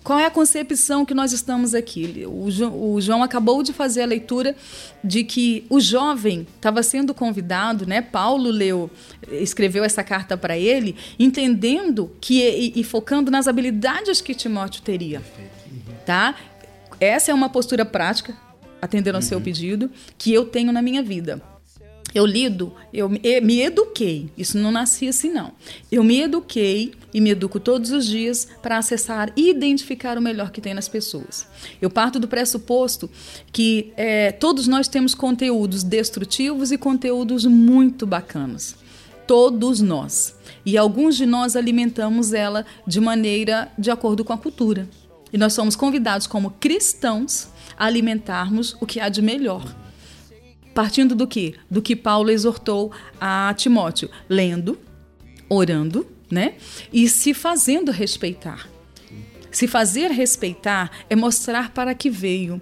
Qual 0.03 0.19
é 0.19 0.25
a 0.25 0.31
concepção 0.31 1.05
que 1.05 1.13
nós 1.13 1.31
estamos 1.31 1.73
aqui? 1.73 2.25
O 2.27 2.51
João, 2.51 2.93
o 2.93 2.99
João 2.99 3.23
acabou 3.23 3.63
de 3.63 3.71
fazer 3.71 4.01
a 4.01 4.05
leitura 4.05 4.53
de 5.01 5.23
que 5.23 5.65
o 5.69 5.79
jovem 5.79 6.45
estava 6.55 6.83
sendo 6.83 7.13
convidado, 7.13 7.85
né? 7.85 8.01
Paulo 8.01 8.49
leu, 8.51 8.91
escreveu 9.31 9.83
essa 9.83 10.03
carta 10.03 10.35
para 10.35 10.57
ele, 10.57 10.95
entendendo 11.17 12.11
que 12.19 12.41
e, 12.41 12.73
e, 12.81 12.83
focando 12.83 13.31
nas 13.31 13.47
habilidades 13.47 14.19
que 14.19 14.35
Timóteo 14.35 14.81
teria, 14.81 15.21
tá? 16.05 16.35
Essa 16.99 17.31
é 17.31 17.33
uma 17.33 17.49
postura 17.49 17.85
prática, 17.85 18.35
atendendo 18.81 19.17
ao 19.17 19.23
uhum. 19.23 19.29
seu 19.29 19.39
pedido, 19.39 19.89
que 20.17 20.33
eu 20.33 20.45
tenho 20.45 20.73
na 20.73 20.81
minha 20.81 21.01
vida. 21.01 21.41
Eu 22.13 22.27
lido, 22.27 22.71
eu 22.93 23.09
me 23.09 23.61
eduquei. 23.61 24.29
Isso 24.37 24.57
não 24.57 24.71
nasci 24.71 25.07
assim, 25.07 25.31
não. 25.31 25.51
Eu 25.91 26.03
me 26.03 26.21
eduquei 26.21 26.93
e 27.11 27.19
me 27.19 27.31
educo 27.31 27.59
todos 27.59 27.91
os 27.91 28.05
dias 28.05 28.47
para 28.61 28.77
acessar 28.77 29.33
e 29.35 29.49
identificar 29.49 30.17
o 30.17 30.21
melhor 30.21 30.51
que 30.51 30.61
tem 30.61 30.75
nas 30.75 30.87
pessoas. 30.87 31.47
Eu 31.81 31.89
parto 31.89 32.19
do 32.19 32.27
pressuposto 32.27 33.09
que 33.51 33.91
é, 33.97 34.31
todos 34.31 34.67
nós 34.67 34.87
temos 34.87 35.15
conteúdos 35.15 35.83
destrutivos 35.83 36.71
e 36.71 36.77
conteúdos 36.77 37.45
muito 37.45 38.05
bacanas. 38.05 38.75
Todos 39.25 39.81
nós. 39.81 40.35
E 40.63 40.77
alguns 40.77 41.17
de 41.17 41.25
nós 41.25 41.55
alimentamos 41.55 42.31
ela 42.31 42.63
de 42.85 43.01
maneira 43.01 43.71
de 43.77 43.89
acordo 43.89 44.23
com 44.23 44.33
a 44.33 44.37
cultura. 44.37 44.87
E 45.31 45.37
nós 45.37 45.53
somos 45.53 45.75
convidados, 45.75 46.27
como 46.27 46.51
cristãos, 46.51 47.47
a 47.75 47.85
alimentarmos 47.85 48.77
o 48.79 48.85
que 48.85 48.99
há 48.99 49.09
de 49.09 49.21
melhor 49.21 49.82
Partindo 50.73 51.15
do 51.15 51.27
que? 51.27 51.55
Do 51.69 51.81
que 51.81 51.95
Paulo 51.95 52.29
exortou 52.31 52.91
a 53.19 53.53
Timóteo, 53.55 54.09
lendo, 54.27 54.77
orando, 55.47 56.07
né? 56.29 56.55
E 56.91 57.07
se 57.07 57.33
fazendo 57.33 57.91
respeitar. 57.91 58.67
Se 59.51 59.67
fazer 59.67 60.09
respeitar 60.09 60.89
é 61.09 61.15
mostrar 61.15 61.71
para 61.71 61.93
que 61.93 62.09
veio. 62.09 62.59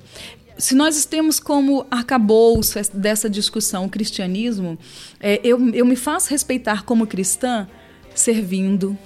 Se 0.57 0.75
nós 0.75 1.05
temos 1.05 1.39
como 1.39 1.85
arcabouço 1.89 2.77
dessa 2.93 3.29
discussão 3.29 3.85
o 3.85 3.89
cristianismo, 3.89 4.77
é, 5.19 5.39
eu, 5.43 5.73
eu 5.73 5.85
me 5.85 5.95
faço 5.95 6.29
respeitar 6.29 6.83
como 6.83 7.07
cristã 7.07 7.67
servindo, 8.13 8.97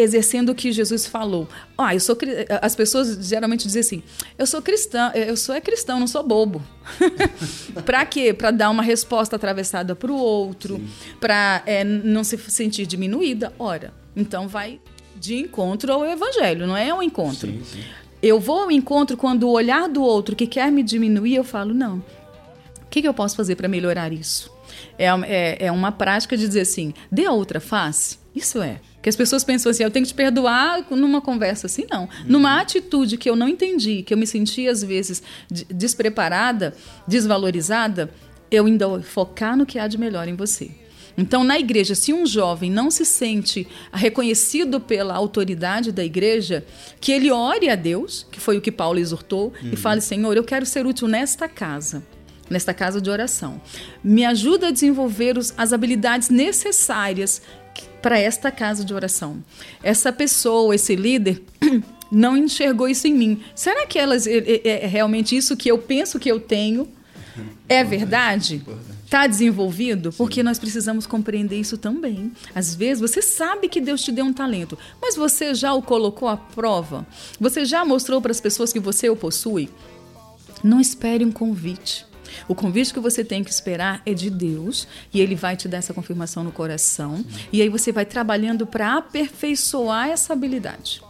exercendo 0.00 0.50
o 0.50 0.54
que 0.54 0.72
Jesus 0.72 1.06
falou. 1.06 1.48
Ah, 1.76 1.94
eu 1.94 2.00
sou 2.00 2.16
as 2.62 2.74
pessoas 2.74 3.26
geralmente 3.26 3.66
dizem 3.66 3.80
assim: 3.80 4.02
"Eu 4.38 4.46
sou 4.46 4.60
cristã, 4.60 5.10
eu 5.14 5.36
sou 5.36 5.54
é 5.54 5.60
cristão, 5.60 6.00
não 6.00 6.06
sou 6.06 6.22
bobo". 6.22 6.62
para 7.84 8.04
quê? 8.06 8.32
Para 8.32 8.50
dar 8.50 8.70
uma 8.70 8.82
resposta 8.82 9.36
atravessada 9.36 9.94
para 9.94 10.10
o 10.10 10.16
outro, 10.16 10.80
para 11.20 11.62
é, 11.66 11.84
não 11.84 12.24
se 12.24 12.36
sentir 12.38 12.86
diminuída. 12.86 13.52
Ora, 13.58 13.92
então 14.14 14.48
vai 14.48 14.80
de 15.16 15.36
encontro 15.36 15.92
ao 15.92 16.06
evangelho, 16.06 16.66
não 16.66 16.76
é 16.76 16.92
um 16.92 17.02
encontro. 17.02 17.48
Sim, 17.48 17.62
sim. 17.64 17.84
Eu 18.22 18.38
vou 18.38 18.64
ao 18.64 18.70
encontro 18.70 19.16
quando 19.16 19.44
o 19.44 19.50
olhar 19.50 19.88
do 19.88 20.02
outro 20.02 20.36
que 20.36 20.46
quer 20.46 20.70
me 20.70 20.82
diminuir, 20.82 21.36
eu 21.36 21.44
falo: 21.44 21.72
"Não. 21.74 21.98
O 22.84 22.90
que, 22.90 23.00
que 23.00 23.08
eu 23.08 23.14
posso 23.14 23.36
fazer 23.36 23.56
para 23.56 23.68
melhorar 23.68 24.12
isso?" 24.12 24.50
É, 24.98 25.06
é, 25.06 25.66
é 25.66 25.72
uma 25.72 25.90
prática 25.92 26.36
de 26.36 26.46
dizer 26.46 26.60
assim: 26.60 26.92
dê 27.10 27.24
a 27.24 27.32
outra 27.32 27.60
face. 27.60 28.19
Isso 28.34 28.62
é. 28.62 28.80
Que 29.02 29.08
as 29.08 29.16
pessoas 29.16 29.42
pensam 29.42 29.70
assim, 29.70 29.82
eu 29.82 29.90
tenho 29.90 30.04
que 30.04 30.12
te 30.12 30.14
perdoar 30.14 30.86
numa 30.90 31.20
conversa 31.20 31.66
assim, 31.66 31.86
não. 31.90 32.02
Uhum. 32.02 32.08
Numa 32.26 32.60
atitude 32.60 33.16
que 33.16 33.28
eu 33.28 33.34
não 33.34 33.48
entendi, 33.48 34.02
que 34.02 34.14
eu 34.14 34.18
me 34.18 34.26
senti 34.26 34.68
às 34.68 34.84
vezes 34.84 35.22
despreparada, 35.50 36.74
desvalorizada, 37.08 38.10
eu 38.50 38.66
ainda 38.66 39.00
focar 39.02 39.56
no 39.56 39.66
que 39.66 39.78
há 39.78 39.88
de 39.88 39.98
melhor 39.98 40.28
em 40.28 40.34
você. 40.34 40.70
Então, 41.16 41.42
na 41.44 41.58
igreja, 41.58 41.94
se 41.94 42.12
um 42.12 42.24
jovem 42.24 42.70
não 42.70 42.90
se 42.90 43.04
sente 43.04 43.66
reconhecido 43.92 44.80
pela 44.80 45.14
autoridade 45.14 45.92
da 45.92 46.04
igreja, 46.04 46.64
que 47.00 47.12
ele 47.12 47.30
ore 47.30 47.68
a 47.68 47.74
Deus, 47.74 48.26
que 48.30 48.40
foi 48.40 48.56
o 48.56 48.60
que 48.60 48.72
Paulo 48.72 48.98
exortou, 48.98 49.52
e 49.62 49.76
fale: 49.76 50.00
Senhor, 50.00 50.36
eu 50.36 50.44
quero 50.44 50.64
ser 50.64 50.86
útil 50.86 51.08
nesta 51.08 51.48
casa 51.48 52.02
nesta 52.50 52.74
casa 52.74 53.00
de 53.00 53.08
oração. 53.08 53.62
Me 54.02 54.24
ajuda 54.24 54.68
a 54.68 54.70
desenvolver 54.72 55.38
os, 55.38 55.54
as 55.56 55.72
habilidades 55.72 56.28
necessárias 56.28 57.40
para 58.00 58.18
esta 58.18 58.50
casa 58.50 58.84
de 58.84 58.92
oração. 58.94 59.42
Essa 59.82 60.12
pessoa, 60.12 60.74
esse 60.74 60.96
líder, 60.96 61.42
não 62.10 62.36
enxergou 62.36 62.88
isso 62.88 63.06
em 63.06 63.14
mim. 63.14 63.42
Será 63.54 63.86
que 63.86 63.98
elas 63.98 64.26
é, 64.26 64.38
é, 64.38 64.84
é 64.84 64.86
realmente 64.86 65.36
isso 65.36 65.56
que 65.56 65.70
eu 65.70 65.78
penso 65.78 66.18
que 66.18 66.30
eu 66.30 66.40
tenho? 66.40 66.88
É 67.68 67.84
verdade? 67.84 68.62
Está 69.04 69.26
desenvolvido? 69.26 70.12
Porque 70.12 70.42
nós 70.42 70.58
precisamos 70.58 71.06
compreender 71.06 71.58
isso 71.58 71.76
também. 71.76 72.32
Às 72.54 72.74
vezes 72.74 73.00
você 73.00 73.20
sabe 73.22 73.68
que 73.68 73.80
Deus 73.80 74.02
te 74.02 74.12
deu 74.12 74.24
um 74.24 74.32
talento, 74.32 74.78
mas 75.00 75.16
você 75.16 75.54
já 75.54 75.72
o 75.74 75.82
colocou 75.82 76.28
à 76.28 76.36
prova? 76.36 77.06
Você 77.40 77.64
já 77.64 77.84
mostrou 77.84 78.20
para 78.20 78.30
as 78.30 78.40
pessoas 78.40 78.72
que 78.72 78.80
você 78.80 79.08
o 79.08 79.16
possui? 79.16 79.68
Não 80.62 80.80
espere 80.80 81.24
um 81.24 81.32
convite. 81.32 82.06
O 82.48 82.54
convite 82.54 82.92
que 82.92 83.00
você 83.00 83.24
tem 83.24 83.42
que 83.42 83.50
esperar 83.50 84.02
é 84.04 84.14
de 84.14 84.30
Deus 84.30 84.86
e 85.12 85.20
Ele 85.20 85.34
vai 85.34 85.56
te 85.56 85.68
dar 85.68 85.78
essa 85.78 85.94
confirmação 85.94 86.44
no 86.44 86.52
coração. 86.52 87.24
E 87.52 87.62
aí 87.62 87.68
você 87.68 87.92
vai 87.92 88.04
trabalhando 88.04 88.66
para 88.66 88.96
aperfeiçoar 88.96 90.08
essa 90.08 90.32
habilidade. 90.32 91.02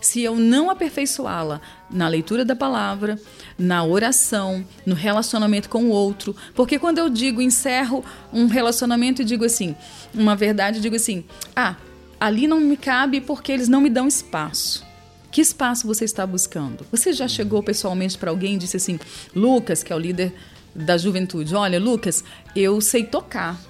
Se 0.00 0.20
eu 0.20 0.36
não 0.36 0.70
aperfeiçoá-la 0.70 1.60
na 1.90 2.08
leitura 2.08 2.44
da 2.44 2.54
palavra, 2.54 3.18
na 3.58 3.84
oração, 3.84 4.64
no 4.84 4.94
relacionamento 4.94 5.68
com 5.68 5.84
o 5.84 5.88
outro, 5.90 6.34
porque 6.54 6.78
quando 6.78 6.98
eu 6.98 7.08
digo 7.08 7.40
encerro 7.40 8.04
um 8.32 8.46
relacionamento 8.46 9.22
e 9.22 9.24
digo 9.24 9.44
assim, 9.44 9.74
uma 10.12 10.36
verdade, 10.36 10.80
digo 10.80 10.96
assim: 10.96 11.24
ah, 11.54 11.76
ali 12.20 12.46
não 12.46 12.60
me 12.60 12.76
cabe 12.76 13.20
porque 13.20 13.52
eles 13.52 13.68
não 13.68 13.80
me 13.80 13.90
dão 13.90 14.06
espaço. 14.06 14.84
Que 15.30 15.40
espaço 15.40 15.86
você 15.86 16.04
está 16.04 16.26
buscando? 16.26 16.86
Você 16.92 17.12
já 17.12 17.26
chegou 17.26 17.62
pessoalmente 17.62 18.16
para 18.16 18.30
alguém 18.30 18.54
e 18.54 18.58
disse 18.58 18.76
assim: 18.76 18.98
Lucas, 19.34 19.82
que 19.82 19.92
é 19.92 19.96
o 19.96 19.98
líder 19.98 20.32
da 20.74 20.96
juventude: 20.96 21.54
Olha, 21.54 21.78
Lucas, 21.78 22.24
eu 22.54 22.80
sei 22.80 23.04
tocar. 23.04 23.60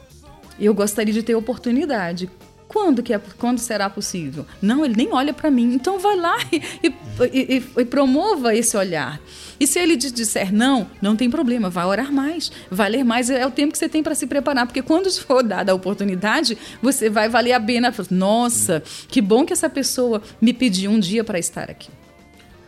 Eu 0.59 0.73
gostaria 0.73 1.13
de 1.13 1.23
ter 1.23 1.35
oportunidade. 1.35 2.31
Quando 2.69 3.05
que 3.05 3.13
é, 3.13 3.21
quando 3.39 3.59
será 3.59 3.89
possível? 3.89 4.45
Não, 4.61 4.85
ele 4.85 4.97
nem 4.97 5.13
olha 5.13 5.33
para 5.33 5.49
mim. 5.49 5.75
Então 5.75 5.99
vai 5.99 6.17
lá 6.17 6.37
e, 6.51 6.61
e, 6.83 7.57
e, 7.57 7.65
e, 7.79 7.85
promova 7.85 8.55
esse 8.55 8.77
olhar. 8.77 9.21
E 9.61 9.67
se 9.67 9.79
ele 9.79 9.97
disser 9.97 10.53
não, 10.53 10.91
não 11.01 11.15
tem 11.15 11.31
problema, 11.31 11.71
vai 11.71 11.85
orar 11.85 12.13
mais, 12.13 12.51
vai 12.69 12.91
ler 12.91 13.05
mais. 13.05 13.31
É 13.31 13.47
o 13.47 13.51
tempo 13.51 13.73
que 13.73 13.79
você 13.79 13.89
tem 13.89 14.03
para 14.03 14.17
se 14.17 14.27
preparar, 14.27 14.67
porque 14.67 14.83
quando 14.83 15.09
for 15.23 15.45
dada 15.45 15.71
a 15.71 15.75
oportunidade, 15.75 16.59
você 16.83 17.09
vai 17.09 17.29
valer 17.29 17.53
a 17.53 17.61
pena. 17.61 17.95
Nossa, 18.11 18.83
que 19.07 19.21
bom 19.21 19.45
que 19.45 19.53
essa 19.53 19.71
pessoa 19.71 20.21
me 20.41 20.53
pediu 20.53 20.91
um 20.91 20.99
dia 20.99 21.23
para 21.23 21.39
estar 21.39 21.71
aqui. 21.71 21.91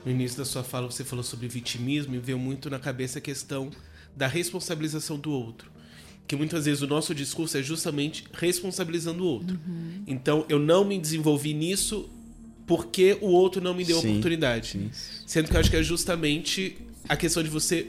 No 0.07 0.13
início 0.13 0.39
da 0.39 0.45
sua 0.45 0.63
fala, 0.63 0.89
você 0.89 1.03
falou 1.03 1.25
sobre 1.25 1.49
vitimismo 1.49 2.15
e 2.15 2.19
veio 2.21 2.39
muito 2.39 2.71
na 2.71 2.79
cabeça 2.79 3.19
a 3.19 3.21
questão 3.21 3.73
da 4.15 4.29
responsabilização 4.29 5.19
do 5.19 5.33
outro. 5.33 5.69
Que 6.29 6.37
muitas 6.37 6.65
vezes 6.65 6.81
o 6.81 6.87
nosso 6.87 7.13
discurso 7.13 7.59
é 7.59 7.63
justamente 7.63 8.25
responsabilizando 8.33 9.25
o 9.25 9.27
outro. 9.27 9.59
Uhum. 9.67 10.05
Então, 10.07 10.47
eu 10.49 10.61
não 10.61 10.85
me 10.85 10.97
desenvolvi 10.97 11.53
nisso 11.53 12.09
porque 12.69 13.19
o 13.21 13.27
outro 13.27 13.61
não 13.61 13.75
me 13.75 13.85
deu 13.85 14.01
sim, 14.01 14.11
oportunidade. 14.11 14.69
Sim. 14.69 14.91
Sendo 15.27 15.49
que 15.49 15.57
eu 15.57 15.61
acho 15.61 15.71
que 15.71 15.77
é 15.77 15.83
justamente 15.83 16.79
a 17.09 17.17
questão 17.17 17.43
de 17.43 17.51
você 17.51 17.89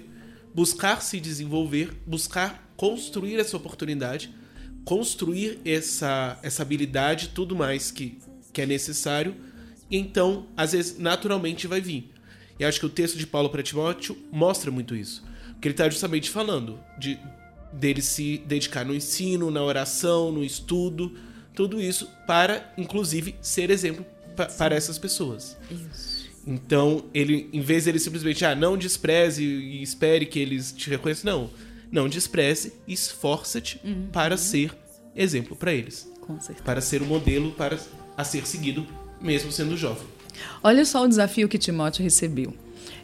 buscar 0.56 1.04
se 1.04 1.20
desenvolver, 1.20 1.94
buscar 2.04 2.68
construir 2.76 3.36
essa 3.36 3.56
oportunidade, 3.56 4.34
construir 4.84 5.60
essa, 5.64 6.40
essa 6.42 6.64
habilidade, 6.64 7.30
tudo 7.30 7.56
mais 7.56 7.92
que, 7.92 8.18
que 8.52 8.60
é 8.60 8.66
necessário. 8.66 9.36
E 9.90 9.98
então, 9.98 10.48
às 10.56 10.74
vezes, 10.74 10.98
naturalmente 10.98 11.68
vai 11.68 11.82
vir. 11.82 12.12
E 12.60 12.66
acho 12.66 12.80
que 12.80 12.86
o 12.86 12.90
texto 12.90 13.18
de 13.18 13.28
Paulo 13.28 13.50
para 13.50 13.64
Timóteo 13.64 14.18
mostra 14.32 14.72
muito 14.72 14.96
isso. 14.96 15.24
Porque 15.54 15.68
ele 15.68 15.74
está 15.74 15.90
justamente 15.90 16.30
falando 16.30 16.80
de 17.00 17.20
dele 17.72 18.02
se 18.02 18.42
dedicar 18.46 18.86
no 18.86 18.96
ensino, 18.96 19.52
na 19.52 19.62
oração, 19.62 20.32
no 20.32 20.44
estudo, 20.44 21.14
tudo 21.54 21.82
isso 21.82 22.10
para, 22.26 22.74
inclusive, 22.78 23.36
ser 23.42 23.70
exemplo 23.70 24.06
para 24.58 24.76
essas 24.76 24.98
pessoas. 24.98 25.58
Isso. 25.70 26.28
Então, 26.46 27.06
ele, 27.14 27.50
em 27.52 27.62
vez 27.62 27.86
dele 27.86 28.00
simplesmente, 28.00 28.46
ah, 28.46 28.56
não 28.56 28.78
despreze 28.78 29.44
e 29.44 29.82
espere 29.82 30.26
que 30.26 30.40
eles 30.40 30.72
te 30.72 30.90
reconheçam, 30.90 31.32
não. 31.32 31.50
Não 31.92 32.08
despreze, 32.08 32.74
esforça-te 32.88 33.82
uhum. 33.84 34.08
para 34.12 34.38
ser 34.38 34.72
exemplo 35.16 35.56
para 35.56 35.74
eles. 35.74 36.10
Com 36.22 36.40
certeza. 36.40 36.64
Para 36.64 36.82
ser 36.82 37.02
o 37.02 37.06
um 37.06 37.08
modelo 37.08 37.52
para 37.52 37.78
a 38.16 38.24
ser 38.24 38.46
seguido, 38.46 38.86
mesmo 39.22 39.52
sendo 39.52 39.76
jovem. 39.76 40.06
Olha 40.64 40.86
só 40.86 41.04
o 41.04 41.08
desafio 41.08 41.50
que 41.50 41.58
Timóteo 41.58 42.04
recebeu. 42.04 42.54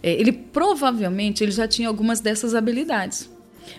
É, 0.02 0.12
ele 0.12 0.32
provavelmente 0.32 1.44
ele 1.44 1.52
já 1.52 1.68
tinha 1.68 1.88
algumas 1.88 2.20
dessas 2.20 2.54
habilidades. 2.54 3.30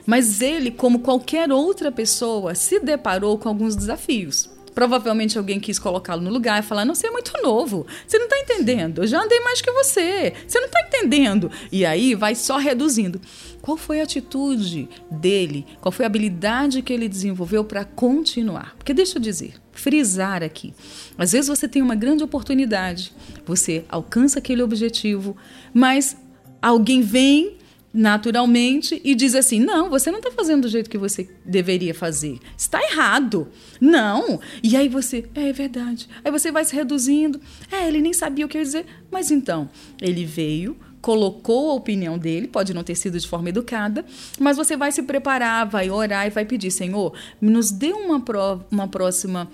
Mas 0.06 0.40
ele, 0.40 0.70
como 0.70 1.00
qualquer 1.00 1.52
outra 1.52 1.92
pessoa, 1.92 2.54
se 2.54 2.80
deparou 2.80 3.38
com 3.38 3.48
alguns 3.48 3.76
desafios. 3.76 4.50
Provavelmente 4.74 5.38
alguém 5.38 5.60
quis 5.60 5.78
colocá-lo 5.78 6.20
no 6.20 6.30
lugar 6.30 6.58
e 6.58 6.66
falar: 6.66 6.84
Não, 6.84 6.94
você 6.94 7.06
é 7.06 7.10
muito 7.10 7.32
novo, 7.42 7.86
você 8.06 8.18
não 8.18 8.24
está 8.24 8.38
entendendo, 8.40 9.02
eu 9.02 9.06
já 9.06 9.22
andei 9.22 9.38
mais 9.40 9.60
que 9.60 9.70
você, 9.70 10.32
você 10.46 10.58
não 10.58 10.66
está 10.66 10.80
entendendo. 10.80 11.50
E 11.70 11.86
aí 11.86 12.14
vai 12.14 12.34
só 12.34 12.56
reduzindo. 12.56 13.20
Qual 13.62 13.76
foi 13.76 14.00
a 14.00 14.02
atitude 14.02 14.88
dele? 15.10 15.64
Qual 15.80 15.92
foi 15.92 16.04
a 16.04 16.08
habilidade 16.08 16.82
que 16.82 16.92
ele 16.92 17.08
desenvolveu 17.08 17.64
para 17.64 17.84
continuar? 17.84 18.74
Porque 18.76 18.92
deixa 18.92 19.18
eu 19.18 19.22
dizer, 19.22 19.54
frisar 19.74 20.42
aqui. 20.42 20.72
Às 21.18 21.32
vezes 21.32 21.48
você 21.48 21.68
tem 21.68 21.82
uma 21.82 21.94
grande 21.94 22.22
oportunidade, 22.22 23.12
você 23.44 23.84
alcança 23.88 24.38
aquele 24.38 24.62
objetivo, 24.62 25.36
mas 25.72 26.16
alguém 26.62 27.02
vem 27.02 27.58
naturalmente 27.94 29.00
e 29.04 29.14
diz 29.14 29.36
assim: 29.36 29.60
não, 29.60 29.88
você 29.88 30.10
não 30.10 30.18
está 30.18 30.32
fazendo 30.32 30.62
do 30.62 30.68
jeito 30.68 30.90
que 30.90 30.98
você 30.98 31.30
deveria 31.44 31.94
fazer. 31.94 32.40
Está 32.58 32.82
errado. 32.82 33.48
Não. 33.80 34.40
E 34.62 34.76
aí 34.76 34.88
você, 34.88 35.24
é, 35.34 35.50
é 35.50 35.52
verdade. 35.52 36.08
Aí 36.24 36.32
você 36.32 36.50
vai 36.50 36.64
se 36.64 36.74
reduzindo. 36.74 37.40
É, 37.70 37.86
ele 37.86 38.00
nem 38.00 38.12
sabia 38.12 38.44
o 38.44 38.48
que 38.48 38.56
eu 38.56 38.60
ia 38.60 38.66
dizer. 38.66 38.86
Mas 39.10 39.30
então, 39.30 39.70
ele 40.02 40.24
veio, 40.24 40.76
colocou 41.00 41.70
a 41.70 41.74
opinião 41.74 42.18
dele, 42.18 42.48
pode 42.48 42.74
não 42.74 42.82
ter 42.82 42.96
sido 42.96 43.18
de 43.18 43.28
forma 43.28 43.50
educada, 43.50 44.04
mas 44.40 44.56
você 44.56 44.76
vai 44.76 44.90
se 44.90 45.02
preparar, 45.02 45.64
vai 45.66 45.88
orar 45.88 46.26
e 46.26 46.30
vai 46.30 46.44
pedir: 46.44 46.72
Senhor, 46.72 47.14
nos 47.40 47.70
dê 47.70 47.92
uma, 47.92 48.20
prova, 48.20 48.66
uma 48.72 48.88
próxima 48.88 49.48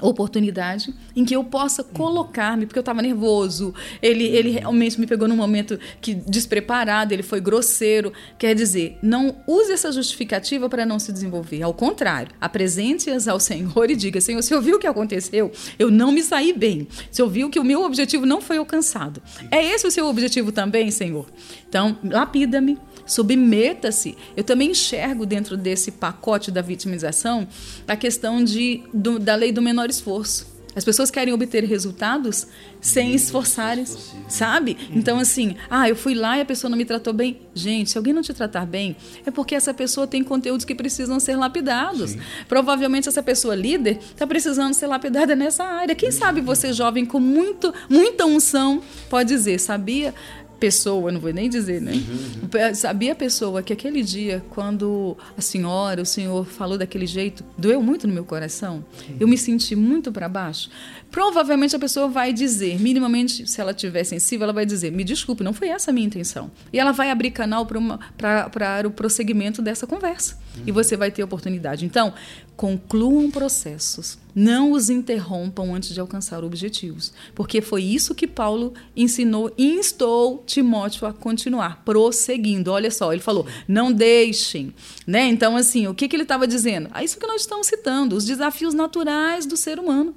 oportunidade 0.00 0.94
em 1.16 1.24
que 1.24 1.34
eu 1.34 1.42
possa 1.42 1.82
colocar-me, 1.82 2.66
porque 2.66 2.78
eu 2.78 2.82
estava 2.82 3.02
nervoso. 3.02 3.74
Ele, 4.00 4.24
ele 4.24 4.50
realmente 4.50 5.00
me 5.00 5.06
pegou 5.06 5.26
num 5.26 5.36
momento 5.36 5.78
que 6.00 6.14
despreparado, 6.14 7.12
ele 7.12 7.22
foi 7.22 7.40
grosseiro. 7.40 8.12
Quer 8.38 8.54
dizer, 8.54 8.98
não 9.02 9.36
use 9.46 9.72
essa 9.72 9.90
justificativa 9.90 10.68
para 10.68 10.86
não 10.86 10.98
se 10.98 11.12
desenvolver. 11.12 11.62
Ao 11.62 11.74
contrário, 11.74 12.32
apresente-as 12.40 13.26
ao 13.26 13.40
Senhor 13.40 13.90
e 13.90 13.96
diga: 13.96 14.20
Senhor, 14.20 14.42
se 14.42 14.54
eu 14.54 14.62
vi 14.62 14.74
o 14.74 14.78
que 14.78 14.86
aconteceu, 14.86 15.50
eu 15.78 15.90
não 15.90 16.12
me 16.12 16.22
saí 16.22 16.52
bem. 16.52 16.86
Se 17.10 17.20
eu 17.20 17.28
vi 17.28 17.48
que 17.50 17.60
o 17.60 17.64
meu 17.64 17.82
objetivo 17.82 18.26
não 18.26 18.40
foi 18.40 18.58
alcançado. 18.58 19.22
É 19.50 19.64
esse 19.64 19.86
o 19.86 19.90
seu 19.90 20.06
objetivo 20.06 20.50
também, 20.50 20.90
Senhor? 20.90 21.26
Então, 21.68 21.98
lapida-me, 22.02 22.78
submeta-se. 23.08 24.16
Eu 24.36 24.44
também 24.44 24.70
enxergo 24.70 25.26
dentro 25.26 25.56
desse 25.56 25.90
pacote 25.90 26.52
da 26.52 26.62
vitimização 26.62 27.48
a 27.88 27.96
questão 27.96 28.44
de, 28.44 28.82
do, 28.94 29.18
da 29.18 29.34
lei 29.34 29.50
do 29.50 29.60
menor 29.60 29.90
esforço. 29.90 30.58
As 30.78 30.84
pessoas 30.84 31.10
querem 31.10 31.34
obter 31.34 31.64
resultados 31.64 32.46
sem 32.80 33.12
esforçarem, 33.12 33.84
sabe? 34.28 34.76
Então, 34.92 35.18
assim, 35.18 35.56
ah, 35.68 35.88
eu 35.88 35.96
fui 35.96 36.14
lá 36.14 36.38
e 36.38 36.40
a 36.40 36.44
pessoa 36.44 36.70
não 36.70 36.78
me 36.78 36.84
tratou 36.84 37.12
bem. 37.12 37.40
Gente, 37.52 37.90
se 37.90 37.98
alguém 37.98 38.12
não 38.12 38.22
te 38.22 38.32
tratar 38.32 38.64
bem, 38.64 38.96
é 39.26 39.30
porque 39.32 39.56
essa 39.56 39.74
pessoa 39.74 40.06
tem 40.06 40.22
conteúdos 40.22 40.64
que 40.64 40.76
precisam 40.76 41.18
ser 41.18 41.34
lapidados. 41.34 42.10
Sim. 42.10 42.20
Provavelmente 42.48 43.08
essa 43.08 43.22
pessoa 43.22 43.56
líder 43.56 43.98
está 43.98 44.24
precisando 44.24 44.72
ser 44.72 44.86
lapidada 44.86 45.34
nessa 45.34 45.64
área. 45.64 45.96
Quem 45.96 46.12
sabe 46.12 46.40
você, 46.40 46.72
jovem, 46.72 47.04
com 47.04 47.18
muito, 47.18 47.74
muita 47.88 48.24
unção, 48.24 48.80
pode 49.10 49.30
dizer, 49.30 49.58
sabia? 49.58 50.14
Pessoa, 50.58 51.12
não 51.12 51.20
vou 51.20 51.32
nem 51.32 51.48
dizer, 51.48 51.80
né? 51.80 51.92
Uhum. 51.92 52.74
Sabia 52.74 53.12
a 53.12 53.14
pessoa 53.14 53.62
que 53.62 53.72
aquele 53.72 54.02
dia, 54.02 54.42
quando 54.50 55.16
a 55.36 55.40
senhora, 55.40 56.02
o 56.02 56.06
senhor 56.06 56.46
falou 56.46 56.76
daquele 56.76 57.06
jeito, 57.06 57.44
doeu 57.56 57.82
muito 57.82 58.06
no 58.06 58.12
meu 58.12 58.24
coração. 58.24 58.84
Uhum. 59.08 59.16
Eu 59.20 59.28
me 59.28 59.38
senti 59.38 59.76
muito 59.76 60.10
para 60.10 60.28
baixo. 60.28 60.68
Provavelmente 61.10 61.74
a 61.74 61.78
pessoa 61.78 62.08
vai 62.08 62.32
dizer, 62.32 62.78
minimamente, 62.78 63.46
se 63.46 63.60
ela 63.60 63.72
tiver 63.72 64.04
sensível, 64.04 64.44
ela 64.44 64.52
vai 64.52 64.66
dizer: 64.66 64.92
me 64.92 65.04
desculpe, 65.04 65.42
não 65.42 65.54
foi 65.54 65.68
essa 65.68 65.90
a 65.90 65.94
minha 65.94 66.06
intenção. 66.06 66.50
E 66.72 66.78
ela 66.78 66.92
vai 66.92 67.10
abrir 67.10 67.30
canal 67.30 67.66
para 67.66 68.86
o 68.86 68.90
prosseguimento 68.90 69.62
dessa 69.62 69.86
conversa. 69.86 70.38
Uhum. 70.56 70.64
E 70.66 70.72
você 70.72 70.96
vai 70.96 71.10
ter 71.10 71.22
oportunidade. 71.22 71.86
Então, 71.86 72.12
concluam 72.56 73.30
processos. 73.30 74.18
Não 74.34 74.72
os 74.72 74.90
interrompam 74.90 75.74
antes 75.74 75.94
de 75.94 76.00
alcançar 76.00 76.44
objetivos. 76.44 77.12
Porque 77.34 77.60
foi 77.60 77.82
isso 77.82 78.14
que 78.14 78.26
Paulo 78.26 78.74
ensinou 78.96 79.52
e 79.56 79.74
instou 79.74 80.42
Timóteo 80.46 81.06
a 81.06 81.12
continuar, 81.12 81.82
prosseguindo. 81.84 82.70
Olha 82.70 82.90
só, 82.90 83.12
ele 83.12 83.22
falou: 83.22 83.46
não 83.66 83.90
deixem. 83.90 84.74
Né? 85.06 85.26
Então, 85.26 85.56
assim, 85.56 85.86
o 85.86 85.94
que, 85.94 86.06
que 86.06 86.14
ele 86.14 86.24
estava 86.24 86.46
dizendo? 86.46 86.90
É 86.94 87.02
isso 87.02 87.18
que 87.18 87.26
nós 87.26 87.40
estamos 87.40 87.66
citando, 87.66 88.14
os 88.14 88.24
desafios 88.24 88.74
naturais 88.74 89.46
do 89.46 89.56
ser 89.56 89.78
humano. 89.78 90.14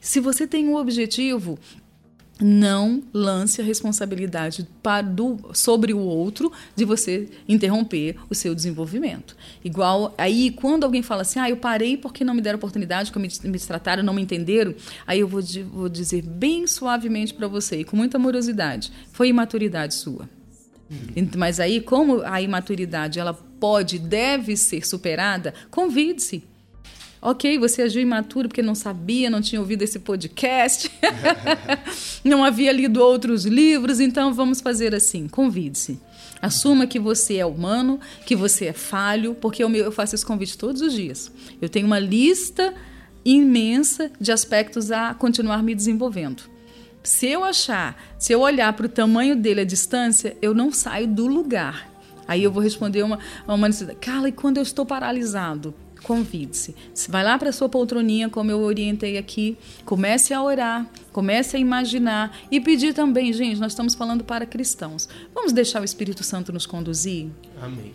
Se 0.00 0.20
você 0.20 0.46
tem 0.46 0.68
um 0.68 0.76
objetivo, 0.76 1.58
não 2.40 3.02
lance 3.12 3.60
a 3.60 3.64
responsabilidade 3.64 4.66
para 4.82 5.02
do, 5.02 5.38
sobre 5.52 5.92
o 5.92 5.98
outro 5.98 6.50
de 6.74 6.84
você 6.84 7.28
interromper 7.46 8.16
o 8.30 8.34
seu 8.34 8.54
desenvolvimento. 8.54 9.36
Igual 9.62 10.14
aí, 10.16 10.50
quando 10.50 10.84
alguém 10.84 11.02
fala 11.02 11.22
assim, 11.22 11.38
ah, 11.38 11.50
eu 11.50 11.56
parei 11.56 11.96
porque 11.96 12.24
não 12.24 12.34
me 12.34 12.40
deram 12.40 12.56
oportunidade, 12.56 13.12
como 13.12 13.26
me, 13.26 13.50
me 13.50 13.58
trataram, 13.58 14.02
não 14.02 14.14
me 14.14 14.22
entenderam, 14.22 14.74
aí 15.06 15.20
eu 15.20 15.28
vou, 15.28 15.42
vou 15.70 15.88
dizer 15.88 16.22
bem 16.22 16.66
suavemente 16.66 17.34
para 17.34 17.46
você 17.46 17.80
e 17.80 17.84
com 17.84 17.96
muita 17.96 18.16
amorosidade, 18.16 18.90
foi 19.12 19.28
imaturidade 19.28 19.94
sua. 19.94 20.28
Uhum. 20.90 21.28
Mas 21.36 21.60
aí, 21.60 21.80
como 21.80 22.22
a 22.22 22.40
imaturidade 22.40 23.20
ela 23.20 23.34
pode, 23.34 23.98
deve 23.98 24.56
ser 24.56 24.84
superada, 24.86 25.54
convide-se 25.70 26.49
Ok, 27.22 27.58
você 27.58 27.82
agiu 27.82 28.00
imaturo 28.00 28.48
porque 28.48 28.62
não 28.62 28.74
sabia, 28.74 29.28
não 29.28 29.42
tinha 29.42 29.60
ouvido 29.60 29.82
esse 29.82 29.98
podcast, 29.98 30.90
não 32.24 32.42
havia 32.42 32.72
lido 32.72 33.02
outros 33.02 33.44
livros, 33.44 34.00
então 34.00 34.32
vamos 34.32 34.62
fazer 34.62 34.94
assim: 34.94 35.28
convide-se. 35.28 36.00
Assuma 36.40 36.86
que 36.86 36.98
você 36.98 37.36
é 37.36 37.44
humano, 37.44 38.00
que 38.24 38.34
você 38.34 38.66
é 38.66 38.72
falho, 38.72 39.34
porque 39.34 39.62
eu 39.62 39.92
faço 39.92 40.14
esse 40.14 40.24
convite 40.24 40.56
todos 40.56 40.80
os 40.80 40.94
dias. 40.94 41.30
Eu 41.60 41.68
tenho 41.68 41.86
uma 41.86 41.98
lista 41.98 42.72
imensa 43.22 44.10
de 44.18 44.32
aspectos 44.32 44.90
a 44.90 45.12
continuar 45.12 45.62
me 45.62 45.74
desenvolvendo. 45.74 46.44
Se 47.02 47.26
eu 47.26 47.44
achar, 47.44 48.02
se 48.18 48.32
eu 48.32 48.40
olhar 48.40 48.72
para 48.72 48.86
o 48.86 48.88
tamanho 48.88 49.36
dele 49.36 49.60
à 49.60 49.64
distância, 49.64 50.36
eu 50.40 50.54
não 50.54 50.72
saio 50.72 51.06
do 51.06 51.26
lugar. 51.26 51.90
Aí 52.26 52.42
eu 52.44 52.50
vou 52.52 52.62
responder 52.62 53.02
uma, 53.02 53.18
uma 53.46 53.68
necessidade. 53.68 53.98
Carla, 53.98 54.28
e 54.28 54.32
quando 54.32 54.56
eu 54.56 54.62
estou 54.62 54.86
paralisado? 54.86 55.74
Convide-se. 56.02 56.74
Vai 57.08 57.24
lá 57.24 57.38
para 57.38 57.52
sua 57.52 57.68
poltroninha, 57.68 58.28
como 58.28 58.50
eu 58.50 58.60
orientei 58.60 59.18
aqui, 59.18 59.56
comece 59.84 60.34
a 60.34 60.42
orar, 60.42 60.86
comece 61.12 61.56
a 61.56 61.60
imaginar 61.60 62.36
e 62.50 62.60
pedir 62.60 62.94
também, 62.94 63.32
gente, 63.32 63.60
nós 63.60 63.72
estamos 63.72 63.94
falando 63.94 64.24
para 64.24 64.46
cristãos. 64.46 65.08
Vamos 65.34 65.52
deixar 65.52 65.80
o 65.80 65.84
Espírito 65.84 66.24
Santo 66.24 66.52
nos 66.52 66.66
conduzir? 66.66 67.28
Amém. 67.60 67.92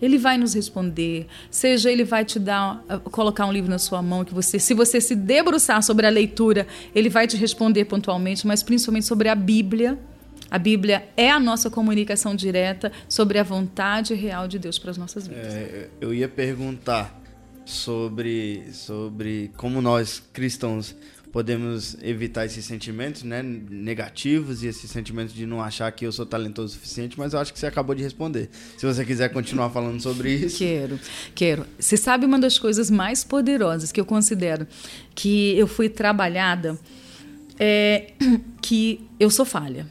Ele 0.00 0.18
vai 0.18 0.36
nos 0.36 0.52
responder, 0.54 1.28
seja 1.48 1.88
ele 1.88 2.02
vai 2.02 2.24
te 2.24 2.40
dar, 2.40 2.82
ah, 2.88 2.98
colocar 2.98 3.46
um 3.46 3.52
livro 3.52 3.70
na 3.70 3.78
sua 3.78 4.02
mão 4.02 4.24
que 4.24 4.34
você, 4.34 4.58
se 4.58 4.74
você 4.74 5.00
se 5.00 5.14
debruçar 5.14 5.80
sobre 5.80 6.04
a 6.08 6.10
leitura, 6.10 6.66
ele 6.92 7.08
vai 7.08 7.28
te 7.28 7.36
responder 7.36 7.84
pontualmente, 7.84 8.44
mas 8.44 8.64
principalmente 8.64 9.06
sobre 9.06 9.28
a 9.28 9.34
Bíblia. 9.36 9.96
A 10.50 10.58
Bíblia 10.58 11.08
é 11.16 11.30
a 11.30 11.38
nossa 11.38 11.70
comunicação 11.70 12.34
direta 12.34 12.90
sobre 13.08 13.38
a 13.38 13.44
vontade 13.44 14.12
real 14.12 14.48
de 14.48 14.58
Deus 14.58 14.76
para 14.76 14.90
as 14.90 14.98
nossas 14.98 15.28
vidas. 15.28 15.54
É, 15.54 15.88
eu 16.00 16.12
ia 16.12 16.28
perguntar 16.28 17.21
sobre, 17.64 18.64
sobre 18.72 19.50
como 19.56 19.80
nós 19.80 20.22
cristãos 20.32 20.94
podemos 21.32 21.96
evitar 22.02 22.44
esses 22.44 22.64
sentimentos 22.64 23.22
né, 23.22 23.42
negativos 23.42 24.62
e 24.62 24.66
esses 24.66 24.90
sentimentos 24.90 25.34
de 25.34 25.46
não 25.46 25.62
achar 25.62 25.90
que 25.90 26.06
eu 26.06 26.12
sou 26.12 26.26
talentoso 26.26 26.68
o 26.68 26.78
suficiente, 26.78 27.18
mas 27.18 27.32
eu 27.32 27.40
acho 27.40 27.52
que 27.52 27.58
você 27.58 27.66
acabou 27.66 27.94
de 27.94 28.02
responder. 28.02 28.50
Se 28.76 28.84
você 28.84 29.02
quiser 29.02 29.30
continuar 29.30 29.70
falando 29.70 30.00
sobre 30.00 30.34
isso. 30.34 30.58
Quero, 30.58 31.00
quero. 31.34 31.66
Você 31.78 31.96
sabe 31.96 32.26
uma 32.26 32.38
das 32.38 32.58
coisas 32.58 32.90
mais 32.90 33.24
poderosas 33.24 33.90
que 33.90 33.98
eu 33.98 34.04
considero 34.04 34.66
que 35.14 35.56
eu 35.58 35.66
fui 35.66 35.88
trabalhada 35.88 36.78
é 37.58 38.12
que 38.60 39.00
eu 39.18 39.30
sou 39.30 39.46
falha. 39.46 39.86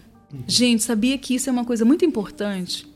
Gente, 0.47 0.83
sabia 0.83 1.17
que 1.17 1.33
isso 1.35 1.49
é 1.49 1.51
uma 1.51 1.65
coisa 1.65 1.83
muito 1.83 2.05
importante? 2.05 2.87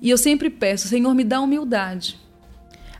E 0.00 0.10
eu 0.10 0.18
sempre 0.18 0.50
peço, 0.50 0.86
Senhor, 0.86 1.12
me 1.14 1.24
dá 1.24 1.40
humildade 1.40 2.18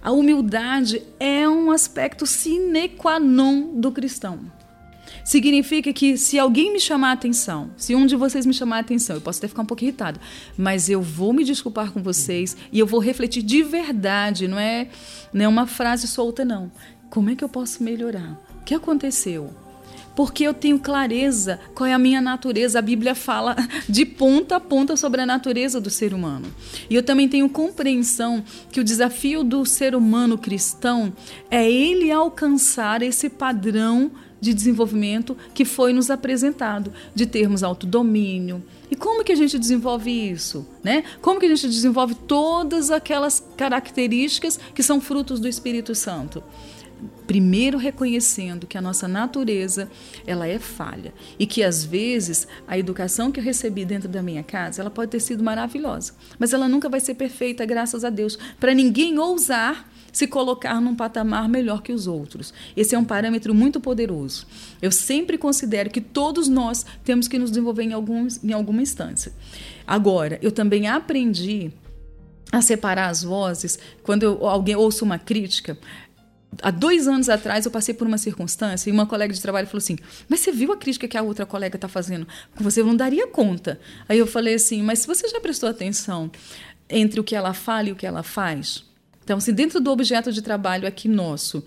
a 0.03 0.12
humildade 0.12 1.03
é 1.18 1.49
um 1.49 1.70
aspecto 1.70 2.26
sine 2.26 2.88
qua 2.88 3.18
non 3.18 3.80
do 3.80 3.90
cristão. 3.90 4.40
Significa 5.24 5.92
que 5.92 6.16
se 6.16 6.38
alguém 6.38 6.72
me 6.72 6.80
chamar 6.80 7.11
a 7.11 7.12
atenção, 7.12 7.70
se 7.76 7.94
um 7.94 8.07
de 8.07 8.16
vocês 8.16 8.46
me 8.46 8.55
chamar 8.55 8.76
a 8.76 8.80
atenção, 8.80 9.16
eu 9.16 9.20
posso 9.20 9.38
até 9.38 9.49
ficar 9.49 9.62
um 9.62 9.66
pouco 9.66 9.84
irritado, 9.84 10.18
mas 10.57 10.88
eu 10.88 11.03
vou 11.03 11.32
me 11.32 11.44
desculpar 11.44 11.92
com 11.92 12.03
vocês 12.03 12.57
e 12.72 12.78
eu 12.78 12.86
vou 12.86 13.01
refletir 13.01 13.42
de 13.42 13.62
verdade, 13.62 14.49
não 14.49 14.59
é, 14.59 14.88
não 15.32 15.44
é 15.44 15.49
uma 15.49 15.66
frase 15.66 16.09
solta, 16.09 16.44
não. 16.44 16.72
Como 17.11 17.30
é 17.30 17.36
que 17.36 17.44
eu 17.44 17.49
posso 17.49 17.82
melhorar? 17.82 18.40
O 18.61 18.64
que 18.64 18.74
aconteceu? 18.74 19.68
Porque 20.19 20.43
eu 20.43 20.53
tenho 20.53 20.81
clareza 20.81 21.61
qual 21.77 21.87
é 21.87 21.93
a 21.93 21.99
minha 21.99 22.21
natureza. 22.21 22.81
A 22.81 22.83
Bíblia 22.83 23.14
fala 23.14 23.55
de 23.89 24.05
ponta 24.05 24.57
a 24.57 24.61
ponta 24.61 24.97
sobre 24.97 25.21
a 25.21 25.27
natureza 25.27 25.81
do 25.81 25.91
ser 25.91 26.12
humano. 26.12 26.53
E 26.91 26.97
eu 26.97 27.05
também 27.05 27.29
tenho 27.29 27.49
compreensão 27.49 28.43
que 28.73 28.81
o 28.81 28.85
desafio 28.85 29.45
do 29.45 29.64
ser 29.64 29.95
humano 29.95 30.37
cristão 30.37 31.12
é 31.49 31.71
ele 31.71 32.11
alcançar 32.11 33.01
esse 33.01 33.31
padrão 33.31 34.11
de 34.41 34.53
desenvolvimento 34.53 35.37
que 35.55 35.64
foi 35.64 35.93
nos 35.93 36.11
apresentado, 36.11 36.93
de 37.14 37.25
termos 37.25 37.62
autodomínio. 37.62 38.61
E 38.91 38.97
como 38.97 39.23
que 39.23 39.31
a 39.31 39.37
gente 39.37 39.57
desenvolve 39.57 40.11
isso? 40.11 40.66
Né? 40.83 41.05
Como 41.23 41.39
que 41.39 41.47
a 41.47 41.49
gente 41.49 41.69
desenvolve 41.69 42.16
todas 42.16 42.91
aquelas 42.91 43.41
características 43.57 44.59
que 44.75 44.83
são 44.83 45.01
frutos 45.01 45.39
do 45.39 45.47
Espírito 45.47 45.95
Santo? 45.95 46.43
Primeiro 47.26 47.78
reconhecendo 47.78 48.66
que 48.66 48.78
a 48.78 48.80
nossa 48.80 49.07
natureza 49.07 49.90
ela 50.26 50.46
é 50.46 50.59
falha 50.59 51.12
e 51.38 51.46
que 51.46 51.62
às 51.62 51.84
vezes 51.84 52.49
a 52.66 52.78
educação 52.78 53.30
que 53.30 53.38
eu 53.38 53.44
recebi 53.44 53.84
dentro 53.84 54.09
da 54.09 54.22
minha 54.22 54.42
casa 54.42 54.80
ela 54.80 54.90
pode 54.90 55.11
ter 55.11 55.20
sido 55.20 55.44
maravilhosa, 55.44 56.14
mas 56.38 56.53
ela 56.53 56.68
nunca 56.68 56.88
vai 56.88 57.01
ser 57.01 57.14
perfeita, 57.14 57.64
graças 57.66 58.05
a 58.05 58.11
Deus, 58.11 58.38
para 58.59 58.74
ninguém 58.74 59.18
ousar 59.18 59.88
se 60.12 60.26
colocar 60.26 60.80
num 60.80 60.96
patamar 60.96 61.49
melhor 61.49 61.82
que 61.82 61.92
os 61.92 62.07
outros. 62.07 62.53
Esse 62.76 62.94
é 62.94 62.99
um 62.99 63.05
parâmetro 63.05 63.55
muito 63.55 63.78
poderoso. 63.78 64.46
Eu 64.80 64.90
sempre 64.90 65.38
considero 65.38 65.90
que 65.90 66.01
todos 66.01 66.49
nós 66.49 66.84
temos 67.05 67.28
que 67.28 67.38
nos 67.38 67.51
desenvolver 67.51 67.84
em, 67.84 67.92
alguns, 67.92 68.42
em 68.42 68.53
alguma 68.53 68.82
instância. 68.82 69.32
Agora, 69.86 70.38
eu 70.42 70.51
também 70.51 70.88
aprendi 70.88 71.70
a 72.51 72.62
separar 72.62 73.09
as 73.09 73.22
vozes 73.22 73.78
quando 74.03 74.22
eu, 74.22 74.46
alguém 74.46 74.74
ouço 74.74 75.05
uma 75.05 75.18
crítica 75.18 75.78
há 76.62 76.70
dois 76.70 77.07
anos 77.07 77.28
atrás 77.28 77.64
eu 77.64 77.70
passei 77.70 77.94
por 77.94 78.07
uma 78.07 78.18
circunstância 78.18 78.88
e 78.88 78.92
uma 78.92 79.07
colega 79.07 79.32
de 79.32 79.40
trabalho 79.40 79.66
falou 79.66 79.78
assim: 79.78 79.96
Mas 80.28 80.40
você 80.40 80.53
viu 80.53 80.72
a 80.72 80.76
crítica 80.76 81.09
que 81.09 81.16
a 81.16 81.22
outra 81.22 81.46
colega 81.46 81.76
está 81.76 81.88
fazendo? 81.88 82.26
Você 82.57 82.82
não 82.82 82.96
daria 82.96 83.26
conta. 83.26 83.80
Aí 84.09 84.18
eu 84.18 84.26
falei 84.26 84.55
assim: 84.55 84.82
Mas 84.82 85.01
se 85.01 85.07
você 85.07 85.28
já 85.28 85.40
prestou 85.40 85.68
atenção 85.68 86.30
entre 86.88 87.20
o 87.20 87.24
que 87.24 87.36
ela 87.36 87.53
fala 87.53 87.88
e 87.88 87.92
o 87.92 87.96
que 87.96 88.07
ela 88.07 88.22
faz? 88.22 88.84
Então, 89.22 89.36
assim, 89.36 89.53
dentro 89.53 89.78
do 89.78 89.90
objeto 89.90 90.32
de 90.32 90.40
trabalho 90.40 90.88
aqui 90.88 91.07
nosso, 91.07 91.62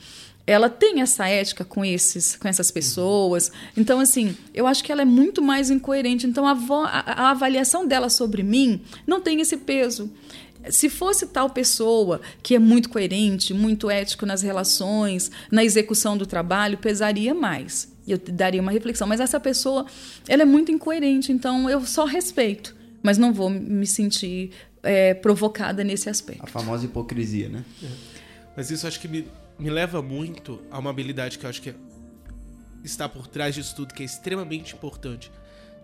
ela 0.47 0.67
tem 0.69 1.01
essa 1.01 1.27
ética 1.27 1.63
com 1.63 1.86
esses 1.86 2.36
com 2.36 2.47
essas 2.47 2.71
pessoas 2.71 3.51
então 3.77 3.99
assim 3.99 4.36
eu 4.53 4.65
acho 4.65 4.84
que 4.84 4.91
ela 4.91 5.03
é 5.03 5.05
muito 5.05 5.41
mais 5.41 5.69
incoerente 5.69 6.25
então 6.25 6.47
a, 6.47 6.53
a, 6.53 7.25
a 7.25 7.29
avaliação 7.29 7.86
dela 7.86 8.09
sobre 8.09 8.41
mim 8.41 8.82
não 9.05 9.21
tem 9.21 9.39
esse 9.39 9.57
peso 9.57 10.11
se 10.70 10.89
fosse 10.89 11.28
tal 11.28 11.49
pessoa 11.49 12.22
que 12.43 12.55
é 12.55 12.59
muito 12.59 12.89
coerente, 12.89 13.53
muito 13.53 13.89
ético 13.89 14.26
nas 14.26 14.41
relações, 14.41 15.32
na 15.51 15.64
execução 15.64 16.18
do 16.18 16.26
trabalho, 16.26 16.78
pesaria 16.78 17.34
mais. 17.34 17.91
Eu 18.07 18.18
daria 18.18 18.62
uma 18.62 18.72
reflexão. 18.72 19.07
Mas 19.07 19.20
essa 19.20 19.39
pessoa, 19.39 19.86
ela 20.28 20.41
é 20.41 20.45
muito 20.45 20.72
incoerente, 20.72 21.32
então 21.32 21.70
eu 21.70 21.86
só 21.86 22.05
respeito, 22.05 22.76
mas 23.01 23.18
não 23.18 23.34
vou 23.34 23.49
me 23.49 23.88
sentir 23.88 24.51
é, 24.84 25.14
provocada 25.14 25.84
nesse 25.84 26.09
aspecto. 26.09 26.43
A 26.43 26.47
famosa 26.47 26.86
hipocrisia, 26.86 27.49
né? 27.49 27.64
É. 27.84 27.88
Mas 28.55 28.70
isso 28.70 28.86
acho 28.86 28.99
que 28.99 29.07
me, 29.07 29.28
me 29.57 29.70
leva 29.70 30.01
muito 30.01 30.62
a 30.70 30.80
uma 30.80 30.89
habilidade 30.89 31.39
que 31.39 31.45
eu 31.45 31.49
acho 31.49 31.62
que 31.62 31.74
está 32.84 33.07
por 33.07 33.28
trás 33.28 33.55
disso 33.55 33.76
tudo, 33.76 33.93
que 33.93 34.03
é 34.03 34.05
extremamente 34.05 34.74
importante 34.74 35.32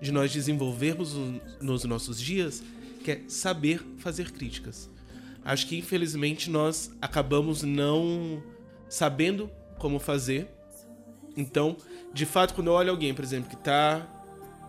de 0.01 0.11
nós 0.11 0.32
desenvolvermos 0.32 1.15
nos 1.61 1.84
nossos 1.86 2.19
dias, 2.19 2.63
que 2.97 3.11
é 3.11 3.21
saber 3.27 3.81
fazer 3.97 4.31
críticas. 4.31 4.89
Acho 5.43 5.67
que 5.67 5.77
infelizmente 5.77 6.49
nós 6.49 6.91
acabamos 7.01 7.63
não 7.63 8.43
sabendo 8.89 9.49
como 9.77 9.99
fazer. 9.99 10.47
Então, 11.35 11.77
de 12.13 12.25
fato, 12.25 12.53
quando 12.53 12.67
eu 12.67 12.73
olho 12.73 12.91
alguém, 12.91 13.13
por 13.13 13.23
exemplo, 13.23 13.49
que 13.49 13.55
está 13.55 14.07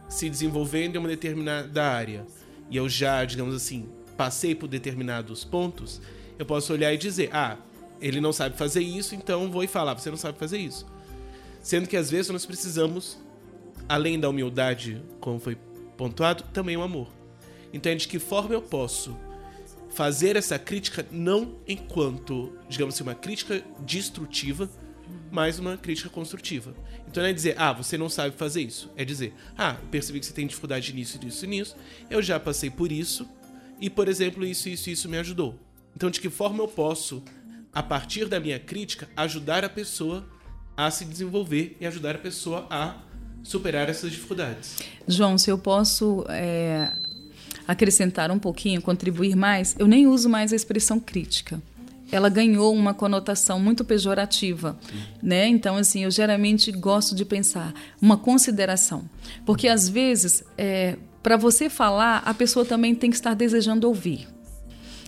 se 0.08 0.28
desenvolvendo 0.28 0.96
em 0.96 0.98
uma 0.98 1.08
determinada 1.08 1.84
área 1.84 2.26
e 2.70 2.76
eu 2.76 2.88
já, 2.88 3.24
digamos 3.24 3.54
assim, 3.54 3.88
passei 4.16 4.54
por 4.54 4.68
determinados 4.68 5.44
pontos, 5.44 6.00
eu 6.38 6.46
posso 6.46 6.72
olhar 6.72 6.92
e 6.92 6.96
dizer: 6.96 7.30
ah, 7.32 7.56
ele 8.00 8.20
não 8.20 8.32
sabe 8.32 8.56
fazer 8.56 8.80
isso, 8.80 9.14
então 9.14 9.50
vou 9.50 9.64
e 9.64 9.66
falar: 9.66 9.94
você 9.94 10.10
não 10.10 10.16
sabe 10.16 10.38
fazer 10.38 10.58
isso. 10.58 10.86
Sendo 11.60 11.88
que 11.88 11.96
às 11.96 12.10
vezes 12.10 12.30
nós 12.30 12.46
precisamos, 12.46 13.18
além 13.88 14.18
da 14.18 14.28
humildade, 14.28 15.02
como 15.20 15.38
foi 15.38 15.56
pontuado, 15.96 16.44
também 16.52 16.76
o 16.76 16.82
amor. 16.82 17.17
Então, 17.72 17.92
é 17.92 17.94
de 17.94 18.08
que 18.08 18.18
forma 18.18 18.54
eu 18.54 18.62
posso 18.62 19.16
fazer 19.90 20.36
essa 20.36 20.58
crítica 20.58 21.06
não 21.10 21.56
enquanto, 21.66 22.52
digamos 22.68 22.94
assim, 22.94 23.02
uma 23.02 23.14
crítica 23.14 23.62
destrutiva, 23.80 24.68
mas 25.30 25.58
uma 25.58 25.76
crítica 25.76 26.08
construtiva. 26.08 26.74
Então 27.06 27.22
não 27.22 27.30
é 27.30 27.32
dizer, 27.32 27.54
ah, 27.58 27.72
você 27.72 27.96
não 27.96 28.08
sabe 28.08 28.36
fazer 28.36 28.62
isso. 28.62 28.90
É 28.96 29.04
dizer, 29.04 29.34
ah, 29.56 29.76
eu 29.80 29.88
percebi 29.88 30.20
que 30.20 30.26
você 30.26 30.32
tem 30.32 30.46
dificuldade 30.46 30.92
nisso, 30.92 31.18
nisso 31.22 31.44
e 31.44 31.48
nisso. 31.48 31.76
Eu 32.10 32.22
já 32.22 32.38
passei 32.38 32.70
por 32.70 32.92
isso. 32.92 33.28
E, 33.80 33.88
por 33.88 34.08
exemplo, 34.08 34.44
isso, 34.44 34.68
isso, 34.68 34.90
isso 34.90 35.08
me 35.08 35.18
ajudou. 35.18 35.58
Então, 35.96 36.10
de 36.10 36.20
que 36.20 36.28
forma 36.28 36.62
eu 36.62 36.68
posso, 36.68 37.22
a 37.72 37.82
partir 37.82 38.26
da 38.26 38.38
minha 38.38 38.58
crítica, 38.58 39.08
ajudar 39.16 39.64
a 39.64 39.68
pessoa 39.68 40.28
a 40.76 40.90
se 40.90 41.04
desenvolver 41.04 41.76
e 41.80 41.86
ajudar 41.86 42.14
a 42.16 42.18
pessoa 42.18 42.66
a 42.70 43.02
superar 43.42 43.88
essas 43.88 44.10
dificuldades? 44.10 44.76
João, 45.06 45.38
se 45.38 45.50
eu 45.50 45.58
posso 45.58 46.24
é, 46.28 46.92
acrescentar 47.68 48.30
um 48.30 48.38
pouquinho, 48.38 48.82
contribuir 48.82 49.36
mais, 49.36 49.76
eu 49.78 49.86
nem 49.86 50.08
uso 50.08 50.28
mais 50.28 50.52
a 50.52 50.56
expressão 50.56 50.98
crítica 50.98 51.62
ela 52.10 52.28
ganhou 52.28 52.74
uma 52.74 52.94
conotação 52.94 53.60
muito 53.60 53.84
pejorativa, 53.84 54.78
né? 55.22 55.46
Então, 55.46 55.76
assim, 55.76 56.04
eu 56.04 56.10
geralmente 56.10 56.72
gosto 56.72 57.14
de 57.14 57.24
pensar 57.24 57.74
uma 58.00 58.16
consideração, 58.16 59.08
porque 59.44 59.68
às 59.68 59.88
vezes, 59.88 60.42
é, 60.56 60.96
para 61.22 61.36
você 61.36 61.68
falar, 61.68 62.22
a 62.24 62.32
pessoa 62.32 62.64
também 62.64 62.94
tem 62.94 63.10
que 63.10 63.16
estar 63.16 63.34
desejando 63.34 63.86
ouvir. 63.86 64.26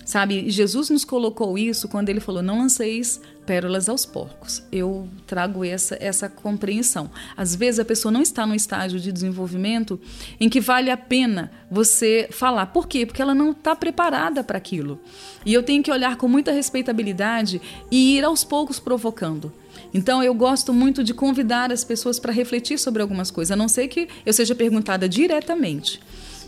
Sabe, 0.05 0.51
Jesus 0.51 0.91
nos 0.91 1.05
colocou 1.05 1.57
isso 1.57 1.89
quando 1.89 2.09
ele 2.09 2.21
falou: 2.21 2.43
não 2.43 2.59
lanceis 2.59 3.21
pérolas 3.51 3.89
aos 3.89 4.07
porcos. 4.07 4.63
Eu 4.71 5.09
trago 5.27 5.65
essa, 5.65 5.99
essa 6.01 6.29
compreensão. 6.29 7.11
Às 7.37 7.53
vezes 7.53 7.81
a 7.81 7.85
pessoa 7.85 8.13
não 8.13 8.23
está 8.23 8.47
no 8.47 8.55
estágio 8.55 9.01
de 9.01 9.11
desenvolvimento 9.11 10.01
em 10.39 10.49
que 10.49 10.61
vale 10.61 10.89
a 10.89 10.97
pena 10.97 11.51
você 11.69 12.29
falar. 12.31 12.67
Por 12.67 12.87
quê? 12.87 13.05
Porque 13.05 13.21
ela 13.21 13.35
não 13.35 13.51
está 13.51 13.75
preparada 13.75 14.45
para 14.45 14.57
aquilo. 14.57 15.01
E 15.45 15.53
eu 15.53 15.65
tenho 15.65 15.83
que 15.83 15.91
olhar 15.91 16.17
com 16.17 16.29
muita 16.29 16.53
respeitabilidade 16.53 17.61
e 17.91 18.17
ir 18.17 18.25
aos 18.25 18.45
poucos 18.45 18.79
provocando. 18.79 19.53
Então 19.93 20.23
eu 20.23 20.33
gosto 20.33 20.73
muito 20.73 21.03
de 21.03 21.13
convidar 21.13 21.73
as 21.73 21.83
pessoas 21.83 22.21
para 22.21 22.33
refletir 22.33 22.79
sobre 22.79 23.03
algumas 23.03 23.33
coisas, 23.33 23.51
a 23.51 23.57
não 23.57 23.67
ser 23.67 23.89
que 23.89 24.09
eu 24.25 24.33
seja 24.33 24.55
perguntada 24.55 25.09
diretamente. 25.09 26.01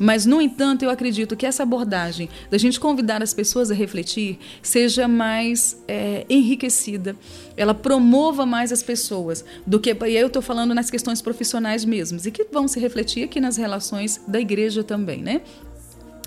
Mas, 0.03 0.27
no 0.27 0.43
entanto, 0.43 0.85
eu 0.85 0.91
acredito 0.91 1.37
que 1.37 1.47
essa 1.47 1.63
abordagem 1.63 2.29
da 2.51 2.59
gente 2.59 2.81
convidar 2.81 3.23
as 3.23 3.33
pessoas 3.33 3.71
a 3.71 3.75
refletir 3.75 4.37
seja 4.61 5.07
mais 5.07 5.81
é, 5.87 6.27
enriquecida, 6.29 7.15
ela 7.57 7.73
promova 7.73 8.45
mais 8.45 8.73
as 8.73 8.83
pessoas 8.83 9.45
do 9.65 9.79
que. 9.79 9.97
E 10.09 10.17
eu 10.17 10.27
estou 10.27 10.43
falando 10.43 10.75
nas 10.75 10.91
questões 10.91 11.23
profissionais 11.23 11.85
mesmas, 11.85 12.27
e 12.27 12.33
que 12.33 12.45
vão 12.51 12.67
se 12.67 12.81
refletir 12.81 13.23
aqui 13.23 13.41
nas 13.41 13.57
relações 13.57 14.21
da 14.27 14.41
igreja 14.41 14.83
também, 14.83 15.23
né? 15.23 15.43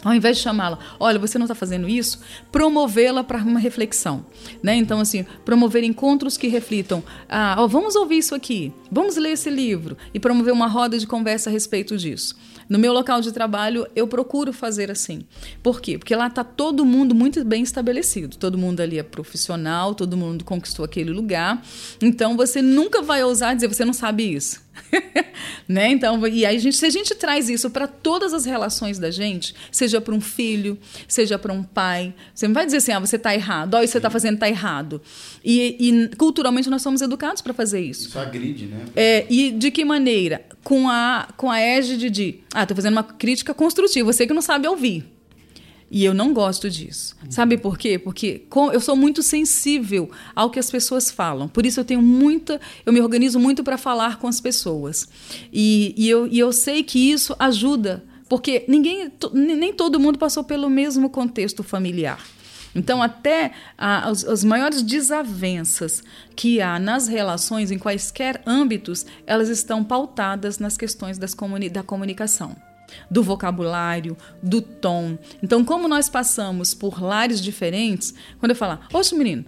Ao 0.05 0.13
invés 0.13 0.37
de 0.37 0.43
chamá-la, 0.43 0.77
olha, 0.99 1.17
você 1.17 1.37
não 1.39 1.45
está 1.45 1.55
fazendo 1.55 1.89
isso, 1.89 2.21
promovê-la 2.51 3.23
para 3.23 3.39
uma 3.39 3.59
reflexão, 3.59 4.25
né? 4.61 4.75
Então 4.75 4.99
assim, 4.99 5.25
promover 5.43 5.83
encontros 5.83 6.37
que 6.37 6.47
reflitam, 6.47 7.03
ah, 7.27 7.65
vamos 7.67 7.95
ouvir 7.95 8.19
isso 8.19 8.35
aqui, 8.35 8.71
vamos 8.91 9.17
ler 9.17 9.31
esse 9.31 9.49
livro 9.49 9.97
e 10.13 10.19
promover 10.19 10.53
uma 10.53 10.67
roda 10.67 10.99
de 10.99 11.07
conversa 11.07 11.49
a 11.49 11.53
respeito 11.53 11.97
disso. 11.97 12.35
No 12.67 12.79
meu 12.79 12.93
local 12.93 13.21
de 13.21 13.31
trabalho, 13.31 13.87
eu 13.95 14.07
procuro 14.07 14.51
fazer 14.51 14.89
assim. 14.89 15.25
Por 15.61 15.79
quê? 15.79 15.99
Porque 15.99 16.15
lá 16.15 16.27
está 16.27 16.43
todo 16.43 16.83
mundo 16.83 17.13
muito 17.13 17.43
bem 17.45 17.61
estabelecido. 17.61 18.37
Todo 18.37 18.57
mundo 18.57 18.81
ali 18.81 18.97
é 18.97 19.03
profissional, 19.03 19.93
todo 19.93 20.17
mundo 20.17 20.43
conquistou 20.43 20.83
aquele 20.83 21.11
lugar. 21.11 21.61
Então 22.01 22.35
você 22.35 22.63
nunca 22.63 23.03
vai 23.03 23.23
ousar 23.23 23.53
dizer 23.53 23.67
você 23.67 23.85
não 23.85 23.93
sabe 23.93 24.33
isso. 24.33 24.64
né? 25.67 25.89
Então, 25.89 26.25
e 26.27 26.45
aí 26.45 26.55
a 26.55 26.59
gente, 26.59 26.75
se 26.75 26.85
a 26.85 26.89
gente 26.89 27.13
traz 27.15 27.49
isso 27.49 27.69
para 27.69 27.87
todas 27.87 28.33
as 28.33 28.45
relações 28.45 28.99
da 28.99 29.11
gente, 29.11 29.55
seja 29.71 29.99
para 29.99 30.13
um 30.13 30.21
filho, 30.21 30.77
seja 31.07 31.37
para 31.37 31.51
um 31.51 31.63
pai, 31.63 32.13
você 32.33 32.47
não 32.47 32.53
vai 32.53 32.65
dizer 32.65 32.77
assim, 32.77 32.91
ah, 32.91 32.99
você 32.99 33.15
está 33.15 33.33
errado, 33.33 33.75
olha, 33.75 33.87
você 33.87 33.97
está 33.97 34.09
fazendo 34.09 34.35
está 34.35 34.47
errado. 34.47 35.01
E, 35.43 35.77
e, 35.79 36.15
culturalmente 36.15 36.69
nós 36.69 36.81
somos 36.81 37.01
educados 37.01 37.41
para 37.41 37.53
fazer 37.53 37.81
isso. 37.81 38.09
Isso 38.09 38.19
agride, 38.19 38.67
né? 38.67 38.85
É, 38.95 39.25
e 39.29 39.51
de 39.51 39.71
que 39.71 39.83
maneira? 39.83 40.45
Com 40.63 40.89
a, 40.89 41.27
com 41.37 41.49
a 41.49 41.59
égide 41.59 42.09
de, 42.09 42.39
ah, 42.53 42.63
estou 42.63 42.75
fazendo 42.75 42.93
uma 42.93 43.03
crítica 43.03 43.53
construtiva, 43.53 44.11
você 44.11 44.27
que 44.27 44.33
não 44.33 44.41
sabe 44.41 44.67
ouvir. 44.67 45.14
E 45.89 46.03
eu 46.03 46.13
não 46.13 46.33
gosto 46.33 46.69
disso. 46.69 47.15
Uhum. 47.23 47.31
Sabe 47.31 47.57
por 47.57 47.77
quê? 47.77 47.99
Porque 47.99 48.45
eu 48.73 48.81
sou 48.81 48.95
muito 48.95 49.21
sensível 49.21 50.09
ao 50.35 50.49
que 50.49 50.59
as 50.59 50.69
pessoas 50.71 51.11
falam. 51.11 51.47
Por 51.47 51.65
isso 51.65 51.79
eu 51.79 51.85
tenho 51.85 52.01
muita. 52.01 52.59
Eu 52.85 52.91
me 52.91 53.01
organizo 53.01 53.39
muito 53.39 53.63
para 53.63 53.77
falar 53.77 54.17
com 54.17 54.27
as 54.27 54.41
pessoas. 54.41 55.07
E, 55.53 55.93
e, 55.95 56.09
eu, 56.09 56.27
e 56.27 56.39
eu 56.39 56.51
sei 56.51 56.83
que 56.83 57.11
isso 57.11 57.35
ajuda. 57.37 58.03
Porque 58.27 58.65
ninguém, 58.67 59.11
nem 59.33 59.71
todo 59.71 59.99
mundo 59.99 60.17
passou 60.17 60.43
pelo 60.43 60.69
mesmo 60.69 61.09
contexto 61.09 61.61
familiar. 61.61 62.19
Então, 62.73 63.01
até 63.01 63.53
as, 63.77 64.25
as, 64.25 64.43
maiores 64.43 64.81
desavenças 64.81 66.03
que 66.35 66.59
há 66.59 66.77
nas 66.77 67.07
relações, 67.07 67.71
em 67.71 67.79
quaisquer 67.79 68.41
âmbitos, 68.45 69.05
elas 69.25 69.47
estão 69.47 69.81
pautadas 69.81 70.59
nas 70.59 70.75
questões 70.75 71.17
comuni 71.35 71.69
da 71.69 71.83
comunicação 71.83 72.53
do 73.09 73.23
vocabulário, 73.23 74.17
do 74.41 74.61
tom. 74.61 75.17
Então, 75.41 75.63
como 75.63 75.87
nós 75.87 76.09
passamos 76.09 76.73
por 76.73 77.01
lares 77.01 77.41
diferentes, 77.41 78.13
quando 78.39 78.51
eu 78.51 78.55
falar, 78.55 78.87
oxe, 78.93 79.15
menino, 79.15 79.45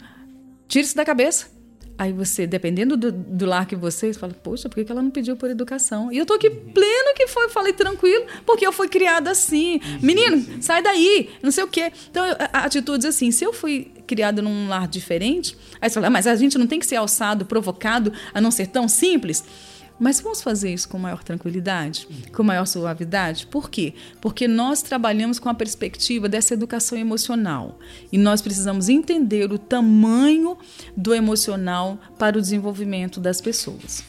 tira 0.67 0.85
isso 0.85 0.95
da 0.95 1.05
cabeça. 1.05 1.57
Aí 1.99 2.13
você, 2.13 2.45
dependendo 2.45 2.95
do, 2.95 3.11
do 3.11 3.45
lar 3.47 3.65
que 3.65 3.75
você, 3.75 4.13
fala, 4.13 4.31
poxa, 4.31 4.69
por 4.69 4.83
que 4.83 4.91
ela 4.91 5.01
não 5.01 5.09
pediu 5.09 5.35
por 5.35 5.49
educação? 5.49 6.11
E 6.11 6.17
eu 6.19 6.27
tô 6.27 6.33
aqui 6.33 6.47
pleno 6.47 7.15
que 7.15 7.25
foi, 7.25 7.49
falei 7.49 7.73
tranquilo, 7.73 8.23
porque 8.45 8.67
eu 8.67 8.71
fui 8.71 8.87
criada 8.87 9.31
assim. 9.31 9.81
Menino, 9.99 10.61
sai 10.61 10.83
daí, 10.83 11.31
não 11.41 11.49
sei 11.49 11.63
o 11.63 11.67
quê. 11.67 11.91
Então, 12.11 12.23
atitudes 12.53 13.03
assim, 13.03 13.31
se 13.31 13.43
eu 13.43 13.51
fui 13.51 13.91
criada 14.05 14.43
num 14.43 14.67
lar 14.67 14.87
diferente, 14.87 15.57
aí 15.81 15.89
você 15.89 15.95
fala, 15.95 16.07
ah, 16.07 16.11
mas 16.11 16.27
a 16.27 16.35
gente 16.35 16.55
não 16.55 16.67
tem 16.67 16.79
que 16.79 16.85
ser 16.85 16.97
alçado, 16.97 17.45
provocado, 17.45 18.13
a 18.31 18.39
não 18.39 18.51
ser 18.51 18.67
tão 18.67 18.87
simples. 18.87 19.43
Mas 19.99 20.19
vamos 20.19 20.41
fazer 20.41 20.73
isso 20.73 20.87
com 20.87 20.99
maior 20.99 21.23
tranquilidade, 21.23 22.07
com 22.31 22.43
maior 22.43 22.65
suavidade? 22.65 23.47
Por 23.47 23.69
quê? 23.69 23.93
Porque 24.21 24.47
nós 24.47 24.81
trabalhamos 24.81 25.39
com 25.39 25.49
a 25.49 25.53
perspectiva 25.53 26.29
dessa 26.29 26.53
educação 26.53 26.97
emocional 26.97 27.79
e 28.11 28.17
nós 28.17 28.41
precisamos 28.41 28.89
entender 28.89 29.51
o 29.51 29.57
tamanho 29.57 30.57
do 30.95 31.13
emocional 31.13 31.97
para 32.17 32.37
o 32.37 32.41
desenvolvimento 32.41 33.19
das 33.19 33.41
pessoas. 33.41 34.03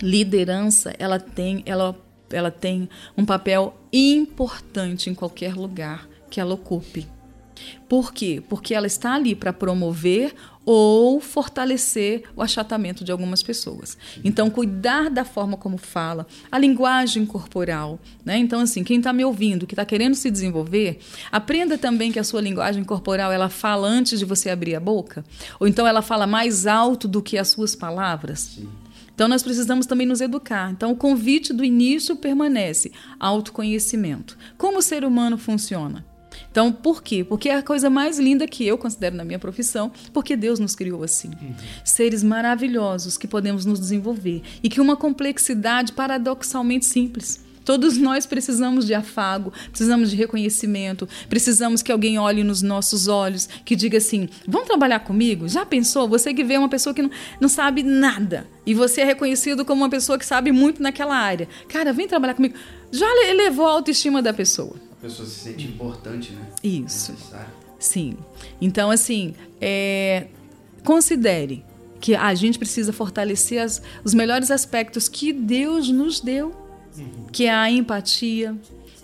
Liderança, 0.00 0.94
ela 0.98 1.18
tem, 1.18 1.62
ela, 1.64 1.96
ela 2.30 2.50
tem 2.50 2.88
um 3.16 3.24
papel 3.24 3.74
importante 3.92 5.08
em 5.08 5.14
qualquer 5.14 5.54
lugar 5.54 6.06
que 6.30 6.40
ela 6.40 6.54
ocupe. 6.54 7.08
Por 7.88 8.12
quê? 8.12 8.42
Porque 8.48 8.74
ela 8.74 8.86
está 8.86 9.14
ali 9.14 9.34
para 9.34 9.52
promover 9.52 10.34
ou 10.70 11.18
fortalecer 11.18 12.24
o 12.36 12.42
achatamento 12.42 13.02
de 13.02 13.10
algumas 13.10 13.42
pessoas. 13.42 13.96
Então, 14.22 14.50
cuidar 14.50 15.08
da 15.08 15.24
forma 15.24 15.56
como 15.56 15.78
fala, 15.78 16.26
a 16.52 16.58
linguagem 16.58 17.24
corporal. 17.24 17.98
Né? 18.22 18.36
Então, 18.36 18.60
assim, 18.60 18.84
quem 18.84 18.98
está 18.98 19.10
me 19.10 19.24
ouvindo, 19.24 19.66
que 19.66 19.72
está 19.72 19.86
querendo 19.86 20.14
se 20.14 20.30
desenvolver, 20.30 20.98
aprenda 21.32 21.78
também 21.78 22.12
que 22.12 22.18
a 22.18 22.24
sua 22.24 22.42
linguagem 22.42 22.84
corporal 22.84 23.32
ela 23.32 23.48
fala 23.48 23.88
antes 23.88 24.18
de 24.18 24.26
você 24.26 24.50
abrir 24.50 24.74
a 24.74 24.80
boca, 24.80 25.24
ou 25.58 25.66
então 25.66 25.86
ela 25.86 26.02
fala 26.02 26.26
mais 26.26 26.66
alto 26.66 27.08
do 27.08 27.22
que 27.22 27.38
as 27.38 27.48
suas 27.48 27.74
palavras. 27.74 28.40
Sim. 28.40 28.68
Então, 29.14 29.26
nós 29.26 29.42
precisamos 29.42 29.86
também 29.86 30.06
nos 30.06 30.20
educar. 30.20 30.70
Então, 30.70 30.92
o 30.92 30.96
convite 30.96 31.50
do 31.50 31.64
início 31.64 32.14
permanece: 32.14 32.92
autoconhecimento. 33.18 34.36
Como 34.58 34.80
o 34.80 34.82
ser 34.82 35.02
humano 35.02 35.38
funciona? 35.38 36.04
Então, 36.58 36.72
por 36.72 37.04
quê? 37.04 37.22
Porque 37.22 37.48
é 37.48 37.54
a 37.54 37.62
coisa 37.62 37.88
mais 37.88 38.18
linda 38.18 38.44
que 38.44 38.66
eu 38.66 38.76
considero 38.76 39.14
na 39.14 39.24
minha 39.24 39.38
profissão, 39.38 39.92
porque 40.12 40.34
Deus 40.34 40.58
nos 40.58 40.74
criou 40.74 41.04
assim. 41.04 41.28
Uhum. 41.40 41.54
Seres 41.84 42.24
maravilhosos 42.24 43.16
que 43.16 43.28
podemos 43.28 43.64
nos 43.64 43.78
desenvolver 43.78 44.42
e 44.60 44.68
que 44.68 44.80
uma 44.80 44.96
complexidade 44.96 45.92
paradoxalmente 45.92 46.84
simples. 46.84 47.44
Todos 47.64 47.96
nós 47.96 48.26
precisamos 48.26 48.84
de 48.84 48.92
afago, 48.92 49.52
precisamos 49.68 50.10
de 50.10 50.16
reconhecimento, 50.16 51.08
precisamos 51.28 51.80
que 51.80 51.92
alguém 51.92 52.18
olhe 52.18 52.42
nos 52.42 52.60
nossos 52.60 53.06
olhos, 53.06 53.48
que 53.64 53.76
diga 53.76 53.98
assim: 53.98 54.28
vamos 54.44 54.66
trabalhar 54.66 54.98
comigo? 54.98 55.46
Já 55.46 55.64
pensou? 55.64 56.08
Você 56.08 56.34
que 56.34 56.42
vê 56.42 56.58
uma 56.58 56.68
pessoa 56.68 56.92
que 56.92 57.02
não, 57.02 57.10
não 57.40 57.48
sabe 57.48 57.84
nada 57.84 58.48
e 58.66 58.74
você 58.74 59.02
é 59.02 59.04
reconhecido 59.04 59.64
como 59.64 59.82
uma 59.82 59.90
pessoa 59.90 60.18
que 60.18 60.26
sabe 60.26 60.50
muito 60.50 60.82
naquela 60.82 61.14
área. 61.14 61.48
Cara, 61.68 61.92
vem 61.92 62.08
trabalhar 62.08 62.34
comigo. 62.34 62.56
Já 62.90 63.06
elevou 63.28 63.68
a 63.68 63.70
autoestima 63.70 64.20
da 64.20 64.32
pessoa. 64.32 64.87
A 64.98 65.00
pessoa 65.00 65.28
se 65.28 65.36
sente 65.36 65.66
importante, 65.66 66.32
né? 66.32 66.46
Isso. 66.62 67.14
Sim. 67.78 68.16
Então, 68.60 68.90
assim, 68.90 69.34
é, 69.60 70.26
considere 70.84 71.64
que 72.00 72.14
a 72.14 72.34
gente 72.34 72.58
precisa 72.58 72.92
fortalecer 72.92 73.62
as, 73.62 73.80
os 74.04 74.12
melhores 74.12 74.50
aspectos 74.50 75.08
que 75.08 75.32
Deus 75.32 75.88
nos 75.88 76.20
deu, 76.20 76.54
uhum. 76.96 77.26
que 77.30 77.44
é 77.46 77.54
a 77.54 77.70
empatia, 77.70 78.56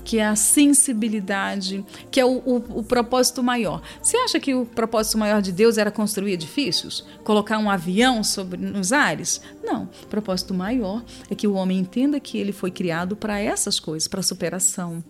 que 0.05 0.19
é 0.19 0.27
a 0.27 0.37
sensibilidade, 0.37 1.85
que 2.11 2.21
é 2.21 2.25
o, 2.25 2.39
o, 2.45 2.57
o, 2.81 2.83
propósito 2.83 3.43
maior. 3.43 3.81
Você 4.03 4.17
acha 4.19 4.39
que 4.39 4.55
o 4.55 4.67
propósito 4.67 5.17
maior 5.17 5.41
de 5.41 5.51
Deus 5.51 5.79
era 5.79 5.91
construir 5.91 6.33
edifícios? 6.33 7.05
Colocar 7.25 7.59
um 7.59 7.71
avião 7.71 8.23
sobre 8.23 8.59
nos 8.59 8.93
ares? 8.93 9.41
Não. 9.63 9.89
O 10.03 10.07
propósito 10.09 10.53
maior 10.53 11.03
é 11.31 11.35
que 11.35 11.47
o 11.47 11.55
homem 11.55 11.79
entenda 11.79 12.21
que 12.21 12.37
ele 12.37 12.53
foi 12.53 12.71
criado 12.71 13.17
para 13.17 13.41
essas 13.41 13.81
coisas, 13.81 14.07
para 14.07 14.23
superação, 14.23 15.03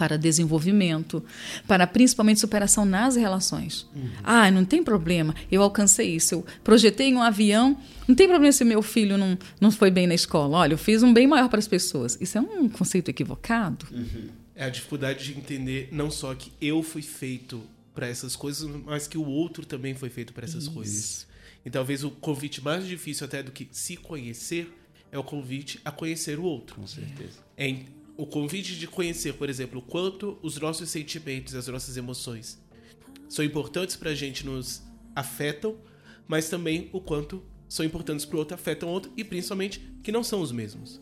para 0.00 0.16
desenvolvimento, 0.16 1.22
para 1.68 1.86
principalmente 1.86 2.40
superação 2.40 2.86
nas 2.86 3.16
relações. 3.16 3.86
Ah, 4.24 4.50
não 4.50 4.64
tem 4.64 4.82
problema, 4.82 5.34
eu 5.52 5.62
alcancei 5.62 6.16
isso, 6.16 6.36
eu 6.36 6.46
projetei 6.64 7.14
um 7.14 7.20
avião, 7.20 7.76
não 8.08 8.14
tem 8.14 8.26
problema 8.26 8.50
se 8.50 8.64
meu 8.64 8.80
filho 8.80 9.18
não, 9.18 9.38
não 9.60 9.70
foi 9.70 9.90
bem 9.90 10.06
na 10.06 10.14
escola. 10.14 10.56
Olha, 10.56 10.72
eu 10.72 10.78
fiz 10.78 11.02
um 11.02 11.12
bem 11.12 11.26
maior 11.26 11.50
para 11.50 11.58
as 11.58 11.68
pessoas. 11.68 12.16
Isso 12.18 12.38
é 12.38 12.40
um 12.40 12.66
conceito 12.66 13.10
equivocado. 13.10 13.86
É 14.56 14.64
a 14.64 14.70
dificuldade 14.70 15.22
de 15.22 15.38
entender 15.38 15.90
não 15.92 16.10
só 16.10 16.34
que 16.34 16.50
eu 16.62 16.82
fui 16.82 17.02
feito 17.02 17.62
para 17.94 18.08
essas 18.08 18.34
coisas, 18.34 18.66
mas 18.86 19.06
que 19.06 19.18
o 19.18 19.26
outro 19.26 19.66
também 19.66 19.94
foi 19.94 20.08
feito 20.08 20.32
para 20.32 20.46
essas 20.46 20.66
coisas. 20.66 21.26
E 21.62 21.68
talvez 21.68 22.02
o 22.04 22.10
convite 22.10 22.64
mais 22.64 22.86
difícil 22.86 23.26
até 23.26 23.42
do 23.42 23.52
que 23.52 23.68
se 23.70 23.98
conhecer 23.98 24.74
é 25.12 25.18
o 25.18 25.22
convite 25.24 25.78
a 25.84 25.90
conhecer 25.90 26.38
o 26.38 26.44
outro. 26.44 26.76
Com 26.76 26.86
certeza. 26.86 27.38
É 27.54 27.68
em- 27.68 27.84
o 28.20 28.26
convite 28.26 28.78
de 28.78 28.86
conhecer, 28.86 29.32
por 29.32 29.48
exemplo, 29.48 29.78
o 29.78 29.82
quanto 29.82 30.38
os 30.42 30.58
nossos 30.58 30.90
sentimentos 30.90 31.54
e 31.54 31.56
as 31.56 31.66
nossas 31.68 31.96
emoções 31.96 32.60
são 33.30 33.42
importantes 33.42 33.96
pra 33.96 34.14
gente, 34.14 34.44
nos 34.44 34.82
afetam, 35.16 35.78
mas 36.28 36.50
também 36.50 36.90
o 36.92 37.00
quanto 37.00 37.42
são 37.66 37.82
importantes 37.82 38.26
pro 38.26 38.36
outro, 38.36 38.54
afetam 38.54 38.90
o 38.90 38.92
outro 38.92 39.10
e 39.16 39.24
principalmente 39.24 39.80
que 40.02 40.12
não 40.12 40.22
são 40.22 40.42
os 40.42 40.52
mesmos. 40.52 41.00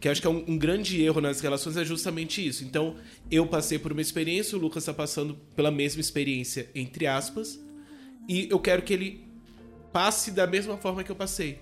Que 0.00 0.06
eu 0.06 0.12
acho 0.12 0.20
que 0.20 0.28
é 0.28 0.30
um, 0.30 0.44
um 0.46 0.56
grande 0.56 1.02
erro 1.02 1.20
nas 1.20 1.40
relações 1.40 1.76
é 1.76 1.84
justamente 1.84 2.46
isso. 2.46 2.62
Então, 2.62 2.96
eu 3.28 3.44
passei 3.44 3.76
por 3.76 3.90
uma 3.90 4.00
experiência, 4.00 4.56
o 4.56 4.60
Lucas 4.60 4.84
está 4.84 4.94
passando 4.94 5.34
pela 5.56 5.72
mesma 5.72 6.00
experiência, 6.00 6.70
entre 6.72 7.08
aspas, 7.08 7.58
e 8.28 8.46
eu 8.48 8.60
quero 8.60 8.82
que 8.82 8.92
ele 8.92 9.26
passe 9.92 10.30
da 10.30 10.46
mesma 10.46 10.76
forma 10.76 11.02
que 11.02 11.10
eu 11.10 11.16
passei. 11.16 11.58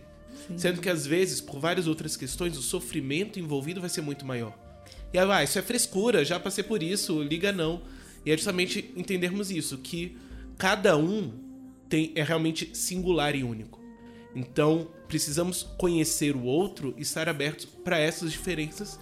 Sendo 0.54 0.82
que 0.82 0.90
às 0.90 1.06
vezes, 1.06 1.40
por 1.40 1.58
várias 1.58 1.86
outras 1.86 2.14
questões, 2.14 2.58
o 2.58 2.62
sofrimento 2.62 3.40
envolvido 3.40 3.80
vai 3.80 3.88
ser 3.88 4.02
muito 4.02 4.26
maior. 4.26 4.65
E 5.16 5.18
aí, 5.18 5.30
ah, 5.30 5.42
isso 5.42 5.58
é 5.58 5.62
frescura, 5.62 6.22
já 6.26 6.38
passei 6.38 6.62
por 6.62 6.82
isso, 6.82 7.22
liga 7.22 7.50
não. 7.50 7.80
E 8.22 8.30
é 8.30 8.36
justamente 8.36 8.92
entendermos 8.94 9.50
isso, 9.50 9.78
que 9.78 10.14
cada 10.58 10.94
um 10.98 11.32
tem, 11.88 12.12
é 12.14 12.22
realmente 12.22 12.68
singular 12.76 13.34
e 13.34 13.42
único. 13.42 13.80
Então, 14.34 14.88
precisamos 15.08 15.62
conhecer 15.78 16.36
o 16.36 16.42
outro, 16.42 16.94
estar 16.98 17.30
abertos 17.30 17.64
para 17.64 17.98
essas 17.98 18.30
diferenças 18.30 19.00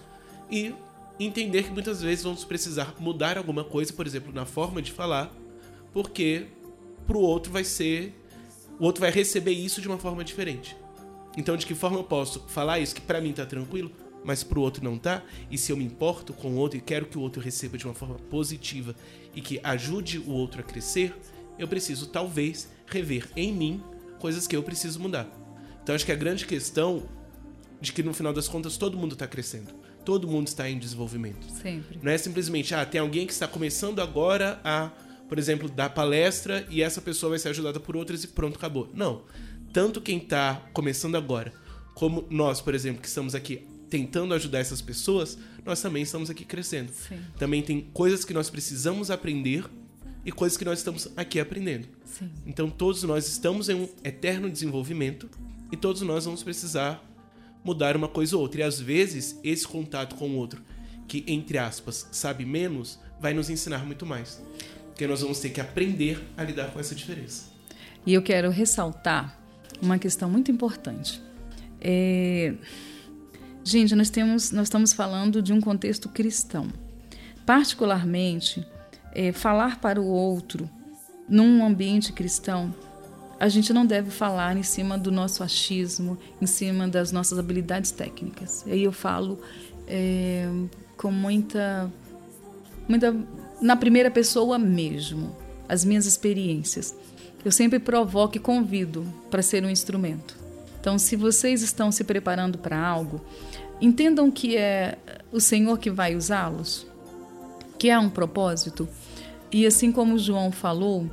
e 0.49 0.73
entender 1.19 1.63
que 1.63 1.71
muitas 1.71 2.01
vezes 2.01 2.23
vamos 2.23 2.45
precisar 2.45 2.95
mudar 2.97 3.37
alguma 3.37 3.65
coisa, 3.65 3.91
por 3.91 4.07
exemplo, 4.07 4.31
na 4.31 4.45
forma 4.45 4.81
de 4.81 4.93
falar, 4.93 5.35
porque 5.91 6.45
pro 7.05 7.19
outro 7.19 7.51
vai 7.51 7.65
ser. 7.65 8.13
O 8.79 8.85
outro 8.85 9.01
vai 9.01 9.11
receber 9.11 9.51
isso 9.51 9.81
de 9.81 9.87
uma 9.89 9.97
forma 9.97 10.23
diferente. 10.23 10.77
Então, 11.35 11.57
de 11.57 11.65
que 11.65 11.75
forma 11.75 11.97
eu 11.97 12.05
posso 12.05 12.39
falar 12.47 12.79
isso 12.79 12.95
que 12.95 13.01
pra 13.01 13.19
mim 13.19 13.33
tá 13.33 13.45
tranquilo, 13.45 13.91
mas 14.25 14.43
pro 14.43 14.59
outro 14.59 14.83
não 14.83 14.97
tá? 14.97 15.23
E 15.51 15.57
se 15.57 15.71
eu 15.71 15.77
me 15.77 15.85
importo 15.85 16.33
com 16.33 16.49
o 16.49 16.55
outro 16.55 16.77
e 16.77 16.81
quero 16.81 17.05
que 17.05 17.17
o 17.17 17.21
outro 17.21 17.41
receba 17.41 17.77
de 17.77 17.85
uma 17.85 17.93
forma 17.93 18.15
positiva 18.15 18.95
e 19.35 19.39
que 19.39 19.59
ajude 19.63 20.17
o 20.17 20.31
outro 20.31 20.61
a 20.61 20.63
crescer, 20.63 21.15
eu 21.59 21.67
preciso 21.67 22.07
talvez 22.07 22.67
rever 22.87 23.29
em 23.35 23.53
mim 23.53 23.83
coisas 24.19 24.47
que 24.47 24.55
eu 24.55 24.63
preciso 24.63 24.99
mudar. 24.99 25.29
Então, 25.83 25.93
acho 25.93 26.05
que 26.05 26.11
a 26.11 26.15
grande 26.15 26.47
questão 26.47 27.07
de 27.79 27.93
que 27.93 28.01
no 28.01 28.13
final 28.13 28.33
das 28.33 28.47
contas 28.47 28.75
todo 28.77 28.97
mundo 28.97 29.15
tá 29.15 29.27
crescendo. 29.27 29.71
Todo 30.03 30.27
mundo 30.27 30.47
está 30.47 30.67
em 30.67 30.79
desenvolvimento. 30.79 31.47
Sempre. 31.61 31.99
Não 32.01 32.11
é 32.11 32.17
simplesmente, 32.17 32.73
ah, 32.73 32.85
tem 32.85 32.99
alguém 32.99 33.27
que 33.27 33.33
está 33.33 33.47
começando 33.47 33.99
agora 33.99 34.59
a, 34.63 34.89
por 35.29 35.37
exemplo, 35.37 35.69
dar 35.69 35.89
palestra 35.89 36.65
e 36.69 36.81
essa 36.81 36.99
pessoa 36.99 37.31
vai 37.31 37.39
ser 37.39 37.49
ajudada 37.49 37.79
por 37.79 37.95
outras 37.95 38.23
e 38.23 38.27
pronto, 38.27 38.57
acabou. 38.57 38.89
Não. 38.93 39.23
Tanto 39.71 40.01
quem 40.01 40.17
está 40.17 40.63
começando 40.73 41.15
agora, 41.15 41.53
como 41.93 42.25
nós, 42.29 42.61
por 42.61 42.73
exemplo, 42.73 43.01
que 43.01 43.07
estamos 43.07 43.35
aqui 43.35 43.67
tentando 43.89 44.33
ajudar 44.33 44.59
essas 44.59 44.81
pessoas, 44.81 45.37
nós 45.63 45.81
também 45.81 46.03
estamos 46.03 46.29
aqui 46.29 46.45
crescendo. 46.45 46.91
Sim. 46.91 47.19
Também 47.37 47.61
tem 47.61 47.81
coisas 47.93 48.25
que 48.25 48.33
nós 48.33 48.49
precisamos 48.49 49.09
aprender 49.11 49.65
e 50.25 50.31
coisas 50.31 50.57
que 50.57 50.65
nós 50.65 50.79
estamos 50.79 51.07
aqui 51.15 51.39
aprendendo. 51.39 51.87
Sim. 52.03 52.29
Então 52.45 52.69
todos 52.69 53.03
nós 53.03 53.27
estamos 53.27 53.69
em 53.69 53.75
um 53.75 53.89
eterno 54.03 54.49
desenvolvimento 54.49 55.29
e 55.71 55.77
todos 55.77 56.01
nós 56.01 56.25
vamos 56.25 56.43
precisar 56.43 57.03
mudar 57.63 57.95
uma 57.95 58.07
coisa 58.07 58.35
ou 58.35 58.41
outra. 58.41 58.61
E 58.61 58.63
às 58.63 58.79
vezes 58.79 59.39
esse 59.43 59.67
contato 59.67 60.15
com 60.15 60.29
o 60.29 60.35
outro, 60.35 60.61
que 61.07 61.23
entre 61.27 61.57
aspas 61.57 62.07
sabe 62.11 62.45
menos, 62.45 62.99
vai 63.19 63.33
nos 63.33 63.49
ensinar 63.49 63.85
muito 63.85 64.05
mais. 64.05 64.41
Porque 64.87 65.05
nós 65.07 65.21
vamos 65.21 65.39
ter 65.39 65.49
que 65.49 65.59
aprender 65.59 66.23
a 66.37 66.43
lidar 66.43 66.71
com 66.71 66.79
essa 66.79 66.95
diferença. 66.95 67.53
E 68.05 68.13
eu 68.13 68.21
quero 68.21 68.49
ressaltar 68.49 69.37
uma 69.81 69.99
questão 69.99 70.29
muito 70.29 70.51
importante. 70.51 71.21
É, 71.81 72.53
Gente, 73.67 73.95
nós, 73.95 74.11
temos, 74.11 74.51
nós 74.51 74.67
estamos 74.67 74.93
falando 74.93 75.41
de 75.41 75.51
um 75.51 75.59
contexto 75.59 76.07
cristão. 76.07 76.67
Particularmente, 77.47 78.63
é, 79.11 79.31
falar 79.31 79.79
para 79.79 79.99
o 79.99 80.05
outro 80.05 80.69
num 81.27 81.65
ambiente 81.65 82.13
cristão, 82.13 82.71
a 83.39 83.49
gente 83.49 83.73
não 83.73 83.83
deve 83.83 84.11
falar 84.11 84.55
em 84.55 84.61
cima 84.61 84.99
do 84.99 85.11
nosso 85.11 85.43
achismo, 85.43 86.15
em 86.39 86.45
cima 86.45 86.87
das 86.87 87.11
nossas 87.11 87.39
habilidades 87.39 87.89
técnicas. 87.89 88.63
Aí 88.67 88.83
eu 88.83 88.91
falo 88.91 89.39
é, 89.87 90.47
com 90.95 91.11
muita, 91.11 91.91
muita. 92.87 93.15
na 93.59 93.75
primeira 93.75 94.11
pessoa 94.11 94.59
mesmo, 94.59 95.35
as 95.67 95.83
minhas 95.83 96.05
experiências. 96.05 96.95
Eu 97.43 97.51
sempre 97.51 97.79
provoco 97.79 98.37
e 98.37 98.39
convido 98.39 99.11
para 99.31 99.41
ser 99.41 99.65
um 99.65 99.69
instrumento. 99.71 100.44
Então, 100.85 100.99
se 100.99 101.15
vocês 101.15 101.63
estão 101.63 101.91
se 101.91 102.03
preparando 102.03 102.59
para 102.59 102.79
algo, 102.79 103.19
entendam 103.81 104.29
que 104.29 104.55
é 104.55 104.99
o 105.31 105.39
Senhor 105.39 105.79
que 105.79 105.89
vai 105.89 106.15
usá-los, 106.15 106.85
que 107.79 107.89
há 107.89 107.99
um 107.99 108.07
propósito. 108.07 108.87
E 109.51 109.65
assim 109.65 109.91
como 109.91 110.15
João 110.19 110.51
falou, 110.51 111.09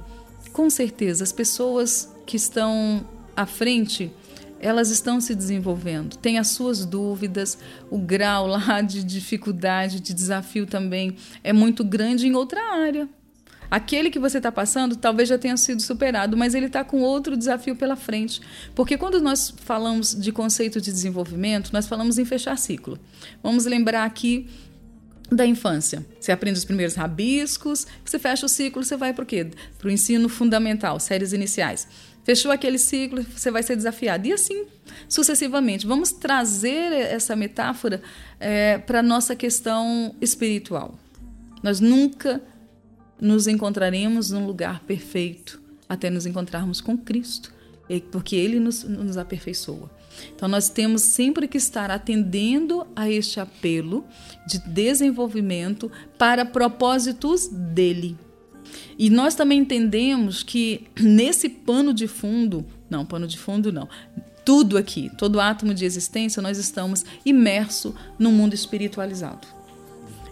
com 0.53 0.69
certeza 0.69 1.25
as 1.25 1.33
pessoas 1.33 2.15
que 2.27 2.37
estão 2.37 3.03
à 3.35 3.47
frente, 3.47 4.13
elas 4.61 4.91
estão 4.91 5.23
se 5.23 5.35
desenvolvendo, 5.35 6.19
têm 6.19 6.39
as 6.39 6.49
suas 6.49 6.85
dúvidas, 6.85 7.57
o 7.91 7.97
grau 7.97 8.47
lá 8.47 8.83
de 8.83 9.03
dificuldade, 9.03 10.01
de 10.01 10.13
desafio 10.13 10.67
também 10.67 11.17
é 11.43 11.55
muito 11.55 11.83
grande 11.83 12.27
em 12.27 12.35
outra 12.35 12.61
área. 12.75 13.09
Aquele 13.73 14.11
que 14.11 14.19
você 14.19 14.37
está 14.37 14.53
passando 14.53 14.97
talvez 14.97 15.31
já 15.31 15.39
tenha 15.39 15.57
sido 15.57 15.81
superado, 15.81 16.37
mas 16.37 16.55
ele 16.55 16.67
está 16.67 16.85
com 16.85 17.01
outro 17.01 17.35
desafio 17.35 17.75
pela 17.75 17.97
frente. 17.97 18.39
Porque 18.75 18.99
quando 18.99 19.19
nós 19.19 19.55
falamos 19.65 20.15
de 20.15 20.31
conceito 20.31 20.79
de 20.79 20.93
desenvolvimento, 20.93 21.71
nós 21.73 21.87
falamos 21.87 22.19
em 22.19 22.25
fechar 22.27 22.59
ciclo. 22.59 22.99
Vamos 23.43 23.65
lembrar 23.65 24.05
aqui 24.05 24.47
da 25.31 25.47
infância. 25.47 26.05
Você 26.21 26.31
aprende 26.31 26.59
os 26.59 26.67
primeiros 26.67 26.97
rabiscos, 26.97 27.87
você 28.05 28.19
fecha 28.19 28.45
o 28.45 28.49
ciclo, 28.51 28.85
você 28.85 28.95
vai 28.95 29.15
para 29.15 29.23
o 29.23 29.27
quê? 29.27 29.51
Para 29.79 29.89
o 29.89 29.91
ensino 29.91 30.29
fundamental, 30.29 31.01
séries 31.01 31.33
iniciais. 31.33 31.89
Fechou 32.25 32.53
aquele 32.53 32.77
ciclo, 32.77 33.25
você 33.35 33.51
vai 33.51 33.63
ser 33.63 33.75
desafiado. 33.75 34.29
E 34.29 34.35
assim 34.35 34.67
sucessivamente. 35.09 35.87
Vamos 35.87 36.13
trazer 36.13 36.93
essa 36.93 37.35
metáfora 37.35 38.03
é, 38.39 38.77
para 38.77 38.99
a 38.99 39.03
nossa 39.03 39.35
questão 39.35 40.15
espiritual. 40.21 40.99
Nós 41.63 41.81
nunca 41.81 42.43
nos 43.23 43.47
encontraremos 43.47 44.33
num 44.33 44.45
lugar 44.45 44.81
perfeito 44.81 45.63
até 45.89 46.11
nos 46.11 46.27
encontrarmos 46.27 46.81
com 46.81 46.99
Cristo, 46.99 47.53
porque 48.11 48.35
Ele 48.35 48.59
nos, 48.59 48.83
nos 48.83 49.17
aperfeiçoa. 49.17 49.91
Então, 50.35 50.49
nós 50.49 50.69
temos 50.69 51.03
sempre 51.03 51.47
que 51.47 51.57
estar 51.57 51.91
atendendo 51.91 52.87
a 52.97 53.09
este 53.09 53.39
apelo 53.39 54.05
de 54.47 54.59
desenvolvimento 54.59 55.91
para 56.19 56.45
propósitos 56.45 57.47
dele. 57.49 58.17
E 58.99 59.09
nós 59.09 59.35
também 59.35 59.61
entendemos 59.61 60.43
que 60.43 60.87
nesse 60.99 61.49
pano 61.49 61.95
de 61.95 62.09
fundo, 62.09 62.67
não, 62.91 63.07
pano 63.07 63.27
de 63.27 63.39
fundo 63.39 63.73
não, 63.73 63.89
tudo 64.45 64.77
aqui, 64.77 65.11
todo 65.17 65.41
átomo 65.41 65.73
de 65.73 65.85
existência, 65.85 66.43
nós 66.43 66.59
estamos 66.59 67.05
imerso 67.25 67.95
no 68.19 68.33
mundo 68.33 68.55
espiritualizado. 68.55 69.47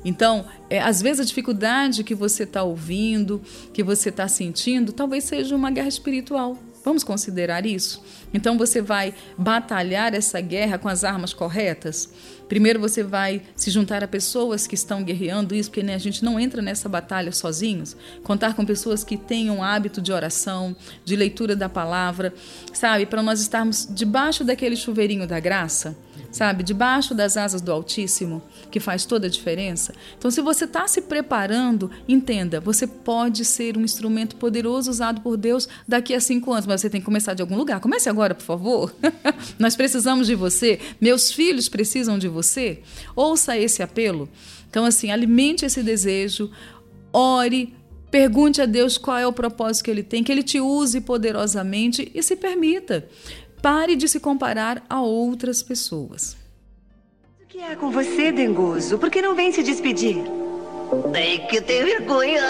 Então, 0.05 0.47
é, 0.69 0.81
às 0.81 1.03
vezes 1.03 1.21
a 1.21 1.25
dificuldade 1.25 2.03
que 2.05 2.15
você 2.15 2.45
está 2.45 2.63
ouvindo, 2.63 3.41
que 3.73 3.83
você 3.83 4.09
está 4.09 4.27
sentindo, 4.29 4.93
talvez 4.93 5.25
seja 5.25 5.55
uma 5.55 5.71
guerra 5.71 5.89
espiritual. 5.89 6.57
Vamos 6.83 7.05
considerar 7.05 7.67
isso? 7.67 8.03
Então 8.33 8.57
você 8.57 8.81
vai 8.81 9.13
batalhar 9.37 10.15
essa 10.15 10.41
guerra 10.41 10.79
com 10.79 10.89
as 10.89 11.05
armas 11.05 11.35
corretas? 11.35 12.09
Primeiro 12.51 12.81
você 12.81 13.05
vai 13.05 13.43
se 13.55 13.71
juntar 13.71 14.03
a 14.03 14.09
pessoas 14.09 14.67
que 14.67 14.75
estão 14.75 15.05
guerreando 15.05 15.55
isso, 15.55 15.71
porque 15.71 15.85
né, 15.85 15.95
a 15.95 15.99
gente 15.99 16.25
não 16.25 16.39
entra 16.39 16.61
nessa 16.61 16.89
batalha 16.89 17.31
sozinhos. 17.31 17.97
Contar 18.25 18.55
com 18.55 18.67
pessoas 18.67 19.05
que 19.05 19.17
tenham 19.17 19.63
hábito 19.63 20.03
de 20.03 20.11
oração, 20.11 20.75
de 21.05 21.15
leitura 21.15 21.55
da 21.55 21.69
palavra, 21.69 22.35
sabe? 22.73 23.07
Para 23.07 23.23
nós 23.23 23.41
estarmos 23.41 23.87
debaixo 23.89 24.43
daquele 24.43 24.75
chuveirinho 24.75 25.29
da 25.29 25.39
graça, 25.39 25.97
sabe, 26.33 26.65
debaixo 26.65 27.15
das 27.15 27.37
asas 27.37 27.61
do 27.61 27.71
Altíssimo, 27.71 28.43
que 28.69 28.81
faz 28.81 29.05
toda 29.05 29.29
a 29.29 29.31
diferença. 29.31 29.95
Então, 30.19 30.29
se 30.29 30.41
você 30.41 30.65
está 30.65 30.89
se 30.89 31.03
preparando, 31.03 31.89
entenda, 32.09 32.59
você 32.61 32.85
pode 32.85 33.45
ser 33.45 33.77
um 33.77 33.83
instrumento 33.83 34.35
poderoso 34.35 34.91
usado 34.91 35.21
por 35.21 35.37
Deus 35.37 35.69
daqui 35.87 36.15
a 36.15 36.21
cinco 36.21 36.53
anos, 36.53 36.67
mas 36.67 36.81
você 36.81 36.91
tem 36.91 37.01
que 37.01 37.05
começar 37.05 37.35
de 37.35 37.43
algum 37.43 37.57
lugar. 37.57 37.79
Comece 37.79 38.09
agora, 38.09 38.35
por 38.35 38.45
favor. 38.45 38.93
Nós 39.57 39.77
precisamos 39.77 40.27
de 40.27 40.35
você. 40.35 40.81
Meus 41.01 41.31
filhos 41.31 41.69
precisam 41.69 42.19
de 42.19 42.27
você. 42.27 42.40
Ouça 43.15 43.59
esse 43.59 43.83
apelo. 43.83 44.29
Então, 44.69 44.85
assim, 44.85 45.11
alimente 45.11 45.65
esse 45.65 45.83
desejo, 45.83 46.51
ore, 47.13 47.75
pergunte 48.11 48.63
a 48.63 48.67
Deus 48.67 48.97
qual 48.97 49.19
é 49.19 49.27
o 49.27 49.33
propósito 49.33 49.85
que 49.85 49.91
Ele 49.91 50.03
tem, 50.03 50.23
que 50.23 50.31
Ele 50.31 50.43
te 50.43 50.61
use 50.61 51.01
poderosamente 51.01 52.11
e 52.15 52.23
se 52.23 52.37
permita. 52.37 53.09
Pare 53.61 53.97
de 53.97 54.09
se 54.09 54.21
comparar 54.21 54.85
a 54.89 55.03
outras 55.03 55.63
pessoas. 55.63 56.37
O 57.43 57.47
que 57.47 57.59
é 57.59 57.75
com 57.77 57.91
você, 57.91 58.33
Dengoso? 58.33 58.99
Por 58.99 59.11
que 59.11 59.21
não 59.21 59.35
vem 59.35 59.53
se 59.53 59.63
despedir? 59.63 60.17
Tem 61.13 61.47
que 61.47 61.61
ter 61.61 61.85
vergonha. 61.85 62.41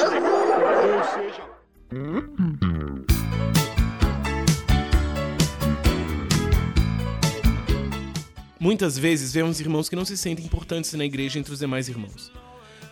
Muitas 8.61 8.98
vezes 8.98 9.32
vemos 9.32 9.58
irmãos 9.58 9.88
que 9.88 9.96
não 9.96 10.04
se 10.04 10.18
sentem 10.18 10.44
importantes 10.44 10.92
na 10.92 11.02
igreja 11.02 11.38
entre 11.38 11.50
os 11.50 11.61
demais 11.61 11.88
irmãos. 11.88 12.30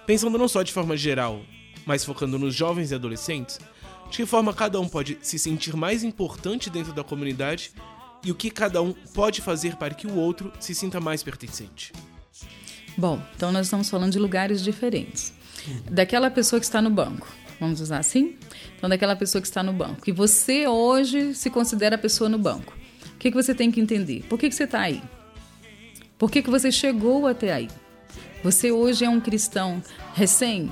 Pensando 0.07 0.39
não 0.39 0.49
só 0.49 0.63
de 0.63 0.73
forma 0.73 0.97
geral, 0.97 1.43
mas 1.85 2.07
focando 2.07 2.39
nos 2.39 2.55
jovens 2.55 2.91
e 2.91 2.95
adolescentes, 2.95 3.61
de 4.11 4.17
que 4.17 4.25
forma 4.25 4.55
cada 4.55 4.81
um 4.81 4.89
pode 4.89 5.19
se 5.21 5.39
sentir 5.39 5.77
mais 5.77 6.03
importante 6.03 6.71
dentro 6.71 6.95
da 6.95 7.05
comunidade 7.05 7.73
e 8.25 8.33
o 8.33 8.35
que 8.35 8.51
cada 8.51 8.81
um 8.81 8.95
pode 9.13 9.43
fazer 9.43 9.77
para 9.77 9.93
que 9.93 10.07
o 10.07 10.15
outro 10.15 10.51
se 10.59 10.75
sinta 10.75 11.01
mais 11.01 11.23
pertencente. 11.23 11.93
Bom, 12.97 13.21
então 13.37 13.53
nós 13.53 13.67
estamos 13.67 13.91
falando 13.91 14.13
de 14.13 14.19
lugares 14.19 14.65
diferentes. 14.65 15.35
Daquela 15.91 16.31
pessoa 16.31 16.59
que 16.59 16.65
está 16.65 16.81
no 16.81 16.89
banco, 16.89 17.29
vamos 17.61 17.83
usar 17.83 17.99
assim? 17.99 18.39
Então, 18.79 18.89
daquela 18.89 19.15
pessoa 19.15 19.43
que 19.43 19.49
está 19.49 19.63
no 19.63 19.75
banco. 19.75 20.09
E 20.09 20.13
você 20.13 20.67
hoje 20.67 21.35
se 21.35 21.51
considera 21.51 21.97
a 21.97 21.99
pessoa 21.99 22.31
no 22.31 22.39
banco. 22.39 22.75
O 23.15 23.19
que, 23.19 23.31
que 23.31 23.37
você 23.37 23.55
tem 23.55 23.71
que 23.71 23.81
entender? 23.83 24.25
Por 24.31 24.39
que, 24.39 24.49
que 24.49 24.55
você 24.55 24.65
está 24.65 24.81
aí? 24.81 25.03
Por 26.19 26.31
que, 26.31 26.43
que 26.43 26.51
você 26.51 26.73
chegou 26.73 27.27
até 27.27 27.53
aí? 27.53 27.69
Você 28.43 28.73
hoje 28.73 29.05
é 29.05 29.09
um 29.09 29.21
cristão 29.21 29.83
recém? 30.15 30.71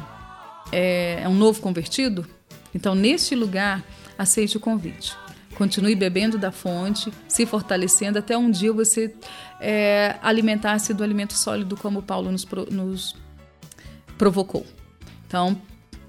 É, 0.72 1.20
é 1.22 1.28
um 1.28 1.34
novo 1.34 1.60
convertido? 1.60 2.26
Então, 2.74 2.94
neste 2.94 3.34
lugar, 3.34 3.84
aceite 4.18 4.56
o 4.56 4.60
convite. 4.60 5.16
Continue 5.54 5.94
bebendo 5.94 6.36
da 6.36 6.50
fonte, 6.50 7.10
se 7.28 7.46
fortalecendo 7.46 8.18
até 8.18 8.36
um 8.36 8.50
dia 8.50 8.72
você 8.72 9.14
é, 9.60 10.16
alimentar-se 10.20 10.92
do 10.92 11.02
alimento 11.02 11.32
sólido, 11.32 11.76
como 11.76 12.02
Paulo 12.02 12.30
nos, 12.30 12.46
nos 12.70 13.16
provocou. 14.18 14.66
Então, 15.26 15.60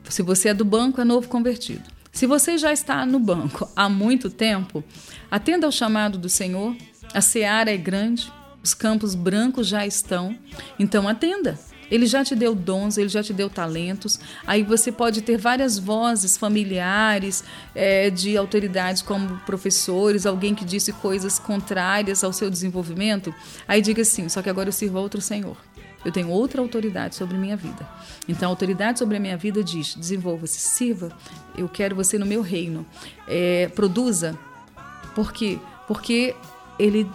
se 0.10 0.22
você 0.22 0.50
é 0.50 0.54
do 0.54 0.66
banco, 0.66 1.00
é 1.00 1.06
novo 1.06 1.28
convertido. 1.28 1.84
Se 2.12 2.26
você 2.26 2.58
já 2.58 2.74
está 2.74 3.06
no 3.06 3.20
banco 3.20 3.70
há 3.76 3.88
muito 3.88 4.30
tempo, 4.30 4.84
atenda 5.30 5.68
ao 5.68 5.72
chamado 5.72 6.18
do 6.18 6.28
Senhor. 6.28 6.76
A 7.14 7.22
seara 7.22 7.72
é 7.72 7.78
grande, 7.78 8.32
os 8.68 8.74
campos 8.74 9.16
brancos 9.16 9.66
já 9.66 9.88
estão, 9.88 10.38
então 10.78 11.08
atenda. 11.08 11.58
Ele 11.90 12.06
já 12.06 12.22
te 12.22 12.36
deu 12.36 12.54
dons, 12.54 12.98
ele 12.98 13.08
já 13.08 13.24
te 13.24 13.32
deu 13.32 13.50
talentos. 13.50 14.20
Aí 14.46 14.62
você 14.62 14.92
pode 14.92 15.22
ter 15.22 15.38
várias 15.38 15.80
vozes 15.80 16.36
familiares, 16.36 17.46
é, 17.74 18.10
de 18.10 18.36
autoridades 18.36 19.02
como 19.02 19.38
professores, 19.46 20.26
alguém 20.26 20.54
que 20.54 20.66
disse 20.66 20.92
coisas 20.92 21.40
contrárias 21.40 22.26
ao 22.26 22.34
seu 22.34 22.50
desenvolvimento. 22.50 23.34
Aí 23.66 23.82
diga 23.82 24.02
assim: 24.02 24.28
só 24.28 24.42
que 24.42 24.50
agora 24.50 24.68
eu 24.68 24.74
sirvo 24.74 24.98
a 24.98 25.02
outro 25.02 25.22
Senhor. 25.22 25.56
Eu 26.04 26.12
tenho 26.12 26.30
outra 26.30 26.62
autoridade 26.62 27.16
sobre 27.16 27.38
minha 27.38 27.56
vida. 27.56 27.88
Então, 28.28 28.50
a 28.50 28.52
autoridade 28.52 29.00
sobre 29.00 29.16
a 29.16 29.20
minha 29.20 29.38
vida 29.38 29.64
diz: 29.64 29.96
desenvolva-se, 29.96 30.60
sirva. 30.60 31.10
Eu 31.58 31.70
quero 31.70 31.96
você 31.96 32.18
no 32.18 32.26
meu 32.26 32.42
reino. 32.42 32.86
É, 33.30 33.70
produza. 33.74 34.38
Por 35.16 35.32
quê? 35.32 35.58
Porque 35.88 36.36
ele, 36.80 37.10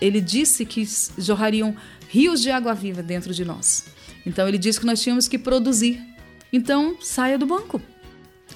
ele 0.00 0.20
disse 0.20 0.64
que 0.64 0.86
jorrariam 1.18 1.74
rios 2.08 2.40
de 2.40 2.50
água 2.50 2.74
viva 2.74 3.02
dentro 3.02 3.32
de 3.32 3.44
nós. 3.44 3.86
Então 4.24 4.46
ele 4.48 4.58
disse 4.58 4.80
que 4.80 4.86
nós 4.86 5.00
tínhamos 5.02 5.28
que 5.28 5.38
produzir. 5.38 6.00
Então 6.52 6.96
saia 7.00 7.38
do 7.38 7.46
banco. 7.46 7.80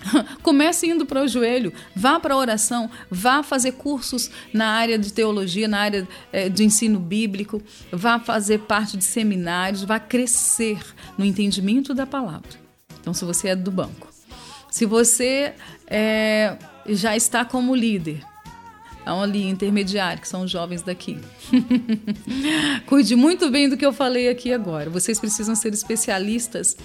Comece 0.43 0.87
indo 0.87 1.05
para 1.05 1.23
o 1.23 1.29
joelho, 1.29 1.73
vá 1.95 2.19
para 2.21 2.35
a 2.35 2.37
oração, 2.37 2.91
vá 3.11 3.43
fazer 3.43 3.73
cursos 3.73 4.31
na 4.53 4.69
área 4.69 4.99
de 4.99 5.13
teologia, 5.13 5.69
na 5.69 5.81
área 5.81 6.09
eh, 6.33 6.49
de 6.49 6.65
ensino 6.65 6.99
bíblico, 6.99 7.61
vá 7.93 8.19
fazer 8.19 8.61
parte 8.61 8.97
de 8.97 9.05
seminários, 9.05 9.83
vá 9.83 9.99
crescer 9.99 10.79
no 11.19 11.25
entendimento 11.25 11.93
da 11.93 12.07
palavra. 12.07 12.49
Então, 13.01 13.13
se 13.13 13.25
você 13.25 13.49
é 13.49 13.57
do 13.57 13.71
banco, 13.71 14.09
se 14.71 14.87
você 14.87 15.55
é, 15.87 16.57
já 16.87 17.17
está 17.17 17.45
como 17.45 17.75
líder, 17.75 18.25
ali, 19.19 19.49
intermediário, 19.49 20.21
que 20.21 20.29
são 20.29 20.43
os 20.43 20.51
jovens 20.51 20.83
daqui. 20.83 21.19
Cuide 22.85 23.17
muito 23.17 23.51
bem 23.51 23.67
do 23.67 23.79
que 23.79 23.87
eu 23.87 23.93
falei 23.95 24.29
aqui 24.29 24.53
agora. 24.53 24.91
Vocês 24.91 25.19
precisam 25.19 25.55
ser 25.55 25.73
especialistas, 25.73 26.77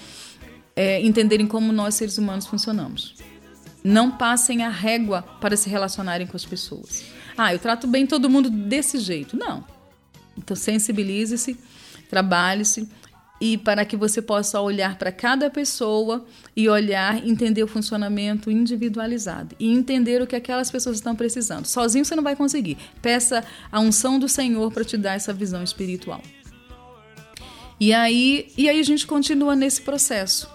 é, 0.74 1.02
entenderem 1.02 1.46
como 1.46 1.74
nós, 1.74 1.96
seres 1.96 2.18
humanos, 2.18 2.48
funcionamos. 2.48 3.16
Não 3.84 4.10
passem 4.12 4.64
a 4.64 4.70
régua 4.70 5.22
para 5.42 5.58
se 5.58 5.70
relacionarem 5.70 6.26
com 6.26 6.38
as 6.38 6.46
pessoas. 6.46 7.04
Ah, 7.38 7.54
eu 7.54 7.60
trato 7.60 7.86
bem 7.86 8.08
todo 8.08 8.30
mundo 8.30 8.50
desse 8.50 8.98
jeito. 9.00 9.38
Não. 9.38 9.66
Então, 10.38 10.56
sensibilize-se, 10.56 11.58
trabalhe-se, 12.10 12.88
e 13.40 13.58
para 13.58 13.84
que 13.84 13.98
você 13.98 14.22
possa 14.22 14.62
olhar 14.62 14.98
para 14.98 15.12
cada 15.12 15.50
pessoa 15.50 16.26
e 16.56 16.70
olhar, 16.70 17.26
entender 17.28 17.64
o 17.64 17.68
funcionamento 17.68 18.50
individualizado 18.50 19.56
e 19.60 19.70
entender 19.70 20.22
o 20.22 20.28
que 20.28 20.36
aquelas 20.36 20.72
pessoas 20.72 20.98
estão 20.98 21.16
precisando. 21.16 21.66
Sozinho 21.66 22.06
você 22.06 22.16
não 22.16 22.24
vai 22.24 22.36
conseguir. 22.36 22.78
Peça 23.02 23.44
a 23.72 23.80
unção 23.80 24.18
do 24.18 24.30
Senhor 24.30 24.72
para 24.72 24.86
te 24.86 24.98
dar 24.98 25.16
essa 25.16 25.34
visão 25.34 25.64
espiritual. 25.64 26.22
E 27.80 27.94
aí, 27.94 28.54
e 28.58 28.70
aí 28.70 28.80
a 28.80 28.84
gente 28.84 29.06
continua 29.06 29.56
nesse 29.56 29.82
processo. 29.82 30.50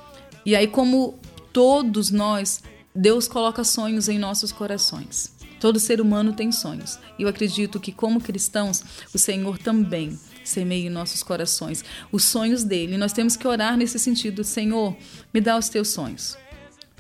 E 0.45 0.57
aí 0.57 0.67
como 0.67 1.19
todos 1.53 2.11
nós, 2.11 2.63
Deus 2.95 3.29
coloca 3.29 3.63
sonhos 3.63 4.09
em 4.09 4.19
nossos 4.19 4.53
corações. 4.53 5.35
Todo 5.61 5.79
ser 5.79 6.01
humano 6.01 6.33
tem 6.33 6.51
sonhos. 6.51 6.99
E 7.19 7.23
eu 7.25 7.29
acredito 7.29 7.79
que 7.79 7.93
como 7.93 8.23
cristãos, 8.23 8.83
o 9.13 9.19
Senhor 9.19 9.59
também 9.59 10.19
semeie 10.45 10.87
em 10.87 10.91
nossos 10.91 11.23
corações 11.23 11.85
os 12.11 12.25
sonhos 12.25 12.65
dele. 12.65 12.95
E 12.95 12.99
nós 12.99 13.13
temos 13.13 13.37
que 13.37 13.47
orar 13.47 13.77
nesse 13.77 13.99
sentido: 13.99 14.45
Senhor, 14.45 14.97
me 15.33 15.41
dá 15.41 15.57
os 15.57 15.69
teus 15.69 15.89
sonhos. 15.89 16.37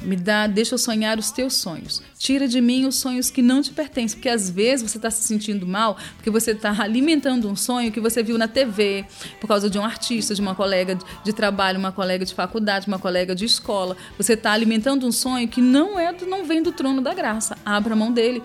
Me 0.03 0.16
dá, 0.16 0.47
deixa 0.47 0.74
eu 0.74 0.78
sonhar 0.78 1.18
os 1.18 1.30
teus 1.30 1.55
sonhos. 1.57 2.03
Tira 2.18 2.49
de 2.49 2.61
mim 2.61 2.86
os 2.86 2.97
sonhos 2.97 3.30
que 3.30 3.43
não 3.43 3.61
te 3.61 3.70
pertencem, 3.70 4.16
porque 4.16 4.30
às 4.30 4.49
vezes 4.49 4.91
você 4.91 4.97
está 4.97 5.11
se 5.11 5.22
sentindo 5.22 5.66
mal 5.66 5.97
porque 6.16 6.30
você 6.30 6.53
está 6.53 6.74
alimentando 6.82 7.49
um 7.49 7.57
sonho 7.57 7.93
que 7.93 8.01
você 8.01 8.22
viu 8.22 8.38
na 8.38 8.49
TV, 8.49 9.05
por 9.41 9.47
causa 9.47 9.68
de 9.68 9.78
um 9.78 9.84
artista, 9.84 10.34
de 10.34 10.41
uma 10.41 10.55
colega 10.55 10.99
de 11.22 11.32
trabalho, 11.32 11.78
uma 11.78 11.93
colega 11.93 12.24
de 12.24 12.34
faculdade, 12.34 12.86
uma 12.86 12.99
colega 12.99 13.34
de 13.34 13.45
escola. 13.45 13.97
Você 14.16 14.32
está 14.32 14.53
alimentando 14.53 15.07
um 15.07 15.12
sonho 15.12 15.47
que 15.47 15.61
não 15.61 15.99
é, 15.99 16.12
não 16.26 16.45
vem 16.45 16.62
do 16.62 16.72
trono 16.72 17.03
da 17.03 17.12
graça. 17.12 17.57
Abra 17.64 17.93
a 17.93 17.97
mão 17.97 18.11
dele, 18.11 18.43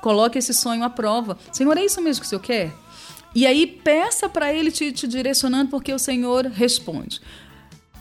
coloque 0.00 0.38
esse 0.38 0.54
sonho 0.54 0.82
à 0.84 0.88
prova. 0.88 1.36
Senhor, 1.52 1.76
é 1.76 1.84
isso 1.84 2.00
mesmo 2.00 2.22
que 2.22 2.26
o 2.26 2.28
Senhor 2.28 2.40
quer? 2.40 2.72
E 3.34 3.46
aí 3.46 3.66
peça 3.66 4.28
para 4.28 4.52
ele 4.52 4.70
te, 4.70 4.90
te 4.92 5.06
direcionando, 5.06 5.70
porque 5.70 5.92
o 5.92 5.98
Senhor 5.98 6.46
responde. 6.46 7.20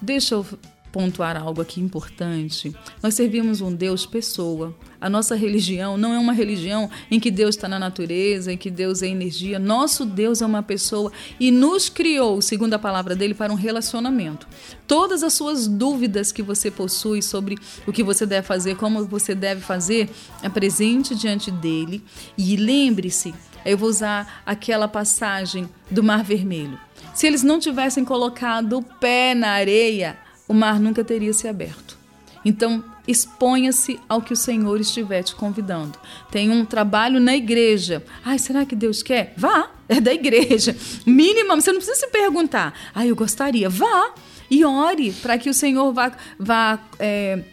Deixa 0.02 0.36
eu 0.36 0.46
pontuar 0.92 1.38
algo 1.38 1.62
aqui 1.62 1.80
importante. 1.80 2.74
Nós 3.04 3.14
servimos 3.14 3.62
um 3.62 3.72
Deus 3.72 4.06
pessoa. 4.06 4.76
A 5.00 5.10
nossa 5.10 5.36
religião 5.36 5.96
não 5.96 6.12
é 6.12 6.18
uma 6.18 6.34
religião 6.34 6.90
em 7.12 7.20
que 7.20 7.30
Deus 7.30 7.56
está 7.56 7.68
na 7.68 7.78
natureza, 7.78 8.52
em 8.52 8.58
que 8.58 8.72
Deus 8.72 9.04
é 9.04 9.08
energia. 9.08 9.60
Nosso 9.60 10.06
Deus 10.06 10.42
é 10.42 10.46
uma 10.46 10.64
pessoa 10.64 11.12
e 11.40 11.52
nos 11.52 11.88
criou, 11.88 12.42
segundo 12.42 12.74
a 12.74 12.80
palavra 12.80 13.16
dele, 13.16 13.36
para 13.36 13.54
um 13.54 13.56
relacionamento. 13.56 14.48
Todas 14.88 15.22
as 15.22 15.34
suas 15.34 15.68
dúvidas 15.68 16.32
que 16.32 16.42
você 16.42 16.72
possui 16.72 17.22
sobre 17.22 17.58
o 17.86 17.92
que 17.92 18.04
você 18.04 18.26
deve 18.26 18.48
fazer, 18.48 18.76
como 18.76 19.06
você 19.06 19.36
deve 19.36 19.62
fazer, 19.62 20.10
é 20.42 20.50
presente 20.50 21.14
diante 21.14 21.52
dele. 21.52 22.04
E 22.36 22.56
lembre-se 22.56 23.36
eu 23.68 23.78
vou 23.78 23.90
usar 23.90 24.42
aquela 24.46 24.88
passagem 24.88 25.70
do 25.92 26.04
Mar 26.04 26.24
Vermelho. 26.24 26.80
Se 27.14 27.28
eles 27.28 27.44
não 27.44 27.60
tivessem 27.60 28.06
colocado 28.06 28.78
o 28.78 28.84
pé 28.84 29.34
na 29.34 29.50
areia, 29.50 30.18
o 30.48 30.54
mar 30.54 30.80
nunca 30.80 31.04
teria 31.04 31.34
se 31.34 31.48
aberto. 31.48 31.98
Então, 32.46 32.84
exponha-se 33.08 34.00
ao 34.08 34.22
que 34.22 34.34
o 34.34 34.38
Senhor 34.38 34.80
estiver 34.80 35.24
te 35.24 35.36
convidando. 35.36 35.98
Tem 36.32 36.50
um 36.50 36.64
trabalho 36.64 37.20
na 37.20 37.36
igreja. 37.36 38.04
Ai, 38.24 38.38
será 38.38 38.66
que 38.66 38.76
Deus 38.76 39.02
quer? 39.02 39.34
Vá, 39.36 39.70
é 39.90 40.00
da 40.00 40.14
igreja. 40.14 40.76
Mínima, 41.06 41.56
você 41.56 41.72
não 41.72 41.80
precisa 41.80 42.00
se 42.00 42.08
perguntar. 42.08 42.74
Ai, 42.94 43.10
eu 43.10 43.16
gostaria. 43.16 43.70
Vá 43.70 44.14
e 44.50 44.64
ore 44.64 45.12
para 45.12 45.38
que 45.38 45.50
o 45.50 45.54
Senhor 45.54 45.92
vá, 45.92 46.12
vá 46.40 46.80
é, 47.00 47.44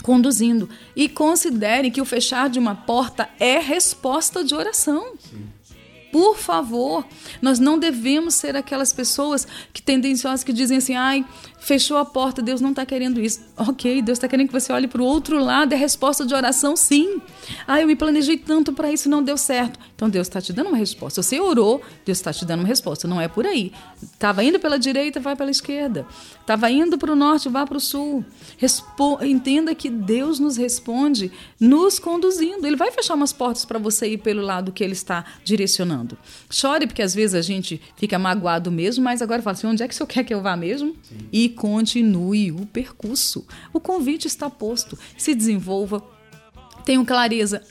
conduzindo. 0.00 0.68
E 0.94 1.08
considere 1.08 1.90
que 1.90 2.00
o 2.00 2.04
fechar 2.04 2.48
de 2.48 2.58
uma 2.58 2.74
porta 2.74 3.28
é 3.38 3.58
resposta 3.58 4.44
de 4.44 4.54
oração. 4.54 5.14
Sim. 5.18 5.48
Por 6.12 6.36
favor, 6.36 7.06
nós 7.40 7.60
não 7.60 7.78
devemos 7.78 8.34
ser 8.34 8.56
aquelas 8.56 8.92
pessoas 8.92 9.46
que 9.72 9.80
tendenciosas 9.80 10.42
que 10.42 10.52
dizem 10.52 10.78
assim: 10.78 10.94
ai, 10.96 11.24
fechou 11.60 11.98
a 11.98 12.04
porta, 12.04 12.42
Deus 12.42 12.60
não 12.60 12.70
está 12.70 12.84
querendo 12.84 13.20
isso. 13.20 13.40
Ok, 13.56 14.02
Deus 14.02 14.16
está 14.16 14.26
querendo 14.26 14.48
que 14.48 14.52
você 14.52 14.72
olhe 14.72 14.88
para 14.88 15.02
o 15.02 15.04
outro 15.04 15.38
lado, 15.38 15.72
é 15.72 15.76
resposta 15.76 16.26
de 16.26 16.34
oração, 16.34 16.74
sim. 16.74 17.20
Ah, 17.66 17.80
eu 17.80 17.86
me 17.86 17.94
planejei 17.94 18.36
tanto 18.36 18.72
para 18.72 18.90
isso 18.90 19.06
e 19.06 19.10
não 19.10 19.22
deu 19.22 19.36
certo. 19.36 19.78
Então 19.94 20.08
Deus 20.08 20.26
está 20.26 20.40
te 20.40 20.52
dando 20.52 20.68
uma 20.68 20.78
resposta. 20.78 21.22
Você 21.22 21.38
orou, 21.38 21.82
Deus 22.04 22.18
está 22.18 22.32
te 22.32 22.44
dando 22.44 22.60
uma 22.60 22.68
resposta. 22.68 23.06
Não 23.06 23.20
é 23.20 23.28
por 23.28 23.46
aí. 23.46 23.70
Estava 24.02 24.42
indo 24.42 24.58
pela 24.58 24.78
direita, 24.78 25.20
vai 25.20 25.36
pela 25.36 25.50
esquerda. 25.50 26.06
Estava 26.40 26.70
indo 26.70 26.96
para 26.96 27.12
o 27.12 27.16
norte, 27.16 27.48
vá 27.48 27.66
para 27.66 27.76
o 27.76 27.80
sul. 27.80 28.24
Respo 28.56 29.18
Entenda 29.20 29.74
que 29.74 29.90
Deus 29.90 30.40
nos 30.40 30.56
responde 30.56 31.30
nos 31.60 31.98
conduzindo. 31.98 32.66
Ele 32.66 32.76
vai 32.76 32.90
fechar 32.90 33.14
umas 33.14 33.32
portas 33.32 33.64
para 33.64 33.78
você 33.78 34.08
ir 34.08 34.18
pelo 34.18 34.40
lado 34.40 34.72
que 34.72 34.82
Ele 34.82 34.94
está 34.94 35.24
direcionando. 35.44 36.16
Chore, 36.48 36.86
porque 36.86 37.02
às 37.02 37.14
vezes 37.14 37.34
a 37.34 37.42
gente 37.42 37.80
fica 37.96 38.18
magoado 38.18 38.70
mesmo, 38.72 39.04
mas 39.04 39.20
agora 39.20 39.42
fala 39.42 39.52
assim: 39.52 39.66
onde 39.66 39.82
é 39.82 39.88
que 39.88 39.92
o 39.92 39.96
senhor 39.96 40.06
quer 40.06 40.24
que 40.24 40.32
eu 40.32 40.40
vá 40.40 40.56
mesmo? 40.56 40.96
Sim. 41.02 41.18
E 41.30 41.49
continue 41.50 42.52
o 42.52 42.66
percurso. 42.66 43.46
O 43.72 43.80
convite 43.80 44.26
está 44.26 44.48
posto. 44.48 44.98
Se 45.16 45.34
desenvolva 45.34 46.02
tenho 46.84 47.04
clareza 47.04 47.62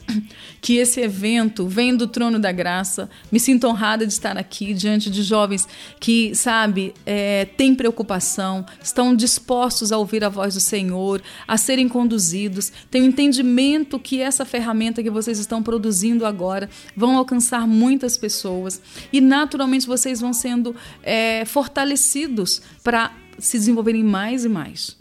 que 0.60 0.76
esse 0.76 1.00
evento 1.00 1.66
vem 1.66 1.96
do 1.96 2.06
trono 2.06 2.38
da 2.38 2.52
graça. 2.52 3.10
Me 3.30 3.40
sinto 3.40 3.66
honrada 3.66 4.06
de 4.06 4.12
estar 4.12 4.36
aqui 4.36 4.72
diante 4.72 5.10
de 5.10 5.22
jovens 5.22 5.68
que, 5.98 6.34
sabe, 6.34 6.94
é, 7.04 7.44
têm 7.44 7.74
preocupação, 7.74 8.64
estão 8.82 9.14
dispostos 9.14 9.92
a 9.92 9.98
ouvir 9.98 10.24
a 10.24 10.28
voz 10.28 10.54
do 10.54 10.60
Senhor, 10.60 11.22
a 11.46 11.56
serem 11.56 11.88
conduzidos. 11.88 12.72
Tenho 12.90 13.04
entendimento 13.04 13.98
que 13.98 14.20
essa 14.20 14.44
ferramenta 14.44 15.02
que 15.02 15.10
vocês 15.10 15.38
estão 15.38 15.62
produzindo 15.62 16.24
agora 16.24 16.68
vão 16.96 17.16
alcançar 17.16 17.66
muitas 17.66 18.16
pessoas 18.16 18.80
e, 19.12 19.20
naturalmente, 19.20 19.86
vocês 19.86 20.20
vão 20.20 20.32
sendo 20.32 20.74
é, 21.02 21.44
fortalecidos 21.44 22.62
para 22.82 23.12
se 23.40 23.58
desenvolverem 23.58 24.04
mais 24.04 24.44
e 24.44 24.48
mais. 24.48 24.96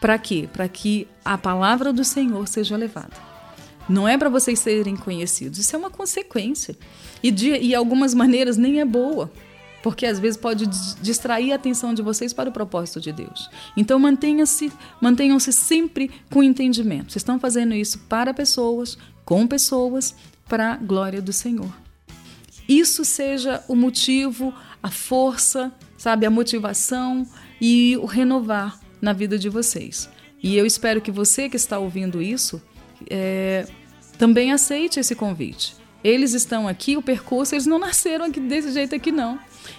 Para 0.00 0.18
quê? 0.18 0.48
Para 0.52 0.68
que 0.68 1.06
a 1.24 1.36
palavra 1.36 1.92
do 1.92 2.04
Senhor 2.04 2.48
seja 2.48 2.76
levada. 2.76 3.30
Não 3.88 4.06
é 4.08 4.16
para 4.16 4.28
vocês 4.28 4.58
serem 4.58 4.96
conhecidos, 4.96 5.58
isso 5.58 5.74
é 5.74 5.78
uma 5.78 5.90
consequência. 5.90 6.76
E 7.22 7.30
de 7.30 7.50
e 7.50 7.74
algumas 7.74 8.14
maneiras 8.14 8.56
nem 8.56 8.80
é 8.80 8.84
boa, 8.84 9.30
porque 9.82 10.06
às 10.06 10.18
vezes 10.18 10.36
pode 10.36 10.66
distrair 11.02 11.52
a 11.52 11.56
atenção 11.56 11.92
de 11.92 12.00
vocês 12.00 12.32
para 12.32 12.48
o 12.48 12.52
propósito 12.52 13.00
de 13.00 13.12
Deus. 13.12 13.50
Então 13.76 13.98
mantenha-se, 13.98 14.72
mantenham-se 15.00 15.52
sempre 15.52 16.10
com 16.30 16.42
entendimento. 16.42 17.12
Vocês 17.12 17.16
estão 17.16 17.38
fazendo 17.40 17.74
isso 17.74 17.98
para 18.08 18.32
pessoas, 18.32 18.96
com 19.24 19.46
pessoas, 19.46 20.14
para 20.48 20.74
a 20.74 20.76
glória 20.76 21.20
do 21.20 21.32
Senhor. 21.32 21.72
Isso 22.68 23.04
seja 23.04 23.64
o 23.66 23.74
motivo, 23.74 24.54
a 24.82 24.90
força, 24.90 25.72
sabe, 25.96 26.24
a 26.24 26.30
motivação 26.30 27.26
e 27.60 27.96
o 27.98 28.06
renovar 28.06 28.78
na 29.00 29.12
vida 29.12 29.38
de 29.38 29.48
vocês. 29.48 30.08
E 30.42 30.56
eu 30.56 30.64
espero 30.64 31.00
que 31.00 31.10
você 31.10 31.48
que 31.48 31.56
está 31.56 31.78
ouvindo 31.78 32.22
isso 32.22 32.62
é, 33.08 33.66
também 34.18 34.52
aceite 34.52 34.98
esse 35.00 35.14
convite. 35.14 35.76
Eles 36.02 36.32
estão 36.32 36.66
aqui, 36.66 36.96
o 36.96 37.02
percurso, 37.02 37.54
eles 37.54 37.66
não 37.66 37.78
nasceram 37.78 38.24
aqui 38.24 38.40
desse 38.40 38.72
jeito 38.72 38.94
aqui, 38.94 39.12
não. 39.12 39.38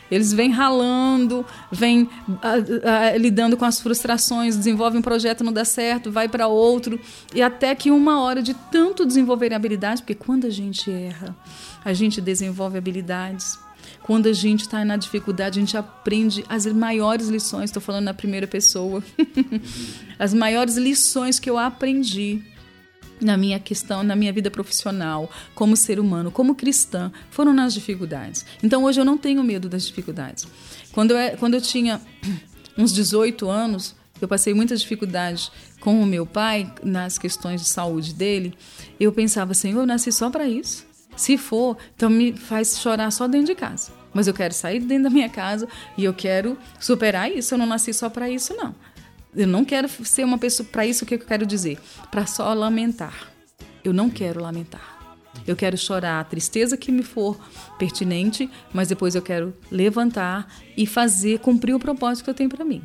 Eles 0.09 0.31
vêm 0.31 0.51
ralando, 0.51 1.43
vêm 1.71 2.07
ah, 2.43 2.53
ah, 2.83 3.17
lidando 3.17 3.57
com 3.57 3.65
as 3.65 3.79
frustrações, 3.79 4.55
desenvolvem 4.55 4.99
um 4.99 5.01
projeto, 5.01 5.43
não 5.43 5.51
dá 5.51 5.65
certo, 5.65 6.11
vai 6.11 6.29
para 6.29 6.47
outro, 6.47 6.99
e 7.33 7.41
até 7.41 7.73
que 7.73 7.89
uma 7.89 8.21
hora 8.21 8.41
de 8.43 8.53
tanto 8.53 9.05
desenvolver 9.05 9.53
habilidades, 9.53 10.01
porque 10.01 10.13
quando 10.13 10.45
a 10.45 10.49
gente 10.49 10.91
erra, 10.91 11.35
a 11.83 11.93
gente 11.93 12.21
desenvolve 12.21 12.77
habilidades. 12.77 13.57
Quando 14.03 14.27
a 14.27 14.33
gente 14.33 14.61
está 14.61 14.83
na 14.83 14.97
dificuldade, 14.97 15.59
a 15.59 15.61
gente 15.61 15.77
aprende 15.77 16.43
as 16.49 16.65
maiores 16.65 17.27
lições. 17.27 17.65
Estou 17.65 17.81
falando 17.81 18.05
na 18.05 18.13
primeira 18.13 18.47
pessoa. 18.47 19.03
as 20.17 20.33
maiores 20.33 20.77
lições 20.77 21.39
que 21.39 21.49
eu 21.49 21.57
aprendi 21.57 22.43
na 23.21 23.37
minha 23.37 23.59
questão, 23.59 24.03
na 24.03 24.15
minha 24.15 24.33
vida 24.33 24.49
profissional, 24.49 25.29
como 25.53 25.77
ser 25.77 25.99
humano, 25.99 26.31
como 26.31 26.55
cristã, 26.55 27.11
foram 27.29 27.53
nas 27.53 27.73
dificuldades. 27.73 28.45
Então 28.63 28.83
hoje 28.83 28.99
eu 28.99 29.05
não 29.05 29.17
tenho 29.17 29.43
medo 29.43 29.69
das 29.69 29.85
dificuldades. 29.85 30.47
Quando 30.91 31.11
eu, 31.11 31.37
quando 31.37 31.53
eu 31.53 31.61
tinha 31.61 32.01
uns 32.77 32.91
18 32.91 33.47
anos, 33.49 33.95
eu 34.19 34.27
passei 34.27 34.53
muitas 34.53 34.81
dificuldades 34.81 35.51
com 35.79 36.01
o 36.01 36.05
meu 36.05 36.25
pai 36.25 36.71
nas 36.83 37.17
questões 37.17 37.61
de 37.61 37.67
saúde 37.67 38.13
dele. 38.13 38.53
Eu 38.99 39.11
pensava, 39.11 39.53
Senhor, 39.53 39.81
eu 39.81 39.85
nasci 39.85 40.11
só 40.11 40.29
para 40.29 40.47
isso. 40.47 40.85
Se 41.15 41.37
for, 41.37 41.77
então 41.95 42.09
me 42.09 42.33
faz 42.33 42.79
chorar 42.79 43.11
só 43.11 43.27
dentro 43.27 43.47
de 43.47 43.55
casa. 43.55 43.91
Mas 44.13 44.27
eu 44.27 44.33
quero 44.33 44.53
sair 44.53 44.79
dentro 44.79 45.05
da 45.05 45.09
minha 45.09 45.29
casa 45.29 45.67
e 45.97 46.03
eu 46.03 46.13
quero 46.13 46.57
superar 46.79 47.31
isso. 47.31 47.53
Eu 47.53 47.57
não 47.57 47.65
nasci 47.65 47.93
só 47.93 48.09
para 48.09 48.29
isso, 48.29 48.53
não. 48.55 48.75
Eu 49.35 49.47
não 49.47 49.63
quero 49.63 49.87
ser 49.87 50.23
uma 50.25 50.37
pessoa. 50.37 50.67
Para 50.69 50.85
isso, 50.85 51.03
o 51.03 51.07
que 51.07 51.15
eu 51.15 51.19
quero 51.19 51.45
dizer? 51.45 51.79
Para 52.09 52.25
só 52.25 52.53
lamentar. 52.53 53.31
Eu 53.83 53.93
não 53.93 54.09
quero 54.09 54.41
lamentar. 54.41 54.99
Eu 55.47 55.55
quero 55.55 55.77
chorar 55.77 56.19
a 56.19 56.23
tristeza 56.23 56.75
que 56.75 56.91
me 56.91 57.03
for 57.03 57.39
pertinente, 57.79 58.49
mas 58.73 58.89
depois 58.89 59.15
eu 59.15 59.21
quero 59.21 59.55
levantar 59.71 60.47
e 60.75 60.85
fazer 60.85 61.39
cumprir 61.39 61.73
o 61.73 61.79
propósito 61.79 62.25
que 62.25 62.29
eu 62.29 62.33
tenho 62.33 62.49
para 62.49 62.65
mim. 62.65 62.83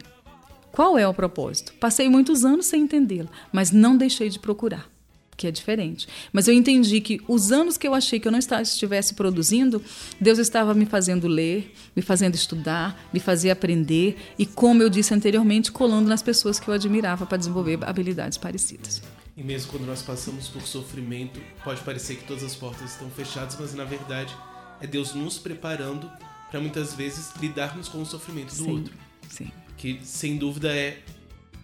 Qual 0.70 0.96
é 0.96 1.06
o 1.08 1.14
propósito? 1.14 1.74
Passei 1.80 2.08
muitos 2.08 2.44
anos 2.44 2.66
sem 2.66 2.82
entendê-lo, 2.82 3.28
mas 3.52 3.72
não 3.72 3.96
deixei 3.96 4.28
de 4.28 4.38
procurar 4.38 4.95
que 5.36 5.46
é 5.46 5.50
diferente. 5.50 6.08
Mas 6.32 6.48
eu 6.48 6.54
entendi 6.54 7.00
que 7.00 7.20
os 7.28 7.52
anos 7.52 7.76
que 7.76 7.86
eu 7.86 7.94
achei 7.94 8.18
que 8.18 8.26
eu 8.26 8.32
não 8.32 8.38
estivesse 8.38 9.14
produzindo, 9.14 9.82
Deus 10.20 10.38
estava 10.38 10.72
me 10.74 10.86
fazendo 10.86 11.28
ler, 11.28 11.72
me 11.94 12.02
fazendo 12.02 12.34
estudar, 12.34 13.08
me 13.12 13.20
fazer 13.20 13.50
aprender 13.50 14.16
e, 14.38 14.46
como 14.46 14.82
eu 14.82 14.88
disse 14.88 15.12
anteriormente, 15.12 15.70
colando 15.70 16.08
nas 16.08 16.22
pessoas 16.22 16.58
que 16.58 16.68
eu 16.68 16.74
admirava 16.74 17.26
para 17.26 17.36
desenvolver 17.36 17.78
habilidades 17.84 18.38
parecidas. 18.38 19.02
E 19.36 19.42
mesmo 19.42 19.70
quando 19.70 19.84
nós 19.84 20.02
passamos 20.02 20.48
por 20.48 20.62
sofrimento, 20.62 21.38
pode 21.62 21.82
parecer 21.82 22.16
que 22.16 22.24
todas 22.24 22.42
as 22.42 22.54
portas 22.54 22.92
estão 22.92 23.10
fechadas, 23.10 23.56
mas 23.60 23.74
na 23.74 23.84
verdade 23.84 24.34
é 24.80 24.86
Deus 24.86 25.14
nos 25.14 25.38
preparando 25.38 26.10
para 26.50 26.60
muitas 26.60 26.94
vezes 26.94 27.32
lidarmos 27.40 27.88
com 27.88 28.00
o 28.00 28.06
sofrimento 28.06 28.54
do 28.54 28.64
sim, 28.64 28.70
outro. 28.70 28.94
Sim. 29.28 29.52
Que 29.76 30.00
sem 30.02 30.38
dúvida 30.38 30.74
é 30.74 31.02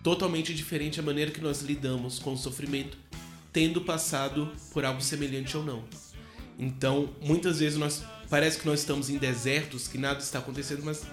totalmente 0.03 0.53
diferente 0.53 1.01
a 1.01 1.03
maneira 1.03 1.31
que 1.31 1.41
nós 1.41 1.63
lidamos 1.63 2.19
com 2.19 2.35
o 2.35 2.37
sofrimento 2.37 2.99
tendo 3.53 3.81
passado 3.83 4.53
por 4.73 4.85
algo 4.85 5.01
semelhante 5.01 5.57
ou 5.57 5.65
não. 5.65 5.85
Então, 6.59 7.11
muitas 7.21 7.59
vezes 7.59 7.79
nós 7.79 8.03
parece 8.31 8.59
que 8.59 8.67
nós 8.67 8.81
estamos 8.81 9.11
em 9.11 9.19
desertos, 9.19 9.89
que 9.89 9.99
nada 9.99 10.21
está 10.21 10.39
acontecendo, 10.39 10.83
mas 10.85 11.07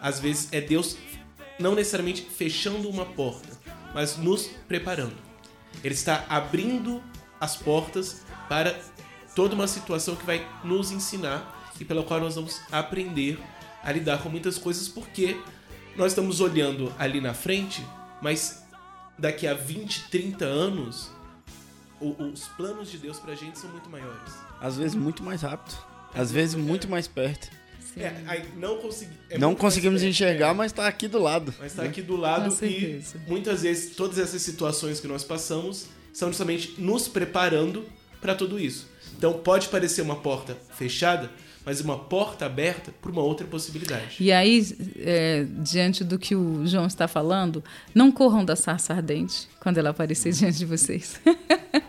às 0.00 0.18
vezes 0.18 0.48
é 0.50 0.60
Deus 0.60 0.96
não 1.58 1.74
necessariamente 1.74 2.22
fechando 2.22 2.88
uma 2.88 3.04
porta, 3.04 3.48
mas 3.94 4.16
nos 4.16 4.48
preparando. 4.66 5.16
Ele 5.82 5.94
está 5.94 6.24
abrindo 6.28 7.02
as 7.40 7.56
portas 7.56 8.22
para 8.48 8.78
toda 9.34 9.54
uma 9.54 9.68
situação 9.68 10.16
que 10.16 10.26
vai 10.26 10.46
nos 10.64 10.90
ensinar 10.90 11.72
e 11.78 11.84
pela 11.84 12.02
qual 12.02 12.20
nós 12.20 12.34
vamos 12.34 12.60
aprender 12.72 13.38
a 13.82 13.92
lidar 13.92 14.22
com 14.22 14.28
muitas 14.28 14.58
coisas, 14.58 14.88
porque 14.88 15.36
nós 15.96 16.12
estamos 16.12 16.40
olhando 16.40 16.92
ali 16.98 17.20
na 17.20 17.34
frente, 17.34 17.84
mas 18.20 18.64
daqui 19.16 19.46
a 19.46 19.54
20, 19.54 20.08
30 20.10 20.44
anos 20.44 21.10
o, 22.00 22.24
os 22.24 22.48
planos 22.48 22.90
de 22.90 22.98
Deus 22.98 23.18
pra 23.18 23.34
gente 23.34 23.58
são 23.58 23.70
muito 23.70 23.88
maiores. 23.90 24.34
Às 24.60 24.76
vezes 24.76 24.94
muito 24.94 25.22
mais 25.22 25.42
rápido. 25.42 25.76
Às 26.14 26.30
vezes 26.32 26.54
muito 26.54 26.88
mais 26.88 27.06
perto. 27.06 27.50
É, 27.96 28.14
aí 28.26 28.48
não, 28.56 28.78
consegui, 28.78 29.12
é 29.28 29.38
não 29.38 29.54
conseguimos 29.54 30.02
enxergar, 30.02 30.54
mas 30.54 30.70
está 30.70 30.86
aqui 30.86 31.08
do 31.08 31.18
lado. 31.18 31.52
Mas 31.58 31.72
está 31.72 31.82
né? 31.82 31.88
aqui 31.88 32.00
do 32.00 32.16
lado 32.16 32.56
e 32.64 33.02
muitas 33.26 33.62
vezes 33.62 33.96
todas 33.96 34.18
essas 34.18 34.40
situações 34.42 35.00
que 35.00 35.08
nós 35.08 35.24
passamos 35.24 35.86
são 36.12 36.28
justamente 36.28 36.80
nos 36.80 37.08
preparando 37.08 37.84
para 38.20 38.34
tudo 38.34 38.58
isso. 38.58 38.88
Então 39.16 39.32
pode 39.32 39.68
parecer 39.68 40.02
uma 40.02 40.16
porta 40.16 40.56
fechada, 40.74 41.30
mas 41.68 41.82
uma 41.82 41.98
porta 41.98 42.46
aberta 42.46 42.90
para 42.98 43.10
uma 43.10 43.20
outra 43.20 43.46
possibilidade. 43.46 44.16
E 44.18 44.32
aí, 44.32 44.74
é, 45.00 45.44
diante 45.58 46.02
do 46.02 46.18
que 46.18 46.34
o 46.34 46.66
João 46.66 46.86
está 46.86 47.06
falando, 47.06 47.62
não 47.94 48.10
corram 48.10 48.42
da 48.42 48.56
sarça 48.56 48.94
ardente 48.94 49.46
quando 49.60 49.76
ela 49.76 49.90
aparecer 49.90 50.32
diante 50.32 50.56
de 50.56 50.64
vocês. 50.64 51.20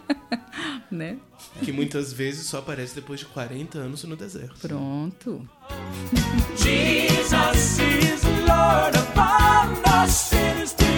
né? 0.91 1.15
Que 1.63 1.71
muitas 1.71 2.11
vezes 2.11 2.47
só 2.47 2.57
aparece 2.57 2.93
depois 2.93 3.21
de 3.21 3.27
40 3.27 3.77
anos 3.77 4.03
no 4.03 4.17
deserto. 4.17 4.67
Pronto. 4.67 5.47
Jesus 6.59 7.79
is 7.79 8.23
Lord 8.45 8.97
of 8.97 9.17
all, 9.17 10.88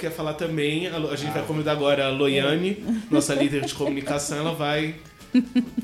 quer 0.00 0.10
falar 0.10 0.34
também. 0.34 0.88
A, 0.88 1.16
gente 1.16 1.32
vai 1.32 1.44
convidar 1.44 1.72
agora 1.72 2.06
a 2.06 2.10
Loiane, 2.10 2.84
nossa 3.10 3.34
líder 3.34 3.64
de 3.64 3.74
comunicação. 3.74 4.38
Ela 4.38 4.54
vai 4.54 4.96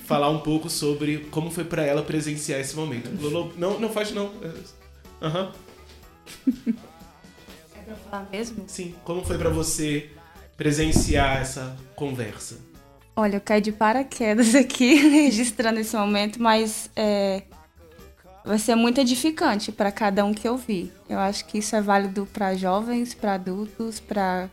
falar 0.05 0.31
um 0.31 0.39
pouco 0.39 0.69
sobre 0.69 1.19
como 1.31 1.51
foi 1.51 1.65
pra 1.65 1.85
ela 1.85 2.03
presenciar 2.03 2.59
esse 2.59 2.75
momento. 2.75 3.11
Lolo, 3.21 3.53
não, 3.57 3.79
não 3.79 3.91
faz 3.91 4.13
não. 4.13 4.33
É, 4.43 4.51
Aham. 5.23 5.53
É 6.49 7.81
pra 7.85 7.97
falar 7.97 8.29
mesmo? 8.33 8.65
Sim. 8.67 8.95
Como 9.05 9.25
foi 9.25 9.39
pra 9.39 9.51
você 9.51 10.11
presenciar 10.57 11.41
essa 11.41 11.77
conversa? 11.95 12.59
Olha, 13.15 13.37
eu 13.37 13.41
caí 13.41 13.61
de 13.61 13.73
paraquedas 13.73 14.55
aqui, 14.57 14.95
registrando 14.95 15.81
esse 15.81 15.97
momento, 15.97 16.41
mas 16.41 16.91
é, 16.97 17.43
vai 18.47 18.59
ser 18.59 18.77
muito 18.77 19.01
edificante 19.01 19.73
para 19.73 19.90
cada 19.90 20.24
um 20.24 20.32
que 20.32 20.47
eu 20.47 20.56
vi. 20.56 20.93
Eu 21.09 21.18
acho 21.18 21.44
que 21.47 21.59
isso 21.59 21.74
é 21.74 21.81
válido 21.82 22.27
para 22.32 22.55
jovens, 22.55 23.12
para 23.12 23.35
adultos, 23.35 23.98
para 23.98 24.48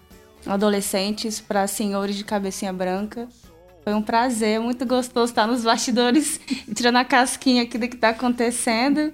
adolescentes, 0.45 1.39
para 1.39 1.67
senhores 1.67 2.15
de 2.15 2.23
cabecinha 2.23 2.73
branca. 2.73 3.29
Foi 3.83 3.93
um 3.93 4.01
prazer, 4.01 4.59
muito 4.59 4.85
gostoso 4.85 5.31
estar 5.31 5.45
nos 5.45 5.63
bastidores, 5.63 6.39
tirando 6.73 6.97
a 6.97 7.05
casquinha 7.05 7.63
aqui 7.63 7.77
do 7.77 7.87
que 7.87 7.95
está 7.95 8.09
acontecendo. 8.09 9.13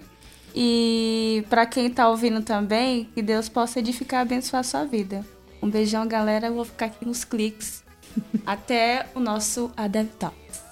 E 0.55 1.43
para 1.49 1.65
quem 1.65 1.87
está 1.87 2.07
ouvindo 2.07 2.41
também, 2.41 3.09
que 3.13 3.21
Deus 3.21 3.49
possa 3.49 3.79
edificar 3.79 4.21
e 4.21 4.23
abençoar 4.23 4.61
a 4.61 4.63
sua 4.63 4.85
vida. 4.85 5.25
Um 5.61 5.69
beijão, 5.69 6.07
galera. 6.07 6.47
Eu 6.47 6.53
vou 6.53 6.65
ficar 6.65 6.85
aqui 6.85 7.05
nos 7.05 7.25
cliques 7.25 7.83
até 8.45 9.07
o 9.13 9.19
nosso 9.19 9.71
Adev 9.75 10.07
Talks. 10.17 10.63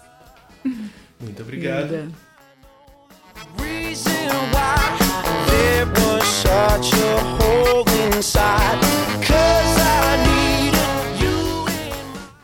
Muito 1.20 1.42
obrigado. 1.42 1.92
Linda. 1.92 2.27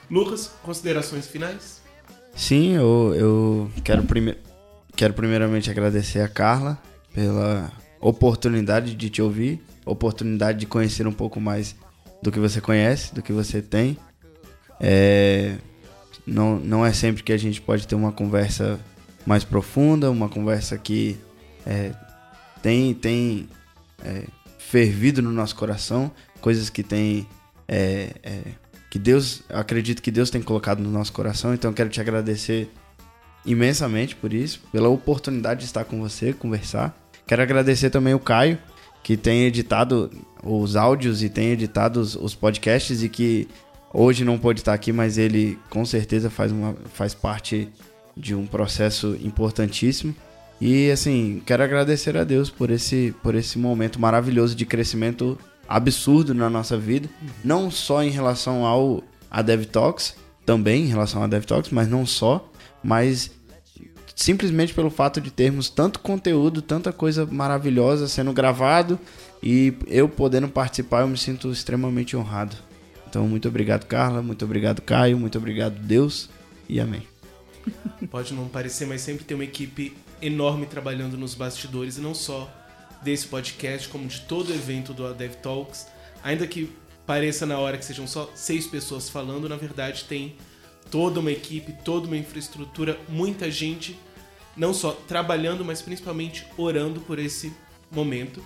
Lucas, 0.09 0.51
considerações 0.61 1.25
finais? 1.25 1.81
Sim, 2.35 2.75
eu, 2.75 3.15
eu 3.15 3.71
quero, 3.83 4.03
prime 4.03 4.37
quero 4.95 5.13
primeiramente 5.13 5.71
agradecer 5.71 6.19
a 6.19 6.27
Carla 6.27 6.77
pela 7.13 7.71
oportunidade 7.99 8.93
de 8.93 9.09
te 9.09 9.21
ouvir, 9.21 9.61
oportunidade 9.85 10.59
de 10.59 10.65
conhecer 10.67 11.07
um 11.07 11.11
pouco 11.11 11.41
mais 11.41 11.75
do 12.21 12.31
que 12.31 12.39
você 12.39 12.61
conhece, 12.61 13.13
do 13.13 13.23
que 13.23 13.33
você 13.33 13.61
tem. 13.61 13.97
É, 14.79 15.55
não, 16.27 16.59
não 16.59 16.85
é 16.85 16.93
sempre 16.93 17.23
que 17.23 17.33
a 17.33 17.37
gente 17.37 17.59
pode 17.59 17.87
ter 17.87 17.95
uma 17.95 18.11
conversa 18.11 18.79
mais 19.25 19.43
profunda, 19.43 20.11
uma 20.11 20.29
conversa 20.29 20.77
que 20.77 21.17
é, 21.65 21.91
tem, 22.61 22.93
tem 22.93 23.49
é, 24.03 24.23
fervido 24.57 25.21
no 25.21 25.31
nosso 25.31 25.55
coração, 25.55 26.11
coisas 26.41 26.69
que 26.69 26.83
tem 26.83 27.27
é, 27.67 28.09
é, 28.23 28.41
que 28.89 28.99
Deus, 28.99 29.41
eu 29.49 29.57
acredito 29.57 30.01
que 30.01 30.11
Deus 30.11 30.29
tem 30.29 30.41
colocado 30.41 30.79
no 30.79 30.91
nosso 30.91 31.11
coração, 31.13 31.53
então 31.53 31.73
quero 31.73 31.89
te 31.89 31.99
agradecer 31.99 32.69
imensamente 33.45 34.15
por 34.15 34.33
isso, 34.33 34.61
pela 34.71 34.87
oportunidade 34.87 35.61
de 35.61 35.65
estar 35.65 35.83
com 35.83 35.99
você, 35.99 36.31
conversar. 36.31 36.95
Quero 37.25 37.41
agradecer 37.41 37.89
também 37.89 38.13
o 38.13 38.19
Caio, 38.19 38.57
que 39.01 39.17
tem 39.17 39.45
editado 39.45 40.11
os 40.43 40.75
áudios 40.75 41.23
e 41.23 41.29
tem 41.29 41.49
editado 41.49 41.99
os, 41.99 42.15
os 42.15 42.35
podcasts 42.35 43.01
e 43.03 43.09
que 43.09 43.47
hoje 43.93 44.23
não 44.23 44.37
pôde 44.37 44.61
estar 44.61 44.73
aqui, 44.73 44.93
mas 44.93 45.17
ele 45.17 45.57
com 45.69 45.83
certeza 45.85 46.29
faz, 46.29 46.51
uma, 46.51 46.75
faz 46.93 47.13
parte 47.13 47.69
de 48.15 48.35
um 48.35 48.45
processo 48.45 49.17
importantíssimo. 49.21 50.15
E 50.61 50.89
assim, 50.91 51.41
quero 51.45 51.63
agradecer 51.63 52.15
a 52.15 52.23
Deus 52.23 52.49
por 52.49 52.69
esse, 52.69 53.13
por 53.21 53.35
esse 53.35 53.57
momento 53.57 53.99
maravilhoso 53.99 54.55
de 54.55 54.65
crescimento 54.65 55.37
absurdo 55.67 56.33
na 56.33 56.49
nossa 56.49 56.77
vida, 56.77 57.09
não 57.43 57.71
só 57.71 58.03
em 58.03 58.09
relação 58.09 58.65
ao 58.65 59.03
a 59.29 59.41
Dev 59.41 59.65
Talks, 59.65 60.15
também 60.45 60.83
em 60.83 60.87
relação 60.87 61.23
a 61.23 61.27
Dev 61.27 61.43
Talks, 61.43 61.71
mas 61.71 61.87
não 61.87 62.05
só, 62.05 62.49
mas 62.83 63.31
simplesmente 64.15 64.73
pelo 64.73 64.89
fato 64.89 65.19
de 65.19 65.31
termos 65.31 65.69
tanto 65.69 65.99
conteúdo, 65.99 66.61
tanta 66.61 66.93
coisa 66.93 67.25
maravilhosa 67.25 68.07
sendo 68.07 68.31
gravado 68.31 68.99
e 69.41 69.73
eu 69.87 70.07
podendo 70.07 70.47
participar, 70.47 71.01
eu 71.01 71.07
me 71.07 71.17
sinto 71.17 71.51
extremamente 71.51 72.15
honrado. 72.15 72.55
Então, 73.09 73.27
muito 73.27 73.47
obrigado, 73.47 73.85
Carla, 73.85 74.21
muito 74.21 74.45
obrigado, 74.45 74.81
Caio, 74.81 75.17
muito 75.17 75.37
obrigado, 75.37 75.75
Deus, 75.79 76.29
e 76.69 76.79
amém. 76.79 77.12
Pode 78.09 78.33
não 78.33 78.47
parecer, 78.47 78.85
mas 78.85 79.01
sempre 79.01 79.23
tem 79.23 79.35
uma 79.35 79.43
equipe 79.43 79.95
enorme 80.21 80.65
trabalhando 80.65 81.17
nos 81.17 81.35
bastidores, 81.35 81.97
e 81.97 82.01
não 82.01 82.13
só 82.13 82.49
desse 83.01 83.27
podcast, 83.27 83.89
como 83.89 84.07
de 84.07 84.21
todo 84.21 84.53
evento 84.53 84.93
do 84.93 85.13
Dev 85.13 85.33
Talks. 85.35 85.87
Ainda 86.23 86.47
que 86.47 86.71
pareça 87.05 87.45
na 87.45 87.59
hora 87.59 87.77
que 87.77 87.85
sejam 87.85 88.07
só 88.07 88.31
seis 88.33 88.65
pessoas 88.65 89.09
falando, 89.09 89.49
na 89.49 89.57
verdade 89.57 90.05
tem 90.05 90.35
toda 90.89 91.19
uma 91.19 91.31
equipe, 91.31 91.73
toda 91.83 92.07
uma 92.07 92.17
infraestrutura, 92.17 92.99
muita 93.09 93.49
gente, 93.51 93.97
não 94.55 94.73
só 94.73 94.91
trabalhando, 94.91 95.65
mas 95.65 95.81
principalmente 95.81 96.45
orando 96.57 97.01
por 97.01 97.19
esse 97.19 97.51
momento. 97.91 98.43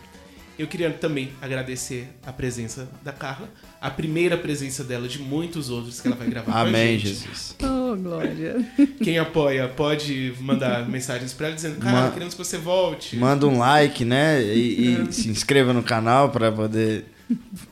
Eu 0.57 0.65
queria 0.67 0.89
também 0.91 1.31
agradecer 1.41 2.07
a 2.25 2.33
presença 2.33 2.89
da 3.03 3.11
Carla, 3.11 3.47
a 3.79 3.91
primeira 3.91 4.35
presença 4.37 4.83
dela 4.83 5.07
de 5.07 5.19
muitos 5.19 5.69
outros 5.69 6.01
que 6.01 6.07
ela 6.07 6.15
vai 6.15 6.27
gravar 6.27 6.61
Amém, 6.61 6.97
gente. 6.97 7.09
Jesus. 7.09 7.55
Oh, 7.61 7.95
glória. 7.95 8.55
Quem 9.03 9.19
apoia 9.19 9.67
pode 9.67 10.33
mandar 10.39 10.87
mensagens 10.89 11.31
pra 11.33 11.47
ela 11.47 11.55
dizendo: 11.55 11.77
Cara, 11.79 12.07
Ma- 12.07 12.11
queremos 12.11 12.33
que 12.33 12.43
você 12.43 12.57
volte. 12.57 13.15
Manda 13.17 13.45
um 13.47 13.59
like, 13.59 14.03
né? 14.03 14.43
E, 14.43 14.95
e 15.07 15.13
se 15.13 15.29
inscreva 15.29 15.73
no 15.73 15.83
canal 15.83 16.29
para 16.31 16.51
poder 16.51 17.05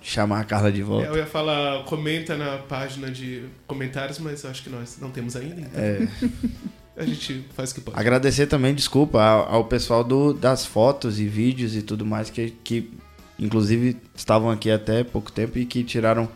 chamar 0.02 0.42
a 0.42 0.44
Carla 0.44 0.72
de 0.72 0.84
volta. 0.84 1.08
Eu 1.08 1.18
ia 1.18 1.26
falar, 1.26 1.84
comenta 1.86 2.38
na 2.38 2.58
página 2.58 3.10
de 3.10 3.46
comentários, 3.66 4.20
mas 4.20 4.44
eu 4.44 4.50
acho 4.52 4.62
que 4.62 4.70
nós 4.70 4.98
não 5.02 5.10
temos 5.10 5.36
ainda. 5.36 5.62
Então 5.62 5.82
É. 5.82 6.08
a 6.98 7.06
gente 7.06 7.46
faz 7.56 7.72
o 7.72 7.76
que 7.76 7.82
pode. 7.82 8.00
Agradecer 8.00 8.48
também, 8.48 8.74
desculpa, 8.74 9.22
ao, 9.22 9.56
ao 9.56 9.66
pessoal 9.66 10.04
do, 10.04 10.34
das 10.34 10.66
fotos 10.66 11.20
e 11.20 11.28
vídeos 11.28 11.76
e 11.76 11.82
tudo 11.82 12.06
mais 12.06 12.30
que, 12.30 12.52
que 12.64 12.92
inclusive 13.38 13.98
estavam 14.16 14.50
aqui 14.50 14.72
até 14.72 15.04
pouco 15.04 15.32
tempo 15.32 15.58
e 15.58 15.66
que 15.66 15.84
tiraram 15.84 16.30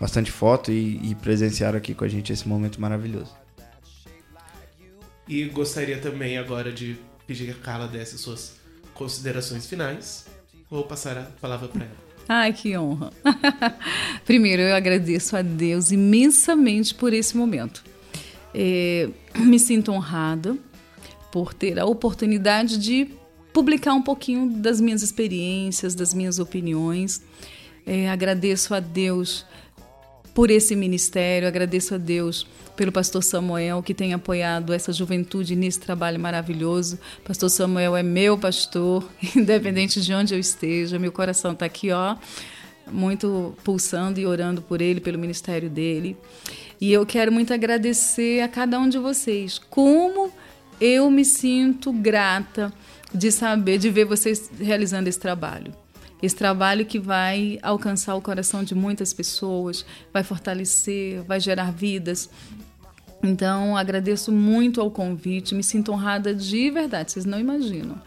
bastante 0.00 0.30
foto 0.30 0.70
e, 0.70 1.00
e 1.10 1.14
presenciaram 1.14 1.78
aqui 1.78 1.94
com 1.94 2.04
a 2.04 2.08
gente 2.08 2.32
esse 2.32 2.46
momento 2.46 2.80
maravilhoso. 2.80 3.34
E 5.26 5.44
gostaria 5.46 5.98
também 5.98 6.36
agora 6.38 6.70
de 6.70 6.96
pedir 7.26 7.46
que 7.46 7.50
a 7.52 7.54
Carla 7.54 7.88
desse 7.88 8.18
suas 8.18 8.56
considerações 8.92 9.66
finais. 9.66 10.26
Vou 10.70 10.84
passar 10.84 11.16
a 11.16 11.22
palavra 11.40 11.68
pra 11.68 11.84
ela. 11.84 12.04
Ai, 12.28 12.52
que 12.52 12.76
honra. 12.76 13.10
Primeiro, 14.24 14.62
eu 14.62 14.74
agradeço 14.74 15.36
a 15.36 15.42
Deus 15.42 15.90
imensamente 15.90 16.94
por 16.94 17.12
esse 17.12 17.36
momento. 17.36 17.84
É, 18.54 19.08
me 19.36 19.58
sinto 19.58 19.90
honrada 19.90 20.56
por 21.32 21.52
ter 21.52 21.78
a 21.78 21.84
oportunidade 21.84 22.78
de 22.78 23.08
publicar 23.52 23.94
um 23.94 24.02
pouquinho 24.02 24.50
das 24.50 24.80
minhas 24.80 25.02
experiências, 25.02 25.94
das 25.94 26.14
minhas 26.14 26.38
opiniões. 26.38 27.22
É, 27.86 28.08
agradeço 28.08 28.74
a 28.74 28.80
Deus 28.80 29.44
por 30.34 30.50
esse 30.50 30.74
ministério, 30.74 31.46
agradeço 31.46 31.94
a 31.94 31.98
Deus 31.98 32.46
pelo 32.76 32.90
pastor 32.90 33.22
Samuel 33.22 33.82
que 33.82 33.94
tem 33.94 34.12
apoiado 34.12 34.72
essa 34.72 34.92
juventude 34.92 35.54
nesse 35.54 35.78
trabalho 35.78 36.18
maravilhoso. 36.18 36.98
Pastor 37.24 37.48
Samuel 37.48 37.96
é 37.96 38.02
meu 38.02 38.36
pastor, 38.36 39.08
independente 39.36 40.00
de 40.00 40.12
onde 40.12 40.34
eu 40.34 40.40
esteja, 40.40 40.98
meu 40.98 41.12
coração 41.12 41.52
está 41.52 41.66
aqui, 41.66 41.92
ó, 41.92 42.16
muito 42.90 43.54
pulsando 43.62 44.18
e 44.18 44.26
orando 44.26 44.60
por 44.60 44.80
ele, 44.80 45.00
pelo 45.00 45.18
ministério 45.18 45.70
dele. 45.70 46.16
E 46.80 46.92
eu 46.92 47.06
quero 47.06 47.32
muito 47.32 47.52
agradecer 47.52 48.40
a 48.40 48.48
cada 48.48 48.78
um 48.78 48.88
de 48.88 48.98
vocês. 48.98 49.58
Como 49.58 50.30
eu 50.80 51.10
me 51.10 51.24
sinto 51.24 51.92
grata 51.92 52.72
de 53.14 53.30
saber, 53.30 53.78
de 53.78 53.90
ver 53.90 54.04
vocês 54.04 54.50
realizando 54.58 55.08
esse 55.08 55.18
trabalho. 55.18 55.72
Esse 56.22 56.34
trabalho 56.34 56.86
que 56.86 56.98
vai 56.98 57.58
alcançar 57.62 58.14
o 58.14 58.22
coração 58.22 58.64
de 58.64 58.74
muitas 58.74 59.12
pessoas, 59.12 59.84
vai 60.12 60.24
fortalecer, 60.24 61.22
vai 61.22 61.38
gerar 61.38 61.70
vidas. 61.70 62.30
Então, 63.22 63.76
agradeço 63.76 64.32
muito 64.32 64.80
ao 64.80 64.90
convite, 64.90 65.54
me 65.54 65.62
sinto 65.62 65.92
honrada 65.92 66.34
de 66.34 66.70
verdade, 66.70 67.12
vocês 67.12 67.24
não 67.24 67.38
imaginam. 67.38 68.00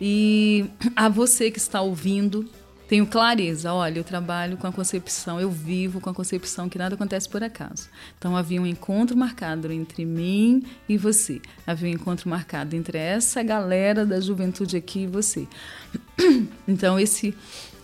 E 0.00 0.66
a 0.96 1.08
você 1.08 1.50
que 1.50 1.58
está 1.58 1.80
ouvindo, 1.82 2.48
tenho 2.90 3.06
clareza, 3.06 3.72
olha, 3.72 4.00
eu 4.00 4.02
trabalho 4.02 4.56
com 4.56 4.66
a 4.66 4.72
concepção, 4.72 5.40
eu 5.40 5.48
vivo 5.48 6.00
com 6.00 6.10
a 6.10 6.12
concepção 6.12 6.68
que 6.68 6.76
nada 6.76 6.96
acontece 6.96 7.28
por 7.28 7.40
acaso. 7.40 7.88
Então 8.18 8.36
havia 8.36 8.60
um 8.60 8.66
encontro 8.66 9.16
marcado 9.16 9.70
entre 9.70 10.04
mim 10.04 10.64
e 10.88 10.98
você. 10.98 11.40
Havia 11.64 11.88
um 11.88 11.92
encontro 11.92 12.28
marcado 12.28 12.74
entre 12.74 12.98
essa 12.98 13.44
galera 13.44 14.04
da 14.04 14.18
juventude 14.18 14.76
aqui 14.76 15.02
e 15.02 15.06
você. 15.06 15.46
Então 16.66 16.98
esse, 16.98 17.32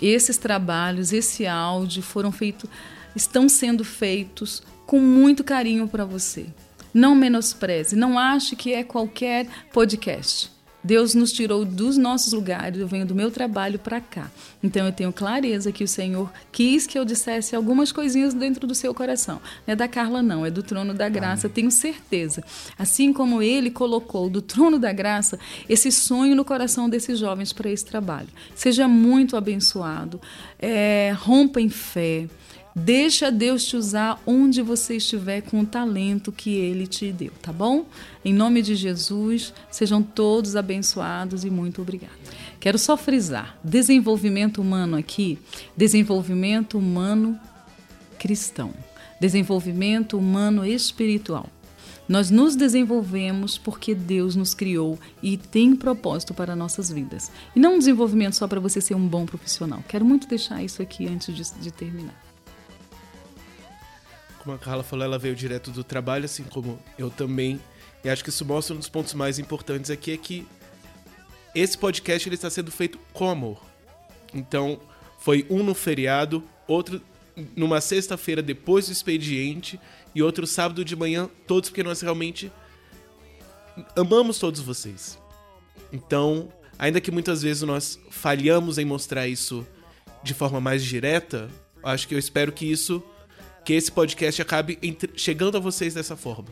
esses 0.02 0.36
trabalhos, 0.38 1.12
esse 1.12 1.46
áudio 1.46 2.02
foram 2.02 2.32
feitos, 2.32 2.68
estão 3.14 3.48
sendo 3.48 3.84
feitos 3.84 4.60
com 4.86 4.98
muito 4.98 5.44
carinho 5.44 5.86
para 5.86 6.04
você. 6.04 6.46
Não 6.92 7.14
menospreze, 7.14 7.94
não 7.94 8.18
ache 8.18 8.56
que 8.56 8.72
é 8.72 8.82
qualquer 8.82 9.46
podcast. 9.72 10.55
Deus 10.86 11.14
nos 11.14 11.32
tirou 11.32 11.64
dos 11.64 11.98
nossos 11.98 12.32
lugares, 12.32 12.78
eu 12.78 12.86
venho 12.86 13.04
do 13.04 13.14
meu 13.14 13.28
trabalho 13.28 13.76
para 13.76 14.00
cá. 14.00 14.30
Então 14.62 14.86
eu 14.86 14.92
tenho 14.92 15.12
clareza 15.12 15.72
que 15.72 15.82
o 15.82 15.88
Senhor 15.88 16.32
quis 16.52 16.86
que 16.86 16.96
eu 16.96 17.04
dissesse 17.04 17.56
algumas 17.56 17.90
coisinhas 17.90 18.32
dentro 18.32 18.68
do 18.68 18.74
seu 18.74 18.94
coração. 18.94 19.40
Não 19.66 19.72
é 19.72 19.76
da 19.76 19.88
Carla, 19.88 20.22
não, 20.22 20.46
é 20.46 20.50
do 20.50 20.62
trono 20.62 20.94
da 20.94 21.08
graça, 21.08 21.48
tenho 21.48 21.72
certeza. 21.72 22.44
Assim 22.78 23.12
como 23.12 23.42
ele 23.42 23.68
colocou 23.68 24.30
do 24.30 24.40
trono 24.40 24.78
da 24.78 24.92
graça 24.92 25.38
esse 25.68 25.90
sonho 25.90 26.36
no 26.36 26.44
coração 26.44 26.88
desses 26.88 27.18
jovens 27.18 27.52
para 27.52 27.68
esse 27.68 27.84
trabalho. 27.84 28.28
Seja 28.54 28.86
muito 28.86 29.36
abençoado, 29.36 30.20
é, 30.56 31.12
rompa 31.18 31.60
em 31.60 31.68
fé. 31.68 32.28
Deixa 32.78 33.32
Deus 33.32 33.64
te 33.64 33.74
usar 33.74 34.20
onde 34.26 34.60
você 34.60 34.98
estiver 34.98 35.40
com 35.40 35.60
o 35.60 35.66
talento 35.66 36.30
que 36.30 36.50
Ele 36.56 36.86
te 36.86 37.10
deu, 37.10 37.32
tá 37.40 37.50
bom? 37.50 37.86
Em 38.22 38.34
nome 38.34 38.60
de 38.60 38.74
Jesus, 38.74 39.54
sejam 39.70 40.02
todos 40.02 40.56
abençoados 40.56 41.42
e 41.42 41.48
muito 41.48 41.80
obrigada. 41.80 42.12
Quero 42.60 42.78
só 42.78 42.94
frisar: 42.94 43.58
desenvolvimento 43.64 44.60
humano 44.60 44.94
aqui, 44.94 45.38
desenvolvimento 45.74 46.76
humano 46.76 47.40
cristão, 48.18 48.74
desenvolvimento 49.18 50.18
humano 50.18 50.62
espiritual. 50.62 51.48
Nós 52.06 52.30
nos 52.30 52.54
desenvolvemos 52.54 53.56
porque 53.56 53.94
Deus 53.94 54.36
nos 54.36 54.52
criou 54.52 54.98
e 55.22 55.38
tem 55.38 55.74
propósito 55.74 56.34
para 56.34 56.54
nossas 56.54 56.90
vidas. 56.90 57.32
E 57.54 57.58
não 57.58 57.76
um 57.76 57.78
desenvolvimento 57.78 58.36
só 58.36 58.46
para 58.46 58.60
você 58.60 58.82
ser 58.82 58.94
um 58.94 59.08
bom 59.08 59.24
profissional. 59.24 59.82
Quero 59.88 60.04
muito 60.04 60.28
deixar 60.28 60.62
isso 60.62 60.82
aqui 60.82 61.08
antes 61.08 61.34
de, 61.34 61.42
de 61.58 61.70
terminar. 61.70 62.25
Como 64.46 64.54
a 64.54 64.60
Carla 64.60 64.84
falou, 64.84 65.04
ela 65.04 65.18
veio 65.18 65.34
direto 65.34 65.72
do 65.72 65.82
trabalho, 65.82 66.24
assim 66.24 66.44
como 66.44 66.78
eu 66.96 67.10
também. 67.10 67.60
E 68.04 68.08
acho 68.08 68.22
que 68.22 68.30
isso 68.30 68.44
mostra 68.44 68.76
um 68.76 68.78
dos 68.78 68.88
pontos 68.88 69.12
mais 69.12 69.40
importantes 69.40 69.90
aqui 69.90 70.12
é 70.12 70.16
que 70.16 70.46
esse 71.52 71.76
podcast 71.76 72.28
ele 72.28 72.36
está 72.36 72.48
sendo 72.48 72.70
feito 72.70 72.96
com 73.12 73.28
amor. 73.28 73.60
Então, 74.32 74.78
foi 75.18 75.44
um 75.50 75.64
no 75.64 75.74
feriado, 75.74 76.44
outro 76.68 77.02
numa 77.56 77.80
sexta-feira 77.80 78.40
depois 78.40 78.86
do 78.86 78.92
expediente 78.92 79.80
e 80.14 80.22
outro 80.22 80.46
sábado 80.46 80.84
de 80.84 80.94
manhã, 80.94 81.28
todos 81.44 81.68
porque 81.68 81.82
nós 81.82 82.00
realmente 82.00 82.52
amamos 83.96 84.38
todos 84.38 84.60
vocês. 84.60 85.18
Então, 85.92 86.52
ainda 86.78 87.00
que 87.00 87.10
muitas 87.10 87.42
vezes 87.42 87.64
nós 87.64 87.98
falhamos 88.10 88.78
em 88.78 88.84
mostrar 88.84 89.26
isso 89.26 89.66
de 90.22 90.34
forma 90.34 90.60
mais 90.60 90.84
direta, 90.84 91.50
acho 91.82 92.06
que 92.06 92.14
eu 92.14 92.18
espero 92.18 92.52
que 92.52 92.64
isso 92.64 93.02
que 93.66 93.72
esse 93.72 93.90
podcast 93.90 94.40
acabe 94.40 94.78
entre- 94.80 95.10
chegando 95.16 95.56
a 95.56 95.60
vocês 95.60 95.92
dessa 95.92 96.16
forma. 96.16 96.46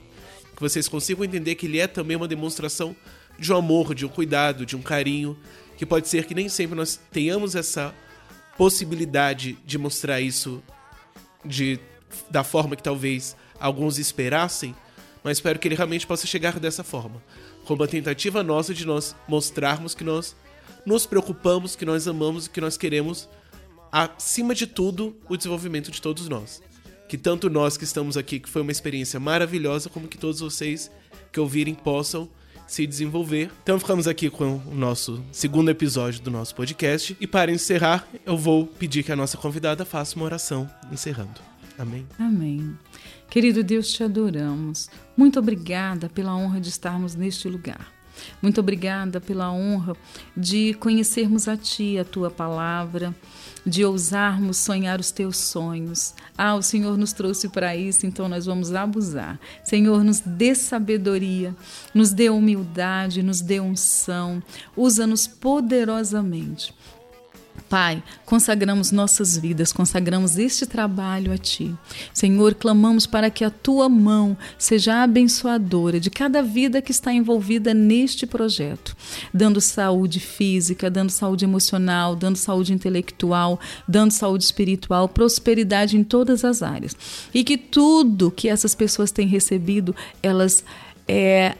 Que 0.56 0.60
vocês 0.60 0.88
consigam 0.88 1.24
entender 1.24 1.54
que 1.54 1.66
ele 1.66 1.78
é 1.78 1.86
também 1.86 2.16
uma 2.16 2.26
demonstração 2.26 2.94
de 3.38 3.52
um 3.52 3.56
amor, 3.56 3.94
de 3.94 4.04
um 4.04 4.08
cuidado, 4.08 4.66
de 4.66 4.74
um 4.74 4.82
carinho, 4.82 5.38
que 5.78 5.86
pode 5.86 6.08
ser 6.08 6.26
que 6.26 6.34
nem 6.34 6.48
sempre 6.48 6.74
nós 6.74 6.98
tenhamos 7.12 7.54
essa 7.54 7.94
possibilidade 8.58 9.56
de 9.64 9.78
mostrar 9.78 10.20
isso 10.20 10.60
de 11.44 11.78
da 12.28 12.42
forma 12.42 12.74
que 12.74 12.82
talvez 12.82 13.36
alguns 13.60 13.96
esperassem, 13.96 14.74
mas 15.22 15.38
espero 15.38 15.58
que 15.60 15.68
ele 15.68 15.76
realmente 15.76 16.08
possa 16.08 16.26
chegar 16.26 16.58
dessa 16.58 16.82
forma, 16.82 17.22
como 17.64 17.82
uma 17.82 17.88
tentativa 17.88 18.42
nossa 18.42 18.74
de 18.74 18.84
nós 18.84 19.14
mostrarmos 19.28 19.94
que 19.94 20.02
nós 20.02 20.34
nos 20.84 21.06
preocupamos, 21.06 21.76
que 21.76 21.84
nós 21.84 22.08
amamos 22.08 22.46
e 22.46 22.50
que 22.50 22.60
nós 22.60 22.76
queremos 22.76 23.28
acima 23.92 24.52
de 24.52 24.66
tudo 24.66 25.16
o 25.28 25.36
desenvolvimento 25.36 25.92
de 25.92 26.02
todos 26.02 26.28
nós. 26.28 26.60
Que 27.08 27.18
tanto 27.18 27.50
nós 27.50 27.76
que 27.76 27.84
estamos 27.84 28.16
aqui, 28.16 28.40
que 28.40 28.48
foi 28.48 28.62
uma 28.62 28.72
experiência 28.72 29.20
maravilhosa, 29.20 29.88
como 29.88 30.08
que 30.08 30.18
todos 30.18 30.40
vocês 30.40 30.90
que 31.30 31.40
ouvirem 31.40 31.74
possam 31.74 32.28
se 32.66 32.86
desenvolver. 32.86 33.50
Então 33.62 33.78
ficamos 33.78 34.08
aqui 34.08 34.30
com 34.30 34.60
o 34.66 34.74
nosso 34.74 35.22
segundo 35.30 35.70
episódio 35.70 36.22
do 36.22 36.30
nosso 36.30 36.54
podcast. 36.54 37.16
E 37.20 37.26
para 37.26 37.52
encerrar, 37.52 38.06
eu 38.24 38.36
vou 38.36 38.66
pedir 38.66 39.02
que 39.02 39.12
a 39.12 39.16
nossa 39.16 39.36
convidada 39.36 39.84
faça 39.84 40.16
uma 40.16 40.24
oração 40.24 40.68
encerrando. 40.90 41.40
Amém. 41.78 42.06
Amém. 42.18 42.76
Querido 43.28 43.62
Deus, 43.62 43.90
te 43.90 44.02
adoramos. 44.02 44.88
Muito 45.16 45.38
obrigada 45.38 46.08
pela 46.08 46.34
honra 46.36 46.60
de 46.60 46.68
estarmos 46.68 47.14
neste 47.14 47.48
lugar. 47.48 47.92
Muito 48.40 48.60
obrigada 48.60 49.20
pela 49.20 49.50
honra 49.50 49.96
de 50.36 50.74
conhecermos 50.74 51.48
a 51.48 51.56
Ti, 51.56 51.98
a 51.98 52.04
Tua 52.04 52.30
palavra, 52.30 53.14
de 53.66 53.84
ousarmos 53.84 54.58
sonhar 54.58 55.00
os 55.00 55.10
Teus 55.10 55.38
sonhos. 55.38 56.14
Ah, 56.36 56.54
o 56.54 56.62
Senhor 56.62 56.98
nos 56.98 57.12
trouxe 57.12 57.48
para 57.48 57.74
isso, 57.74 58.06
então 58.06 58.28
nós 58.28 58.46
vamos 58.46 58.74
abusar. 58.74 59.38
Senhor, 59.62 60.04
nos 60.04 60.20
dê 60.20 60.54
sabedoria, 60.54 61.54
nos 61.94 62.12
dê 62.12 62.28
humildade, 62.28 63.22
nos 63.22 63.40
dê 63.40 63.60
unção, 63.60 64.42
usa-nos 64.76 65.26
poderosamente. 65.26 66.74
Pai, 67.68 68.02
consagramos 68.24 68.92
nossas 68.92 69.36
vidas, 69.36 69.72
consagramos 69.72 70.36
este 70.36 70.66
trabalho 70.66 71.32
a 71.32 71.38
Ti. 71.38 71.74
Senhor, 72.12 72.54
clamamos 72.54 73.06
para 73.06 73.30
que 73.30 73.44
a 73.44 73.50
Tua 73.50 73.88
mão 73.88 74.36
seja 74.58 75.02
abençoadora 75.02 75.98
de 75.98 76.10
cada 76.10 76.42
vida 76.42 76.82
que 76.82 76.92
está 76.92 77.12
envolvida 77.12 77.72
neste 77.72 78.26
projeto, 78.26 78.96
dando 79.32 79.60
saúde 79.60 80.20
física, 80.20 80.90
dando 80.90 81.10
saúde 81.10 81.44
emocional, 81.44 82.14
dando 82.14 82.36
saúde 82.36 82.72
intelectual, 82.72 83.58
dando 83.88 84.12
saúde 84.12 84.44
espiritual, 84.44 85.08
prosperidade 85.08 85.96
em 85.96 86.04
todas 86.04 86.44
as 86.44 86.62
áreas. 86.62 86.96
E 87.32 87.42
que 87.42 87.56
tudo 87.56 88.30
que 88.30 88.48
essas 88.48 88.74
pessoas 88.74 89.10
têm 89.10 89.26
recebido, 89.26 89.96
elas 90.22 90.62
é, 91.08 91.56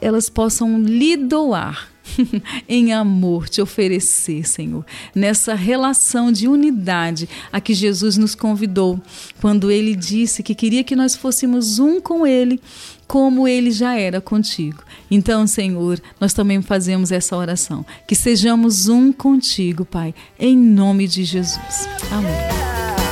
elas 0.00 0.28
possam 0.28 0.80
lhe 0.80 1.16
doar 1.16 1.93
em 2.68 2.92
amor 2.92 3.48
te 3.48 3.60
oferecer, 3.60 4.46
Senhor, 4.46 4.84
nessa 5.14 5.54
relação 5.54 6.30
de 6.30 6.46
unidade 6.46 7.28
a 7.52 7.60
que 7.60 7.74
Jesus 7.74 8.16
nos 8.16 8.34
convidou, 8.34 9.00
quando 9.40 9.70
ele 9.70 9.94
disse 9.94 10.42
que 10.42 10.54
queria 10.54 10.84
que 10.84 10.96
nós 10.96 11.16
fôssemos 11.16 11.78
um 11.78 12.00
com 12.00 12.26
ele, 12.26 12.60
como 13.06 13.46
ele 13.46 13.70
já 13.70 13.94
era 13.94 14.20
contigo. 14.20 14.82
Então, 15.10 15.46
Senhor, 15.46 16.00
nós 16.20 16.32
também 16.32 16.62
fazemos 16.62 17.12
essa 17.12 17.36
oração, 17.36 17.84
que 18.06 18.14
sejamos 18.14 18.88
um 18.88 19.12
contigo, 19.12 19.84
Pai, 19.84 20.14
em 20.38 20.56
nome 20.56 21.06
de 21.06 21.24
Jesus. 21.24 21.88
Amém. 22.10 23.03